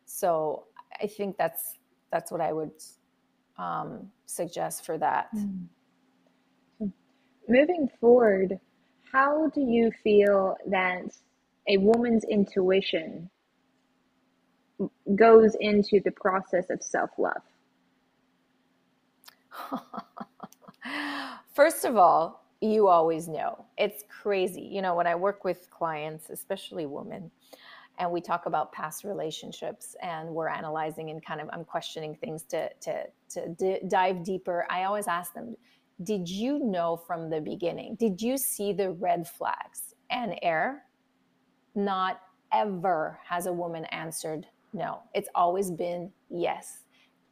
So 0.04 0.64
I 1.02 1.06
think 1.06 1.36
that's 1.36 1.74
that's 2.12 2.30
what 2.30 2.40
I 2.40 2.52
would 2.52 2.70
um, 3.58 4.10
suggest 4.26 4.84
for 4.86 4.98
that. 4.98 5.28
Mm. 5.34 5.66
Moving 7.48 7.88
forward, 8.00 8.58
how 9.12 9.48
do 9.48 9.60
you 9.60 9.90
feel 10.02 10.56
that 10.66 11.16
a 11.68 11.76
woman's 11.78 12.24
intuition 12.24 13.30
goes 15.14 15.56
into 15.60 16.00
the 16.04 16.10
process 16.10 16.70
of 16.70 16.82
self 16.82 17.10
love? 17.18 17.42
First 21.54 21.84
of 21.84 21.96
all, 21.96 22.45
you 22.60 22.88
always 22.88 23.28
know. 23.28 23.66
It's 23.76 24.04
crazy. 24.08 24.62
You 24.62 24.82
know, 24.82 24.94
when 24.94 25.06
I 25.06 25.14
work 25.14 25.44
with 25.44 25.70
clients, 25.70 26.30
especially 26.30 26.86
women, 26.86 27.30
and 27.98 28.10
we 28.10 28.20
talk 28.20 28.46
about 28.46 28.72
past 28.72 29.04
relationships 29.04 29.96
and 30.02 30.28
we're 30.28 30.48
analyzing 30.48 31.10
and 31.10 31.24
kind 31.24 31.40
of 31.40 31.48
I'm 31.52 31.64
questioning 31.64 32.14
things 32.14 32.42
to 32.44 32.68
to 32.82 33.04
to 33.30 33.48
d- 33.48 33.80
dive 33.88 34.22
deeper. 34.22 34.66
I 34.70 34.84
always 34.84 35.08
ask 35.08 35.32
them, 35.32 35.56
"Did 36.02 36.28
you 36.28 36.58
know 36.58 36.96
from 36.96 37.30
the 37.30 37.40
beginning? 37.40 37.94
Did 37.96 38.20
you 38.20 38.36
see 38.36 38.72
the 38.72 38.92
red 38.92 39.26
flags?" 39.26 39.94
And 40.10 40.38
air 40.42 40.84
not 41.74 42.20
ever 42.52 43.18
has 43.24 43.46
a 43.46 43.52
woman 43.52 43.84
answered 43.86 44.46
no. 44.72 45.00
It's 45.14 45.28
always 45.34 45.70
been 45.70 46.12
yes. 46.28 46.84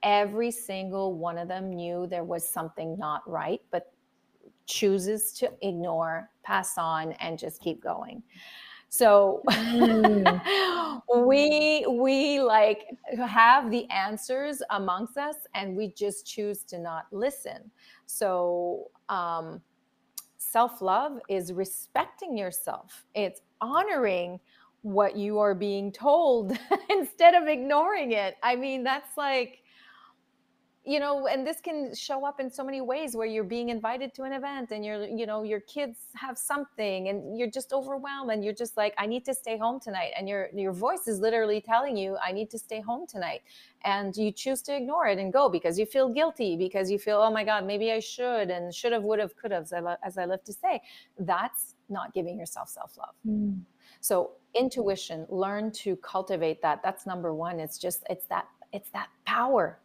Every 0.02 0.50
single 0.50 1.14
one 1.14 1.38
of 1.38 1.48
them 1.48 1.70
knew 1.70 2.06
there 2.06 2.24
was 2.24 2.48
something 2.48 2.98
not 2.98 3.28
right, 3.28 3.60
but 3.70 3.92
chooses 4.66 5.32
to 5.34 5.50
ignore, 5.62 6.30
pass 6.42 6.78
on, 6.78 7.12
and 7.12 7.38
just 7.38 7.60
keep 7.60 7.82
going. 7.82 8.22
So 8.88 9.42
mm. 9.48 11.00
we 11.26 11.84
we 11.88 12.40
like 12.40 12.86
have 13.26 13.70
the 13.70 13.90
answers 13.90 14.62
amongst 14.70 15.16
us, 15.16 15.34
and 15.54 15.76
we 15.76 15.88
just 15.92 16.26
choose 16.26 16.62
to 16.64 16.78
not 16.78 17.06
listen. 17.10 17.70
So 18.06 18.90
um, 19.08 19.60
self 20.38 20.80
love 20.80 21.18
is 21.28 21.52
respecting 21.52 22.38
yourself. 22.38 23.04
It's 23.16 23.40
honoring 23.60 24.38
what 24.82 25.16
you 25.16 25.40
are 25.40 25.54
being 25.56 25.90
told 25.90 26.56
instead 26.90 27.34
of 27.34 27.48
ignoring 27.48 28.12
it. 28.12 28.36
I 28.44 28.54
mean, 28.54 28.84
that's 28.84 29.16
like 29.16 29.63
you 30.87 31.01
know 31.01 31.26
and 31.26 31.47
this 31.47 31.61
can 31.61 31.95
show 31.95 32.26
up 32.26 32.41
in 32.41 32.51
so 32.51 32.62
many 32.62 32.80
ways 32.80 33.16
where 33.16 33.26
you're 33.26 33.43
being 33.43 33.70
invited 33.70 34.12
to 34.14 34.22
an 34.24 34.32
event 34.32 34.70
and 34.70 34.85
you're 34.85 35.07
you 35.07 35.24
know 35.24 35.43
your 35.43 35.61
kids 35.61 35.99
have 36.14 36.37
something 36.37 37.09
and 37.09 37.39
you're 37.39 37.51
just 37.51 37.72
overwhelmed 37.72 38.30
and 38.30 38.45
you're 38.45 38.55
just 38.55 38.76
like 38.76 38.95
i 38.99 39.07
need 39.07 39.24
to 39.24 39.35
stay 39.35 39.57
home 39.57 39.80
tonight. 39.80 40.12
And 40.16 40.28
your 40.28 40.49
your 40.55 40.72
voice 40.72 41.09
is 41.09 41.20
literally 41.20 41.61
telling 41.61 41.97
you 41.97 42.16
i 42.22 42.32
need 42.32 42.51
to 42.51 42.59
stay 42.59 42.80
home 42.80 43.07
tonight. 43.07 43.43
And 43.85 44.16
you 44.16 44.32
choose 44.32 44.62
to 44.62 44.76
ignore 44.76 45.07
it 45.07 45.18
and 45.18 45.32
go 45.32 45.49
because 45.49 45.78
you 45.78 45.87
feel 45.87 46.09
guilty 46.09 46.57
because 46.57 46.91
you 46.91 46.99
feel 46.99 47.18
oh 47.18 47.30
my 47.30 47.45
god 47.45 47.66
maybe 47.66 47.91
i 47.93 48.01
should 48.01 48.51
and 48.51 48.74
should 48.74 48.93
have 48.93 49.03
would 49.05 49.18
have 49.18 49.35
could 49.37 49.53
have 49.53 49.70
as 50.03 50.18
i 50.18 50.24
love 50.24 50.45
to 50.45 50.53
say. 50.53 50.82
That's 51.18 51.74
not 51.89 52.12
giving 52.12 52.39
yourself 52.39 52.68
self-love. 52.68 53.14
Mm. 53.26 53.61
so 54.01 54.32
intuition 54.55 55.26
learn 55.28 55.70
to 55.72 55.97
cultivate 55.97 56.62
that. 56.62 56.80
That's 56.82 57.07
number 57.07 57.35
one. 57.35 57.59
It's 57.59 57.78
just 57.78 58.05
it's 58.09 58.26
that 58.26 58.47
it's 58.72 58.91
that 58.91 59.09
power 59.24 59.78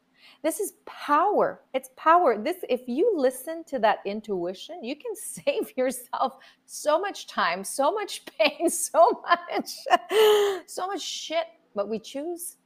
this 0.44 0.60
is 0.60 0.74
power. 0.86 1.62
It's 1.74 1.90
power. 1.96 2.38
This 2.38 2.58
if 2.70 2.88
you 2.88 3.14
listen 3.16 3.64
to 3.66 3.80
that 3.80 4.00
intuition, 4.06 4.84
you 4.84 4.96
can 4.96 5.16
save 5.16 5.76
yourself 5.78 6.38
so 6.66 7.00
much 7.00 7.28
time, 7.28 7.64
so 7.64 7.92
much 7.92 8.24
pain, 8.40 8.70
so 8.70 9.22
much 9.28 9.70
so 10.68 10.88
much 10.88 11.02
shit, 11.02 11.48
but 11.76 11.90
we 11.90 12.00
choose 12.00 12.58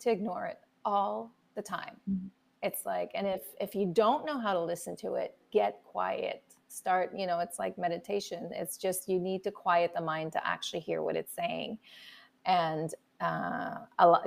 to 0.00 0.10
ignore 0.10 0.46
it 0.46 0.58
all 0.84 1.32
the 1.54 1.62
time. 1.62 1.96
Mm-hmm. 2.10 2.28
It's 2.62 2.86
like 2.86 3.10
and 3.14 3.26
if 3.26 3.42
if 3.60 3.74
you 3.74 3.86
don't 3.86 4.24
know 4.24 4.38
how 4.38 4.52
to 4.52 4.60
listen 4.60 4.96
to 4.96 5.14
it, 5.14 5.36
get 5.52 5.80
quiet. 5.84 6.42
Start, 6.68 7.12
you 7.16 7.26
know, 7.28 7.38
it's 7.38 7.60
like 7.60 7.78
meditation. 7.78 8.50
It's 8.52 8.76
just 8.76 9.08
you 9.08 9.20
need 9.20 9.44
to 9.44 9.52
quiet 9.52 9.92
the 9.94 10.00
mind 10.00 10.32
to 10.32 10.44
actually 10.44 10.80
hear 10.80 11.02
what 11.02 11.14
it's 11.14 11.32
saying. 11.32 11.78
And 12.46 12.92
uh, 13.20 13.76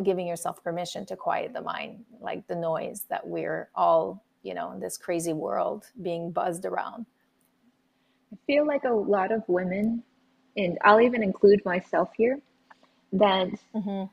giving 0.03 0.27
yourself 0.27 0.63
permission 0.63 1.05
to 1.05 1.15
quiet 1.15 1.53
the 1.53 1.61
mind, 1.61 2.05
like 2.21 2.47
the 2.47 2.55
noise 2.55 3.05
that 3.09 3.27
we're 3.27 3.69
all, 3.75 4.23
you 4.43 4.53
know, 4.53 4.71
in 4.71 4.79
this 4.79 4.97
crazy 4.97 5.33
world 5.33 5.85
being 6.01 6.31
buzzed 6.31 6.65
around. 6.65 7.05
I 8.33 8.37
feel 8.45 8.65
like 8.65 8.83
a 8.83 8.93
lot 8.93 9.31
of 9.31 9.43
women, 9.47 10.03
and 10.55 10.77
I'll 10.83 11.01
even 11.01 11.23
include 11.23 11.63
myself 11.65 12.09
here, 12.17 12.39
that 13.13 13.49
mm-hmm. 13.75 14.03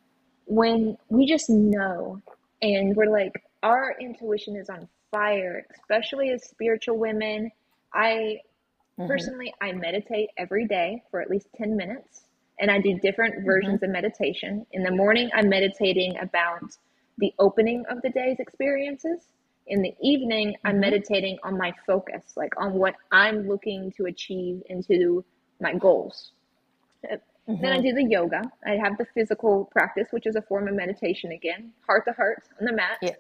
when 0.47 0.97
we 1.09 1.27
just 1.27 1.51
know 1.51 2.23
and 2.63 2.97
we're 2.97 3.11
like, 3.11 3.43
our 3.63 3.95
intuition 4.01 4.57
is 4.57 4.71
on 4.71 4.89
fire, 5.11 5.67
especially 5.75 6.31
as 6.31 6.45
spiritual 6.45 6.99
women. 6.99 7.51
I 7.93 8.41
mm-hmm. 8.99 9.07
personally, 9.07 9.55
I 9.61 9.73
meditate 9.73 10.31
every 10.37 10.67
day 10.67 11.03
for 11.11 11.21
at 11.21 11.31
least 11.31 11.47
10 11.57 11.77
minutes 11.77 12.24
and 12.59 12.71
I 12.71 12.81
do 12.81 12.99
different 12.99 13.37
mm-hmm. 13.37 13.47
versions 13.47 13.77
mm-hmm. 13.77 13.85
of 13.85 13.91
meditation. 13.91 14.67
In 14.73 14.83
the 14.83 14.91
morning, 14.91 15.31
I'm 15.35 15.49
meditating 15.49 16.17
about 16.19 16.77
the 17.19 17.33
opening 17.39 17.85
of 17.89 18.03
the 18.03 18.11
day's 18.11 18.39
experiences. 18.39 19.27
In 19.67 19.83
the 19.83 19.95
evening, 20.01 20.49
mm-hmm. 20.49 20.67
I'm 20.67 20.81
meditating 20.81 21.39
on 21.43 21.57
my 21.57 21.73
focus, 21.87 22.35
like 22.37 22.53
on 22.59 22.75
what 22.75 22.95
I'm 23.11 23.49
looking 23.49 23.93
to 23.97 24.07
achieve 24.07 24.63
into 24.67 25.25
my 25.61 25.75
goals. 25.75 26.33
Mm-hmm. 27.49 27.63
Then 27.63 27.73
I 27.73 27.81
do 27.81 27.93
the 27.93 28.05
yoga. 28.05 28.43
I 28.67 28.73
have 28.73 28.97
the 28.97 29.07
physical 29.15 29.67
practice, 29.67 30.09
which 30.11 30.27
is 30.27 30.37
a 30.37 30.43
form 30.43 30.69
of 30.69 30.75
meditation 30.75 31.33
again, 31.33 31.73
heart 31.87 32.05
to 32.07 32.13
heart 32.13 32.43
on 32.59 32.67
the 32.67 32.73
mat. 32.73 32.99
Yeah. 33.03 33.11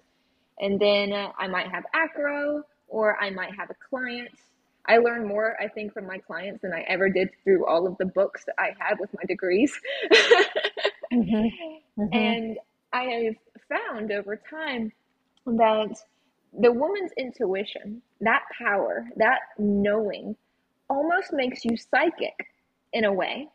And 0.60 0.80
then 0.80 1.12
uh, 1.12 1.32
I 1.38 1.48
might 1.48 1.68
have 1.68 1.84
acro, 1.92 2.62
or 2.88 3.20
I 3.20 3.30
might 3.30 3.54
have 3.54 3.70
a 3.70 3.74
client 3.90 4.30
I 4.86 4.98
learn 4.98 5.26
more, 5.26 5.56
I 5.60 5.68
think, 5.68 5.92
from 5.92 6.06
my 6.06 6.18
clients 6.18 6.62
than 6.62 6.72
I 6.72 6.82
ever 6.88 7.08
did 7.08 7.30
through 7.42 7.66
all 7.66 7.86
of 7.86 7.96
the 7.98 8.04
books 8.04 8.44
that 8.44 8.54
I 8.58 8.70
had 8.78 8.98
with 9.00 9.10
my 9.14 9.22
degrees. 9.26 9.72
mm-hmm. 11.12 12.00
Mm-hmm. 12.00 12.12
And 12.12 12.58
I 12.92 13.02
have 13.02 13.36
found 13.68 14.12
over 14.12 14.40
time 14.50 14.92
that 15.46 15.96
the 16.58 16.72
woman's 16.72 17.12
intuition, 17.16 18.02
that 18.20 18.42
power, 18.58 19.06
that 19.16 19.40
knowing, 19.58 20.36
almost 20.88 21.32
makes 21.32 21.64
you 21.64 21.76
psychic 21.76 22.46
in 22.92 23.04
a 23.04 23.12
way, 23.12 23.48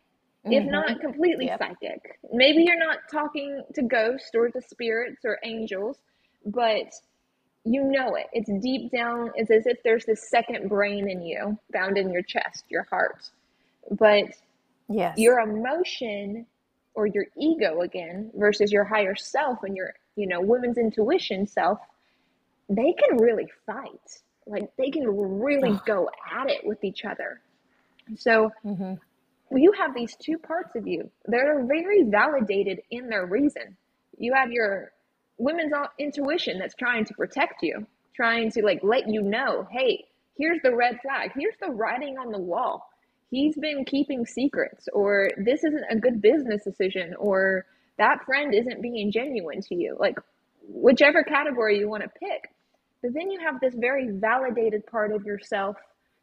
mm-hmm. 0.44 0.52
if 0.52 0.64
not 0.64 1.00
completely 1.00 1.46
yep. 1.46 1.60
psychic. 1.60 2.18
Maybe 2.32 2.64
you're 2.64 2.78
not 2.78 2.98
talking 3.10 3.62
to 3.74 3.82
ghosts 3.82 4.30
or 4.34 4.50
to 4.50 4.60
spirits 4.60 5.20
or 5.24 5.38
angels, 5.44 5.98
but 6.44 6.92
you 7.64 7.84
know 7.84 8.14
it. 8.14 8.26
It's 8.32 8.50
deep 8.62 8.90
down. 8.90 9.30
It's 9.34 9.50
as 9.50 9.66
if 9.66 9.82
there's 9.82 10.04
this 10.04 10.28
second 10.28 10.68
brain 10.68 11.10
in 11.10 11.22
you, 11.22 11.58
found 11.72 11.98
in 11.98 12.10
your 12.10 12.22
chest, 12.22 12.64
your 12.68 12.84
heart. 12.84 13.30
But 13.90 14.24
yes. 14.88 15.18
your 15.18 15.40
emotion 15.40 16.46
or 16.94 17.06
your 17.06 17.26
ego 17.38 17.82
again 17.82 18.30
versus 18.34 18.72
your 18.72 18.84
higher 18.84 19.14
self 19.14 19.62
and 19.62 19.76
your, 19.76 19.94
you 20.16 20.26
know, 20.26 20.40
women's 20.40 20.78
intuition 20.78 21.46
self, 21.46 21.78
they 22.68 22.92
can 22.92 23.18
really 23.18 23.48
fight. 23.66 24.22
Like 24.46 24.74
they 24.76 24.90
can 24.90 25.06
really 25.40 25.78
go 25.86 26.08
at 26.34 26.48
it 26.48 26.62
with 26.64 26.82
each 26.82 27.04
other. 27.04 27.40
So 28.16 28.50
mm-hmm. 28.64 29.56
you 29.56 29.72
have 29.72 29.94
these 29.94 30.16
two 30.16 30.38
parts 30.38 30.74
of 30.74 30.86
you 30.86 31.10
that 31.26 31.46
are 31.46 31.64
very 31.64 32.04
validated 32.04 32.80
in 32.90 33.08
their 33.08 33.26
reason. 33.26 33.76
You 34.18 34.32
have 34.34 34.50
your 34.50 34.92
women's 35.40 35.72
intuition 35.98 36.58
that's 36.58 36.74
trying 36.74 37.04
to 37.06 37.14
protect 37.14 37.62
you, 37.62 37.86
trying 38.14 38.50
to 38.52 38.62
like 38.62 38.80
let 38.82 39.08
you 39.08 39.22
know, 39.22 39.66
hey, 39.70 40.04
here's 40.36 40.60
the 40.62 40.74
red 40.74 41.00
flag, 41.00 41.32
here's 41.36 41.56
the 41.60 41.70
writing 41.70 42.18
on 42.18 42.30
the 42.30 42.38
wall. 42.38 42.88
He's 43.30 43.56
been 43.56 43.84
keeping 43.84 44.26
secrets, 44.26 44.88
or 44.92 45.30
this 45.38 45.64
isn't 45.64 45.84
a 45.88 45.96
good 45.96 46.20
business 46.20 46.64
decision, 46.64 47.14
or 47.18 47.64
that 47.96 48.24
friend 48.26 48.54
isn't 48.54 48.82
being 48.82 49.12
genuine 49.12 49.60
to 49.62 49.74
you. 49.74 49.96
Like, 49.98 50.16
whichever 50.68 51.22
category 51.22 51.78
you 51.78 51.88
want 51.88 52.02
to 52.02 52.08
pick. 52.08 52.52
But 53.02 53.12
then 53.14 53.30
you 53.30 53.40
have 53.40 53.60
this 53.60 53.74
very 53.74 54.08
validated 54.10 54.86
part 54.86 55.12
of 55.12 55.24
yourself 55.24 55.76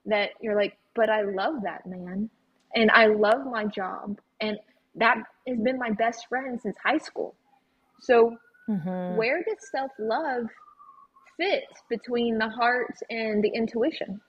that 0.06 0.32
you're 0.42 0.56
like, 0.56 0.78
but 0.96 1.10
I 1.10 1.22
love 1.24 1.56
that 1.64 1.86
man. 1.86 2.30
And 2.76 2.92
I 2.92 3.08
love 3.08 3.46
my 3.50 3.66
job. 3.66 4.20
And 4.42 4.58
that 4.96 5.18
has 5.48 5.60
been 5.60 5.80
my 5.80 5.92
best 5.92 6.28
friend 6.28 6.60
since 6.62 6.76
high 6.84 6.98
school. 6.98 7.36
So 8.02 8.38
Mm-hmm. 8.70 9.18
Where 9.18 9.44
does 9.44 9.70
self 9.72 9.92
love 10.00 10.48
fit 11.38 11.64
between 11.90 12.38
the 12.38 12.50
heart 12.50 12.96
and 13.10 13.44
the 13.44 13.50
intuition? 13.50 14.20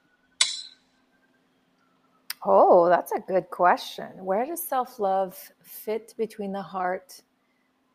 Oh, 2.44 2.88
that's 2.88 3.12
a 3.12 3.20
good 3.20 3.50
question. 3.50 4.24
Where 4.24 4.46
does 4.46 4.62
self 4.62 5.00
love 5.00 5.36
fit 5.62 6.14
between 6.16 6.52
the 6.52 6.62
heart 6.62 7.20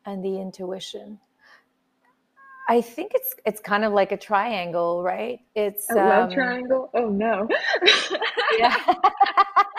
and 0.04 0.22
the 0.22 0.38
intuition? 0.38 1.18
I 2.68 2.80
think 2.80 3.12
it's 3.14 3.34
it's 3.44 3.60
kind 3.60 3.84
of 3.84 3.92
like 3.92 4.12
a 4.12 4.16
triangle, 4.16 5.02
right? 5.02 5.40
It's 5.54 5.90
a 5.90 5.94
love 5.94 6.28
um, 6.28 6.30
triangle. 6.30 6.90
Oh 6.94 7.08
no. 7.08 7.48
yeah. 8.58 8.76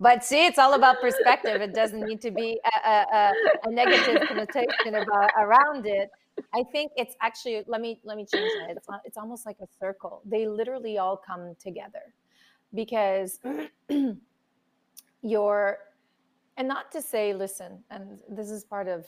but 0.00 0.24
see, 0.24 0.46
it's 0.46 0.58
all 0.58 0.74
about 0.74 1.00
perspective. 1.00 1.60
It 1.60 1.74
doesn't 1.74 2.00
need 2.00 2.20
to 2.22 2.30
be 2.30 2.60
a, 2.84 2.88
a, 2.88 3.32
a 3.64 3.70
negative 3.70 4.28
connotation 4.28 4.94
about, 4.94 5.30
around 5.38 5.86
it. 5.86 6.10
I 6.54 6.62
think 6.72 6.92
it's 6.96 7.14
actually 7.20 7.62
let 7.66 7.80
me 7.80 8.00
let 8.04 8.16
me 8.16 8.24
change 8.24 8.50
that. 8.60 8.76
It's 8.76 8.86
it's 9.04 9.16
almost 9.18 9.44
like 9.44 9.58
a 9.60 9.66
circle. 9.78 10.22
They 10.24 10.46
literally 10.46 10.98
all 10.98 11.16
come 11.16 11.54
together 11.60 12.14
because 12.74 13.38
you're 15.22 15.78
and 16.56 16.68
not 16.68 16.90
to 16.92 17.02
say 17.02 17.34
listen 17.34 17.82
and 17.90 18.18
this 18.28 18.50
is 18.50 18.64
part 18.64 18.88
of 18.88 19.06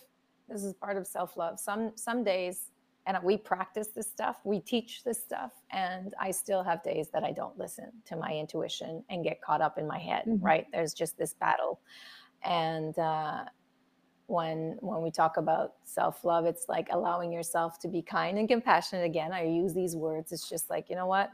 this 0.49 0.63
is 0.63 0.75
part 0.75 0.97
of 0.97 1.07
self-love 1.07 1.59
some 1.59 1.93
some 1.95 2.23
days 2.23 2.71
and 3.07 3.17
we 3.23 3.37
practice 3.37 3.89
this 3.89 4.07
stuff 4.07 4.37
we 4.45 4.61
teach 4.61 5.03
this 5.05 5.23
stuff 5.23 5.53
and 5.71 6.15
i 6.21 6.31
still 6.31 6.63
have 6.63 6.83
days 6.83 7.09
that 7.13 7.25
i 7.25 7.33
don't 7.33 7.59
listen 7.59 7.91
to 8.05 8.17
my 8.17 8.31
intuition 8.31 9.03
and 9.11 9.25
get 9.25 9.41
caught 9.41 9.61
up 9.61 9.79
in 9.79 9.87
my 9.87 9.99
head 9.99 10.25
mm-hmm. 10.27 10.45
right 10.45 10.67
there's 10.73 10.95
just 10.95 11.17
this 11.19 11.35
battle 11.35 11.81
and 12.45 12.99
uh, 12.99 13.45
when 14.27 14.77
when 14.81 15.03
we 15.03 15.11
talk 15.11 15.37
about 15.37 15.75
self-love 15.85 16.47
it's 16.47 16.67
like 16.69 16.89
allowing 16.93 17.33
yourself 17.33 17.79
to 17.79 17.89
be 17.89 18.01
kind 18.01 18.39
and 18.39 18.49
compassionate 18.49 19.05
again 19.05 19.33
i 19.33 19.45
use 19.45 19.75
these 19.75 19.97
words 19.97 20.33
it's 20.33 20.49
just 20.49 20.71
like 20.71 20.89
you 20.89 20.97
know 20.97 21.07
what 21.07 21.31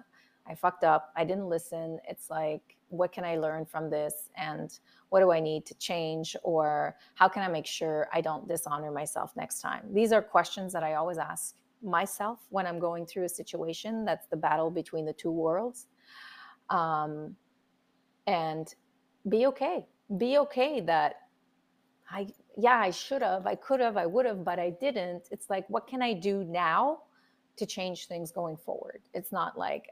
i 0.46 0.54
fucked 0.54 0.82
up 0.82 1.12
i 1.16 1.24
didn't 1.24 1.48
listen 1.48 1.98
it's 2.08 2.30
like 2.30 2.76
what 2.90 3.12
can 3.12 3.24
I 3.24 3.36
learn 3.36 3.64
from 3.64 3.88
this? 3.88 4.28
And 4.36 4.78
what 5.08 5.20
do 5.20 5.32
I 5.32 5.40
need 5.40 5.64
to 5.66 5.74
change? 5.74 6.36
Or 6.42 6.96
how 7.14 7.28
can 7.28 7.42
I 7.42 7.48
make 7.48 7.66
sure 7.66 8.08
I 8.12 8.20
don't 8.20 8.46
dishonor 8.46 8.90
myself 8.90 9.32
next 9.36 9.60
time? 9.60 9.82
These 9.92 10.12
are 10.12 10.20
questions 10.20 10.72
that 10.72 10.82
I 10.82 10.94
always 10.94 11.18
ask 11.18 11.56
myself 11.82 12.40
when 12.50 12.66
I'm 12.66 12.78
going 12.78 13.06
through 13.06 13.24
a 13.24 13.28
situation 13.28 14.04
that's 14.04 14.26
the 14.26 14.36
battle 14.36 14.70
between 14.70 15.04
the 15.04 15.12
two 15.12 15.30
worlds. 15.30 15.86
Um, 16.68 17.36
and 18.26 18.72
be 19.28 19.46
okay. 19.46 19.86
Be 20.16 20.38
okay 20.38 20.80
that 20.80 21.16
I, 22.10 22.26
yeah, 22.56 22.78
I 22.78 22.90
should 22.90 23.22
have, 23.22 23.46
I 23.46 23.54
could 23.54 23.80
have, 23.80 23.96
I 23.96 24.06
would 24.06 24.26
have, 24.26 24.44
but 24.44 24.58
I 24.58 24.70
didn't. 24.70 25.28
It's 25.30 25.48
like, 25.48 25.68
what 25.68 25.86
can 25.86 26.02
I 26.02 26.12
do 26.12 26.44
now 26.44 27.02
to 27.56 27.66
change 27.66 28.06
things 28.06 28.32
going 28.32 28.56
forward? 28.56 29.02
It's 29.14 29.30
not 29.32 29.56
like 29.56 29.90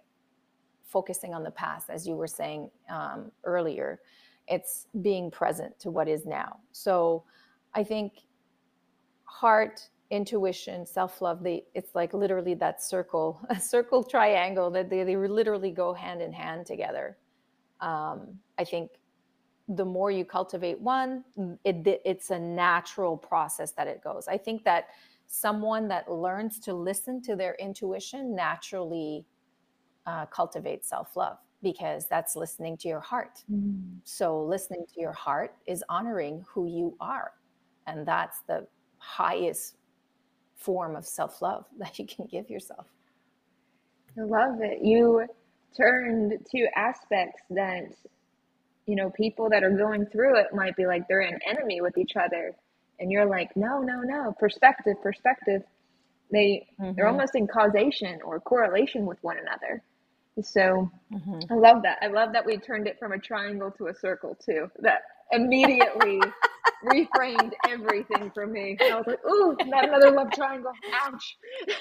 focusing 0.84 1.34
on 1.34 1.44
the 1.44 1.50
past, 1.50 1.90
as 1.90 2.06
you 2.06 2.14
were 2.14 2.26
saying 2.26 2.70
um, 2.88 3.30
earlier. 3.44 4.00
It's 4.48 4.86
being 5.02 5.30
present 5.30 5.78
to 5.80 5.90
what 5.90 6.08
is 6.08 6.26
now. 6.26 6.58
So 6.72 7.24
I 7.74 7.84
think 7.84 8.14
heart, 9.24 9.88
intuition, 10.10 10.86
self 10.86 11.20
love, 11.20 11.42
they, 11.42 11.64
it's 11.74 11.94
like 11.94 12.14
literally 12.14 12.54
that 12.54 12.82
circle, 12.82 13.40
a 13.50 13.60
circle 13.60 14.02
triangle 14.02 14.70
that 14.70 14.90
they, 14.90 15.04
they 15.04 15.16
literally 15.16 15.70
go 15.70 15.92
hand 15.92 16.22
in 16.22 16.32
hand 16.32 16.66
together. 16.66 17.16
Um, 17.80 18.38
I 18.58 18.64
think 18.64 18.90
the 19.68 19.84
more 19.84 20.10
you 20.10 20.24
cultivate 20.24 20.80
one, 20.80 21.24
it, 21.64 22.00
it's 22.04 22.30
a 22.30 22.38
natural 22.38 23.16
process 23.16 23.72
that 23.72 23.86
it 23.86 24.02
goes. 24.02 24.26
I 24.26 24.38
think 24.38 24.64
that 24.64 24.88
someone 25.26 25.88
that 25.88 26.10
learns 26.10 26.58
to 26.60 26.72
listen 26.72 27.20
to 27.22 27.36
their 27.36 27.54
intuition 27.56 28.34
naturally 28.34 29.26
uh, 30.06 30.24
cultivate 30.26 30.86
self 30.86 31.16
love 31.16 31.36
because 31.62 32.06
that's 32.08 32.34
listening 32.34 32.76
to 32.78 32.88
your 32.88 33.00
heart. 33.00 33.42
Mm. 33.52 33.98
So, 34.04 34.42
listening 34.42 34.86
to 34.94 35.00
your 35.00 35.12
heart 35.12 35.54
is 35.66 35.84
honoring 35.88 36.44
who 36.48 36.66
you 36.66 36.96
are. 37.00 37.32
And 37.86 38.06
that's 38.06 38.40
the 38.46 38.66
highest 38.98 39.76
form 40.58 40.96
of 40.96 41.06
self 41.06 41.40
love 41.40 41.64
that 41.78 41.98
you 41.98 42.06
can 42.06 42.26
give 42.26 42.50
yourself. 42.50 42.86
I 44.18 44.22
love 44.22 44.60
it. 44.60 44.82
You 44.82 45.26
turned 45.76 46.38
two 46.50 46.66
aspects 46.74 47.42
that, 47.50 47.94
you 48.86 48.96
know, 48.96 49.10
people 49.10 49.48
that 49.50 49.62
are 49.62 49.70
going 49.70 50.06
through 50.06 50.38
it 50.38 50.46
might 50.52 50.76
be 50.76 50.86
like 50.86 51.06
they're 51.08 51.20
an 51.20 51.38
enemy 51.46 51.80
with 51.80 51.96
each 51.96 52.16
other. 52.16 52.54
And 52.98 53.12
you're 53.12 53.26
like, 53.26 53.56
no, 53.56 53.80
no, 53.80 54.00
no, 54.00 54.34
perspective, 54.40 54.96
perspective. 55.02 55.62
They 56.32 56.66
mm-hmm. 56.80 56.92
they're 56.96 57.06
almost 57.06 57.34
in 57.36 57.46
causation 57.46 58.20
or 58.24 58.40
correlation 58.40 59.06
with 59.06 59.18
one 59.22 59.36
another. 59.38 59.82
So 60.42 60.90
mm-hmm. 61.12 61.52
I 61.52 61.54
love 61.54 61.82
that. 61.82 61.98
I 62.02 62.08
love 62.08 62.32
that 62.32 62.44
we 62.44 62.58
turned 62.58 62.86
it 62.86 62.98
from 62.98 63.12
a 63.12 63.18
triangle 63.18 63.70
to 63.78 63.86
a 63.86 63.94
circle 63.94 64.36
too. 64.44 64.70
That 64.80 65.02
immediately 65.32 66.20
reframed 66.84 67.52
everything 67.68 68.30
for 68.32 68.46
me. 68.46 68.76
I 68.80 68.96
was 68.96 69.06
like, 69.06 69.24
ooh, 69.26 69.56
not 69.66 69.88
another 69.88 70.10
love 70.10 70.30
triangle. 70.32 70.72
Ouch. 71.02 71.38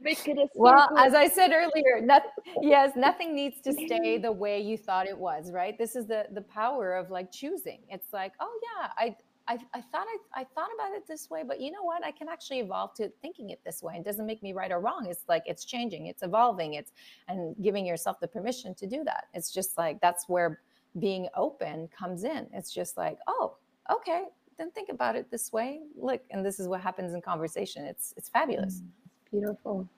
Make 0.00 0.28
it 0.28 0.38
a 0.38 0.46
well, 0.54 0.88
as 0.98 1.14
I 1.14 1.28
said 1.28 1.52
earlier, 1.52 2.00
not, 2.02 2.22
yes, 2.60 2.92
nothing 2.96 3.34
needs 3.34 3.60
to 3.62 3.72
stay 3.72 4.18
the 4.18 4.32
way 4.32 4.60
you 4.60 4.76
thought 4.76 5.06
it 5.06 5.16
was, 5.16 5.50
right? 5.52 5.76
This 5.78 5.96
is 5.96 6.06
the 6.06 6.26
the 6.32 6.42
power 6.42 6.94
of 6.94 7.10
like 7.10 7.32
choosing. 7.32 7.80
It's 7.88 8.12
like, 8.12 8.32
oh 8.40 8.60
yeah, 8.62 8.90
I 8.98 9.16
I, 9.46 9.58
I 9.74 9.80
thought 9.80 10.06
I, 10.06 10.40
I 10.40 10.44
thought 10.54 10.70
about 10.74 10.92
it 10.96 11.06
this 11.06 11.28
way, 11.28 11.42
but 11.46 11.60
you 11.60 11.70
know 11.70 11.82
what? 11.82 12.04
I 12.04 12.10
can 12.10 12.28
actually 12.28 12.60
evolve 12.60 12.94
to 12.94 13.10
thinking 13.20 13.50
it 13.50 13.60
this 13.64 13.82
way. 13.82 13.96
It 13.96 14.04
doesn't 14.04 14.24
make 14.24 14.42
me 14.42 14.52
right 14.52 14.72
or 14.72 14.80
wrong. 14.80 15.06
It's 15.08 15.24
like 15.28 15.42
it's 15.46 15.64
changing, 15.64 16.06
it's 16.06 16.22
evolving, 16.22 16.74
it's 16.74 16.92
and 17.28 17.54
giving 17.62 17.84
yourself 17.84 18.20
the 18.20 18.28
permission 18.28 18.74
to 18.76 18.86
do 18.86 19.04
that. 19.04 19.26
It's 19.34 19.50
just 19.50 19.76
like 19.76 20.00
that's 20.00 20.28
where 20.28 20.60
being 20.98 21.28
open 21.36 21.88
comes 21.88 22.24
in. 22.24 22.46
It's 22.52 22.72
just 22.72 22.96
like, 22.96 23.18
oh, 23.26 23.56
okay, 23.90 24.24
then 24.58 24.70
think 24.70 24.88
about 24.88 25.16
it 25.16 25.30
this 25.30 25.52
way. 25.52 25.80
Look, 25.96 26.22
and 26.30 26.44
this 26.44 26.60
is 26.60 26.68
what 26.68 26.80
happens 26.80 27.14
in 27.14 27.20
conversation. 27.20 27.84
It's 27.84 28.14
it's 28.16 28.28
fabulous. 28.28 28.80
Mm, 28.80 29.30
beautiful. 29.30 29.88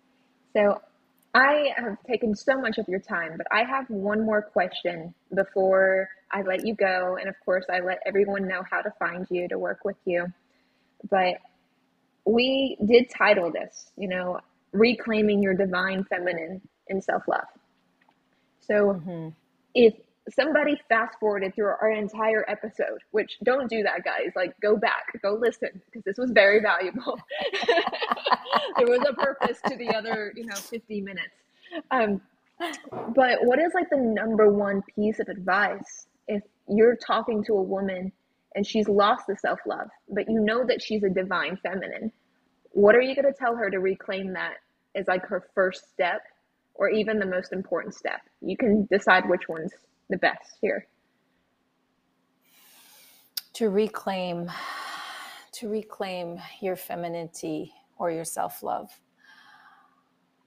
So 0.53 0.81
I 1.35 1.75
have 1.77 1.99
taken 2.09 2.35
so 2.35 2.59
much 2.59 2.79
of 2.79 2.89
your 2.89 3.01
time, 3.01 3.33
but 3.37 3.47
I 3.51 3.65
have 3.65 3.89
one 3.91 4.25
more 4.25 4.41
question 4.41 5.13
before 5.35 6.09
I 6.33 6.43
let 6.43 6.67
you 6.67 6.75
go. 6.75 7.19
And 7.21 7.29
of 7.29 7.35
course, 7.45 7.67
I 7.71 7.81
let 7.81 7.99
everyone 8.07 8.49
know 8.49 8.63
how 8.71 8.81
to 8.81 8.91
find 8.99 9.27
you 9.31 9.47
to 9.49 9.59
work 9.59 9.85
with 9.85 9.99
you. 10.07 10.27
But 11.11 11.35
we 12.25 12.79
did 12.87 13.11
title 13.11 13.53
this, 13.53 13.91
you 13.97 14.09
know, 14.09 14.41
Reclaiming 14.73 15.43
Your 15.43 15.55
Divine 15.55 16.05
Feminine 16.05 16.63
in 16.89 17.03
Self 17.03 17.25
Love. 17.29 17.47
So 18.61 18.75
mm-hmm. 18.75 19.29
if 19.75 19.95
somebody 20.31 20.81
fast 20.89 21.19
forwarded 21.21 21.55
through 21.55 21.67
our 21.67 21.91
entire 21.91 22.45
episode, 22.49 22.99
which 23.13 23.39
don't 23.45 23.71
do 23.71 23.83
that, 23.83 24.05
guys. 24.05 24.33
Like, 24.35 24.59
go 24.61 24.77
back, 24.77 25.21
go 25.23 25.35
listen, 25.35 25.81
because 25.87 26.03
this 26.05 26.19
was 26.19 26.31
very 26.33 26.61
valuable. 26.61 27.19
there 28.77 28.87
was 28.87 29.05
a 29.09 29.13
purpose 29.15 29.59
to 29.69 29.77
the 29.77 29.89
other, 29.95 30.33
you 30.35 30.45
know, 30.47 30.55
50 30.55 31.01
minutes. 31.01 31.35
Um, 31.91 32.21
but 33.15 33.45
what 33.45 33.59
is 33.61 33.73
like 33.75 33.91
the 33.91 33.97
number 33.97 34.51
one 34.51 34.83
piece 34.95 35.21
of 35.21 35.29
advice 35.29 36.07
if 36.27 36.43
you're 36.69 36.97
talking 36.97 37.45
to 37.45 37.53
a 37.55 37.63
woman 37.63 38.11
and 38.55 38.67
she's 38.67 38.89
lost 38.89 39.27
the 39.29 39.37
self 39.37 39.61
love, 39.67 39.89
but 40.09 40.29
you 40.29 40.41
know 40.41 40.65
that 40.67 40.83
she's 40.83 41.03
a 41.03 41.11
divine 41.11 41.59
feminine? 41.63 42.11
What 42.71 42.95
are 42.95 43.01
you 43.01 43.15
going 43.15 43.33
to 43.33 43.39
tell 43.39 43.57
her 43.57 43.71
to 43.71 43.79
reclaim 43.79 44.33
that 44.33 44.55
as 44.95 45.07
like 45.07 45.25
her 45.27 45.49
first 45.55 45.91
step 45.91 46.23
or 46.75 46.89
even 46.89 47.19
the 47.19 47.27
most 47.27 47.53
important 47.53 47.95
step? 47.95 48.21
You 48.41 48.57
can 48.57 48.87
decide 48.91 49.29
which 49.29 49.49
one's 49.49 49.73
the 50.11 50.19
best 50.19 50.59
here. 50.61 50.87
To 53.55 53.71
reclaim 53.71 54.51
to 55.53 55.69
reclaim 55.71 56.39
your 56.61 56.77
femininity 56.77 57.73
or 57.97 58.11
your 58.11 58.25
self-love. 58.25 58.91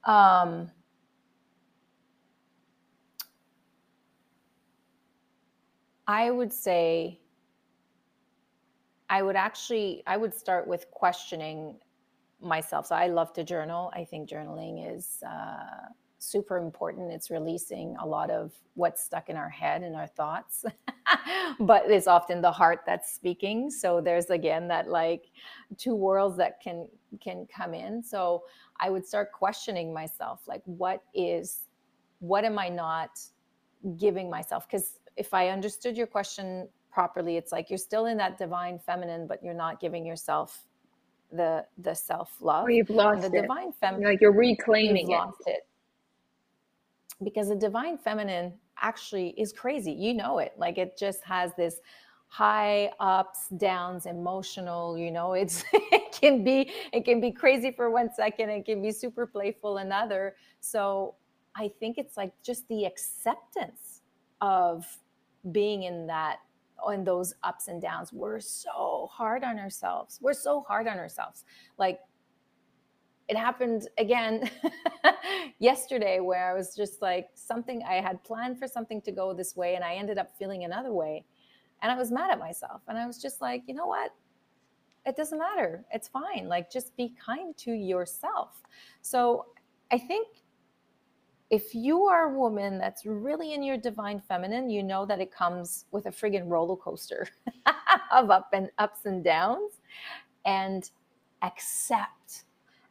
Um, 0.03 0.72
i 6.07 6.32
would 6.32 6.51
say 6.51 7.20
i 9.10 9.22
would 9.22 9.36
actually 9.36 10.01
i 10.07 10.18
would 10.18 10.34
start 10.34 10.68
with 10.68 10.89
questioning 10.89 11.76
myself. 12.41 12.88
So 12.88 12.95
i 12.95 13.07
love 13.07 13.34
to 13.34 13.43
journal. 13.43 13.91
I 13.93 14.05
think 14.05 14.30
journaling 14.30 14.95
is 14.95 15.22
uh, 15.28 15.89
super 16.20 16.57
important. 16.57 17.11
It's 17.11 17.32
releasing 17.32 17.95
a 18.01 18.05
lot 18.05 18.30
of 18.30 18.51
what's 18.76 19.03
stuck 19.03 19.30
in 19.30 19.38
our 19.38 19.49
head 19.49 19.82
and 19.84 19.95
our 19.95 20.07
thoughts, 20.07 20.65
but 21.59 21.89
it's 21.89 22.07
often 22.07 22.41
the 22.41 22.51
heart 22.51 22.82
that's 22.86 23.11
speaking. 23.13 23.72
So 23.72 24.01
there's 24.01 24.30
again 24.30 24.67
that 24.67 24.89
like 24.89 25.32
two 25.78 25.95
worlds 25.95 26.38
that 26.38 26.61
can 26.61 26.88
can 27.24 27.47
come 27.47 27.74
in. 27.74 28.03
So 28.03 28.43
I 28.80 28.89
would 28.89 29.05
start 29.05 29.32
questioning 29.32 29.93
myself, 29.93 30.41
like 30.47 30.61
what 30.65 31.01
is, 31.13 31.61
what 32.20 32.43
am 32.43 32.59
I 32.59 32.70
not 32.70 33.20
giving 33.97 34.30
myself? 34.30 34.67
Because 34.67 34.99
if 35.15 35.34
I 35.34 35.49
understood 35.49 35.97
your 35.97 36.07
question 36.07 36.67
properly, 36.91 37.38
it's 37.38 37.51
like 37.51 37.70
you're 37.70 37.78
still 37.78 38.05
in 38.05 38.17
that 38.17 38.38
divine 38.38 38.78
feminine, 38.78 39.26
but 39.26 39.41
you're 39.41 39.53
not 39.53 39.80
giving 39.80 40.05
yourself 40.05 40.65
the 41.32 41.65
the 41.78 41.93
self 41.93 42.34
love. 42.41 42.65
Or 42.65 42.72
you've 42.72 42.89
lost 42.89 43.22
the 43.22 43.28
it. 43.28 43.41
divine 43.41 43.72
feminine. 43.72 44.09
Like 44.09 44.22
you're 44.22 44.34
reclaiming 44.34 45.09
you've 45.09 45.17
it. 45.17 45.24
Lost 45.24 45.43
it 45.45 45.68
because 47.24 47.49
the 47.49 47.55
divine 47.55 47.97
feminine 47.97 48.53
actually 48.82 49.30
is 49.38 49.51
crazy. 49.51 49.91
You 49.91 50.13
know 50.13 50.39
it. 50.39 50.53
Like 50.57 50.78
it 50.78 50.97
just 50.97 51.24
has 51.24 51.51
this 51.57 51.82
high 52.30 52.91
ups 52.99 53.47
downs 53.57 54.05
emotional 54.05 54.95
you 54.95 55.09
know 55.09 55.34
it's 55.34 55.63
it 55.74 56.11
can 56.11 56.43
be 56.43 56.72
it 56.93 57.03
can 57.03 57.20
be 57.20 57.32
crazy 57.32 57.72
for 57.72 57.89
one 57.89 58.07
second 58.13 58.51
it 58.51 58.63
can 58.65 58.84
be 58.84 58.91
super 58.91 59.26
playful 59.26 59.78
another 59.78 60.36
so 60.59 61.15
i 61.55 61.67
think 61.80 61.97
it's 61.97 62.15
like 62.17 62.32
just 62.43 62.67
the 62.67 62.86
acceptance 62.86 64.01
of 64.41 64.86
being 65.51 65.84
in 65.84 66.05
that 66.05 66.38
in 66.93 67.03
those 67.03 67.34
ups 67.43 67.67
and 67.67 67.82
downs 67.82 68.13
we're 68.13 68.39
so 68.39 69.09
hard 69.11 69.43
on 69.43 69.57
ourselves 69.57 70.20
we're 70.22 70.32
so 70.32 70.61
hard 70.61 70.88
on 70.88 70.99
ourselves 70.99 71.45
like 71.80 71.99
it 73.30 73.38
happened 73.38 73.88
again 73.99 74.49
yesterday 75.59 76.19
where 76.19 76.49
I 76.49 76.53
was 76.53 76.75
just 76.75 76.99
like 77.01 77.30
something 77.36 77.84
I 77.88 78.01
had 78.01 78.23
planned 78.23 78.57
for 78.57 78.67
something 78.67 79.01
to 79.03 79.11
go 79.11 79.34
this 79.34 79.55
way 79.55 79.75
and 79.75 79.84
I 79.84 79.93
ended 79.93 80.17
up 80.17 80.36
feeling 80.38 80.63
another 80.63 80.91
way. 80.91 81.23
And 81.82 81.91
I 81.91 81.95
was 81.95 82.11
mad 82.11 82.32
at 82.32 82.39
myself. 82.39 82.82
And 82.88 82.97
I 82.97 83.05
was 83.05 83.21
just 83.21 83.39
like, 83.39 83.63
you 83.67 83.75
know 83.75 83.86
what? 83.86 84.15
It 85.05 85.15
doesn't 85.15 85.38
matter. 85.38 85.86
It's 85.93 86.07
fine. 86.07 86.47
Like, 86.49 86.69
just 86.71 86.97
be 86.97 87.13
kind 87.23 87.55
to 87.57 87.71
yourself. 87.71 88.61
So 89.01 89.45
I 89.91 89.97
think 89.97 90.27
if 91.51 91.73
you 91.73 92.03
are 92.05 92.34
a 92.34 92.38
woman 92.38 92.80
that's 92.80 93.05
really 93.05 93.53
in 93.53 93.63
your 93.63 93.77
divine 93.77 94.19
feminine, 94.19 94.69
you 94.69 94.84
know 94.84 95.05
that 95.05 95.21
it 95.21 95.32
comes 95.32 95.86
with 95.91 96.07
a 96.07 96.11
friggin' 96.11 96.49
roller 96.49 96.75
coaster 96.75 97.27
of 98.11 98.30
up 98.30 98.49
and 98.53 98.69
ups 98.77 99.05
and 99.05 99.23
downs. 99.23 99.73
And 100.45 100.89
accept 101.41 102.43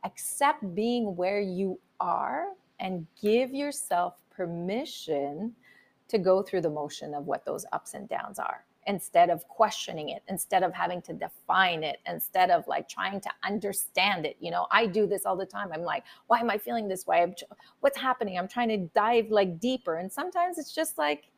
accept 0.05 0.75
being 0.75 1.17
where 1.17 1.41
you 1.41 1.79
are 2.01 2.49
and 2.81 3.07
give 3.21 3.53
yourself 3.53 4.15
permission 4.31 5.55
to 6.09 6.19
go 6.19 6.43
through 6.43 6.63
the 6.63 6.71
motion 6.71 7.15
of 7.15 7.27
what 7.27 7.45
those 7.45 7.67
ups 7.73 7.95
and 7.95 8.09
downs 8.09 8.39
are 8.39 8.65
instead 8.87 9.29
of 9.29 9.47
questioning 9.49 10.09
it 10.09 10.23
instead 10.29 10.63
of 10.63 10.73
having 10.73 11.03
to 11.03 11.13
define 11.13 11.85
it 11.85 11.99
instead 12.09 12.51
of 12.51 12.67
like 12.67 12.89
trying 12.89 13.21
to 13.21 13.29
understand 13.45 14.25
it. 14.25 14.37
You 14.41 14.51
know 14.51 14.67
i 14.71 14.87
do 14.87 15.07
this 15.07 15.27
all 15.27 15.37
the 15.37 15.45
time. 15.45 15.71
I'm 15.73 15.83
like 15.83 16.05
why 16.29 16.41
am 16.41 16.51
i 16.51 16.57
feeling 16.57 16.89
this 16.89 17.07
way? 17.07 17.23
I'm, 17.23 17.35
what's 17.81 17.99
happening? 17.99 18.39
I'm 18.39 18.49
trying 18.49 18.69
to 18.71 18.79
dive 18.95 19.31
like 19.31 19.61
deeper. 19.61 19.97
And 19.97 20.11
sometimes 20.11 20.59
it's 20.59 20.75
just 20.75 20.97
like 20.97 21.31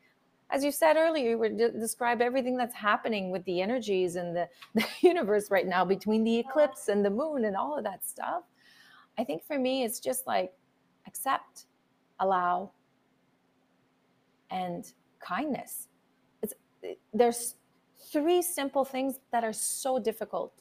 as 0.52 0.64
you 0.64 0.72
said 0.72 0.96
earlier, 0.96 1.30
you 1.30 1.38
would 1.38 1.56
de- 1.56 1.70
describe 1.70 2.20
everything 2.20 2.56
that's 2.56 2.74
happening 2.74 3.30
with 3.30 3.44
the 3.44 3.60
energies 3.62 4.16
and 4.16 4.34
the, 4.34 4.48
the 4.74 4.84
universe 5.00 5.50
right 5.50 5.66
now 5.66 5.84
between 5.84 6.24
the 6.24 6.38
eclipse 6.38 6.88
and 6.88 7.04
the 7.04 7.10
moon 7.10 7.44
and 7.44 7.56
all 7.56 7.76
of 7.76 7.84
that 7.84 8.04
stuff. 8.04 8.42
I 9.20 9.24
think 9.24 9.44
for 9.44 9.58
me, 9.58 9.84
it's 9.84 10.00
just 10.00 10.26
like 10.26 10.52
accept, 11.06 11.66
allow, 12.18 12.70
and 14.50 14.90
kindness. 15.20 15.88
It's 16.42 16.54
there's 17.12 17.56
three 18.12 18.40
simple 18.42 18.84
things 18.84 19.20
that 19.30 19.44
are 19.44 19.52
so 19.52 19.98
difficult 19.98 20.52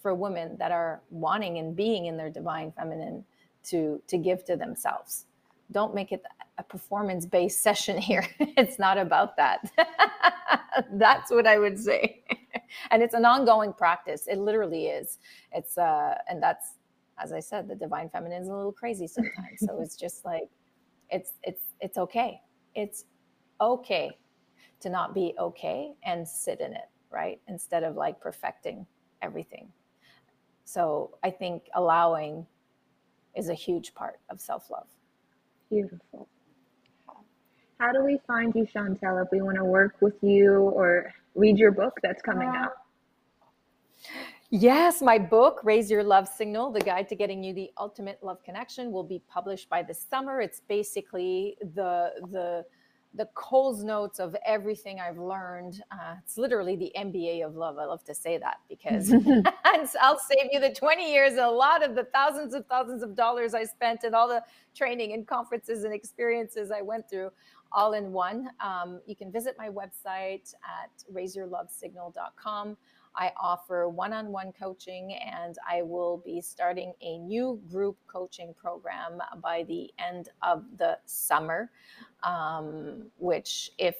for 0.00 0.14
women 0.14 0.56
that 0.58 0.72
are 0.72 1.02
wanting 1.10 1.58
and 1.58 1.76
being 1.76 2.06
in 2.06 2.16
their 2.16 2.30
divine 2.30 2.72
feminine 2.72 3.24
to 3.64 4.00
to 4.08 4.16
give 4.16 4.44
to 4.46 4.56
themselves 4.56 5.26
don't 5.72 5.94
make 5.94 6.12
it 6.12 6.22
a 6.58 6.62
performance 6.62 7.26
based 7.26 7.60
session 7.68 7.98
here. 7.98 8.26
it's 8.38 8.78
not 8.78 8.98
about 8.98 9.36
that. 9.36 9.70
That's 10.92 11.30
what 11.30 11.46
I 11.46 11.58
would 11.58 11.78
say. 11.78 12.22
and 12.90 13.02
it's 13.02 13.14
an 13.14 13.24
ongoing 13.24 13.72
practice. 13.72 14.26
It 14.26 14.38
literally 14.38 14.86
is. 14.86 15.18
It's 15.52 15.78
uh 15.78 16.14
and 16.28 16.42
that's 16.42 16.74
as 17.22 17.32
I 17.32 17.40
said, 17.40 17.68
the 17.68 17.74
divine 17.74 18.08
feminine 18.08 18.42
is 18.42 18.48
a 18.48 18.54
little 18.54 18.72
crazy 18.72 19.06
sometimes. 19.06 19.60
so 19.60 19.80
it's 19.80 19.96
just 19.96 20.24
like 20.24 20.48
it's 21.10 21.32
it's 21.42 21.62
it's 21.80 21.98
okay. 21.98 22.40
It's 22.74 23.04
okay 23.60 24.18
to 24.80 24.90
not 24.90 25.14
be 25.14 25.34
okay 25.38 25.92
and 26.04 26.26
sit 26.26 26.60
in 26.60 26.72
it, 26.72 26.88
right? 27.10 27.40
Instead 27.48 27.82
of 27.82 27.96
like 27.96 28.20
perfecting 28.20 28.86
everything. 29.22 29.68
So 30.64 31.16
I 31.22 31.30
think 31.30 31.62
allowing 31.74 32.46
is 33.34 33.48
a 33.48 33.54
huge 33.54 33.94
part 33.94 34.20
of 34.30 34.40
self-love. 34.40 34.88
Beautiful. 35.70 36.28
How 37.78 37.92
do 37.92 38.02
we 38.04 38.18
find 38.26 38.54
you, 38.54 38.66
Chantal, 38.66 39.18
if 39.18 39.28
we 39.30 39.42
want 39.42 39.56
to 39.58 39.64
work 39.64 39.96
with 40.00 40.16
you 40.22 40.60
or 40.74 41.12
read 41.34 41.58
your 41.58 41.72
book 41.72 41.98
that's 42.02 42.22
coming 42.22 42.48
uh, 42.48 42.52
out? 42.52 42.72
Yes, 44.50 45.02
my 45.02 45.18
book, 45.18 45.60
Raise 45.64 45.90
Your 45.90 46.04
Love 46.04 46.28
Signal, 46.28 46.70
the 46.70 46.80
guide 46.80 47.08
to 47.08 47.16
getting 47.16 47.42
you 47.42 47.52
the 47.52 47.70
ultimate 47.78 48.22
love 48.22 48.42
connection, 48.44 48.92
will 48.92 49.02
be 49.02 49.20
published 49.28 49.68
by 49.68 49.82
the 49.82 49.92
summer. 49.92 50.40
It's 50.40 50.60
basically 50.68 51.56
the 51.60 52.12
the 52.30 52.64
the 53.14 53.28
Coles 53.34 53.82
notes 53.82 54.20
of 54.20 54.36
everything 54.44 55.00
I've 55.00 55.18
learned. 55.18 55.82
Uh, 55.90 56.16
it's 56.22 56.36
literally 56.36 56.76
the 56.76 56.92
MBA 56.96 57.46
of 57.46 57.56
love. 57.56 57.78
I 57.78 57.86
love 57.86 58.04
to 58.04 58.14
say 58.14 58.36
that 58.38 58.58
because 58.68 59.10
I'll 60.00 60.18
save 60.18 60.50
you 60.52 60.60
the 60.60 60.74
20 60.74 61.10
years, 61.10 61.38
a 61.38 61.46
lot 61.46 61.82
of 61.82 61.94
the 61.94 62.04
thousands 62.04 62.52
of 62.52 62.66
thousands 62.66 63.02
of 63.02 63.16
dollars 63.16 63.54
I 63.54 63.64
spent, 63.64 64.04
and 64.04 64.14
all 64.14 64.28
the 64.28 64.42
training 64.74 65.12
and 65.14 65.26
conferences 65.26 65.84
and 65.84 65.94
experiences 65.94 66.70
I 66.70 66.82
went 66.82 67.08
through 67.08 67.30
all 67.72 67.94
in 67.94 68.12
one. 68.12 68.50
Um, 68.60 69.00
you 69.06 69.16
can 69.16 69.32
visit 69.32 69.56
my 69.58 69.70
website 69.70 70.54
at 70.64 70.90
raiseyourlovesignal.com. 71.12 72.76
I 73.16 73.32
offer 73.40 73.88
one 73.88 74.12
on 74.12 74.32
one 74.32 74.52
coaching, 74.52 75.14
and 75.14 75.56
I 75.68 75.82
will 75.82 76.22
be 76.24 76.40
starting 76.40 76.92
a 77.00 77.18
new 77.18 77.60
group 77.70 77.96
coaching 78.06 78.54
program 78.54 79.20
by 79.42 79.64
the 79.64 79.90
end 79.98 80.28
of 80.42 80.64
the 80.76 80.98
summer, 81.06 81.70
um, 82.22 83.10
which, 83.18 83.70
if 83.78 83.96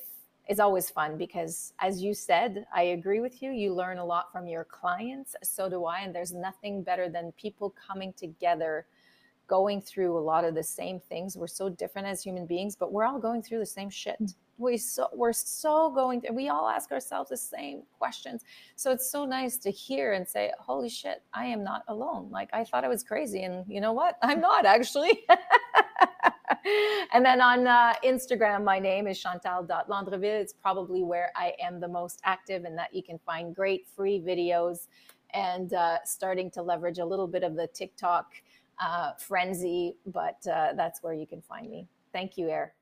is 0.49 0.61
always 0.61 0.89
fun 0.91 1.17
because 1.17 1.73
as 1.81 2.01
you 2.01 2.15
said 2.15 2.67
i 2.73 2.83
agree 2.83 3.19
with 3.19 3.43
you 3.43 3.51
you 3.51 3.75
learn 3.75 3.99
a 3.99 4.05
lot 4.05 4.31
from 4.31 4.47
your 4.47 4.65
clients 4.65 5.35
so 5.43 5.69
do 5.69 5.85
i 5.87 6.01
and 6.01 6.15
there's 6.15 6.33
nothing 6.33 6.85
better 6.85 7.09
than 7.09 7.33
people 7.33 7.75
coming 7.89 8.13
together 8.13 8.87
going 9.47 9.81
through 9.81 10.19
a 10.19 10.21
lot 10.21 10.45
of 10.45 10.55
the 10.55 10.63
same 10.63 11.01
things. 11.01 11.37
We're 11.37 11.47
so 11.47 11.69
different 11.69 12.09
as 12.09 12.23
human 12.23 12.47
beings 12.47 12.77
but 12.77 12.93
we're 12.93 13.05
all 13.05 13.19
going 13.19 13.43
through 13.43 13.59
the 13.61 13.67
same 13.67 13.91
shit. 13.91 14.19
We 14.59 14.77
so 14.79 15.09
we're 15.15 15.33
so 15.33 15.91
going 15.91 16.21
through, 16.21 16.35
we 16.35 16.49
all 16.49 16.69
ask 16.69 16.91
ourselves 16.91 17.31
the 17.31 17.37
same 17.37 17.83
questions. 17.99 18.43
So 18.75 18.91
it's 18.91 19.11
so 19.11 19.25
nice 19.25 19.57
to 19.59 19.71
hear 19.71 20.13
and 20.15 20.27
say 20.27 20.53
holy 20.59 20.89
shit 20.89 21.23
i 21.35 21.45
am 21.47 21.63
not 21.63 21.83
alone. 21.89 22.31
Like 22.31 22.51
i 22.53 22.65
thought 22.65 22.85
i 22.85 22.89
was 22.89 23.03
crazy 23.03 23.43
and 23.43 23.65
you 23.69 23.81
know 23.81 23.93
what? 23.93 24.19
I'm 24.23 24.41
not 24.41 24.67
actually. 24.67 25.25
And 27.13 27.25
then 27.25 27.41
on 27.41 27.67
uh, 27.67 27.95
instagram 28.05 28.65
my 28.65 28.79
name 28.79 29.07
is 29.07 29.19
chantal.landreville 29.19 30.41
it's 30.41 30.53
probably 30.53 31.03
where 31.03 31.31
i 31.37 31.53
am 31.61 31.81
the 31.81 31.89
most 31.89 32.21
active 32.25 32.65
and 32.65 32.77
that 32.77 32.93
you 32.93 33.03
can 33.03 33.19
find 33.25 33.55
great 33.55 33.87
free 33.95 34.21
videos 34.21 34.89
and 35.33 35.73
uh, 35.75 35.99
starting 36.05 36.51
to 36.53 36.63
leverage 36.63 36.99
a 36.99 37.05
little 37.05 37.27
bit 37.27 37.43
of 37.43 37.55
the 37.55 37.69
tiktok 37.69 38.33
uh, 38.81 39.13
frenzy 39.19 39.97
but 40.07 40.39
uh, 40.47 40.73
that's 40.75 41.03
where 41.03 41.15
you 41.15 41.27
can 41.27 41.43
find 41.43 41.71
me. 41.71 41.87
Thank 42.13 42.39
you 42.39 42.49
air 42.49 42.76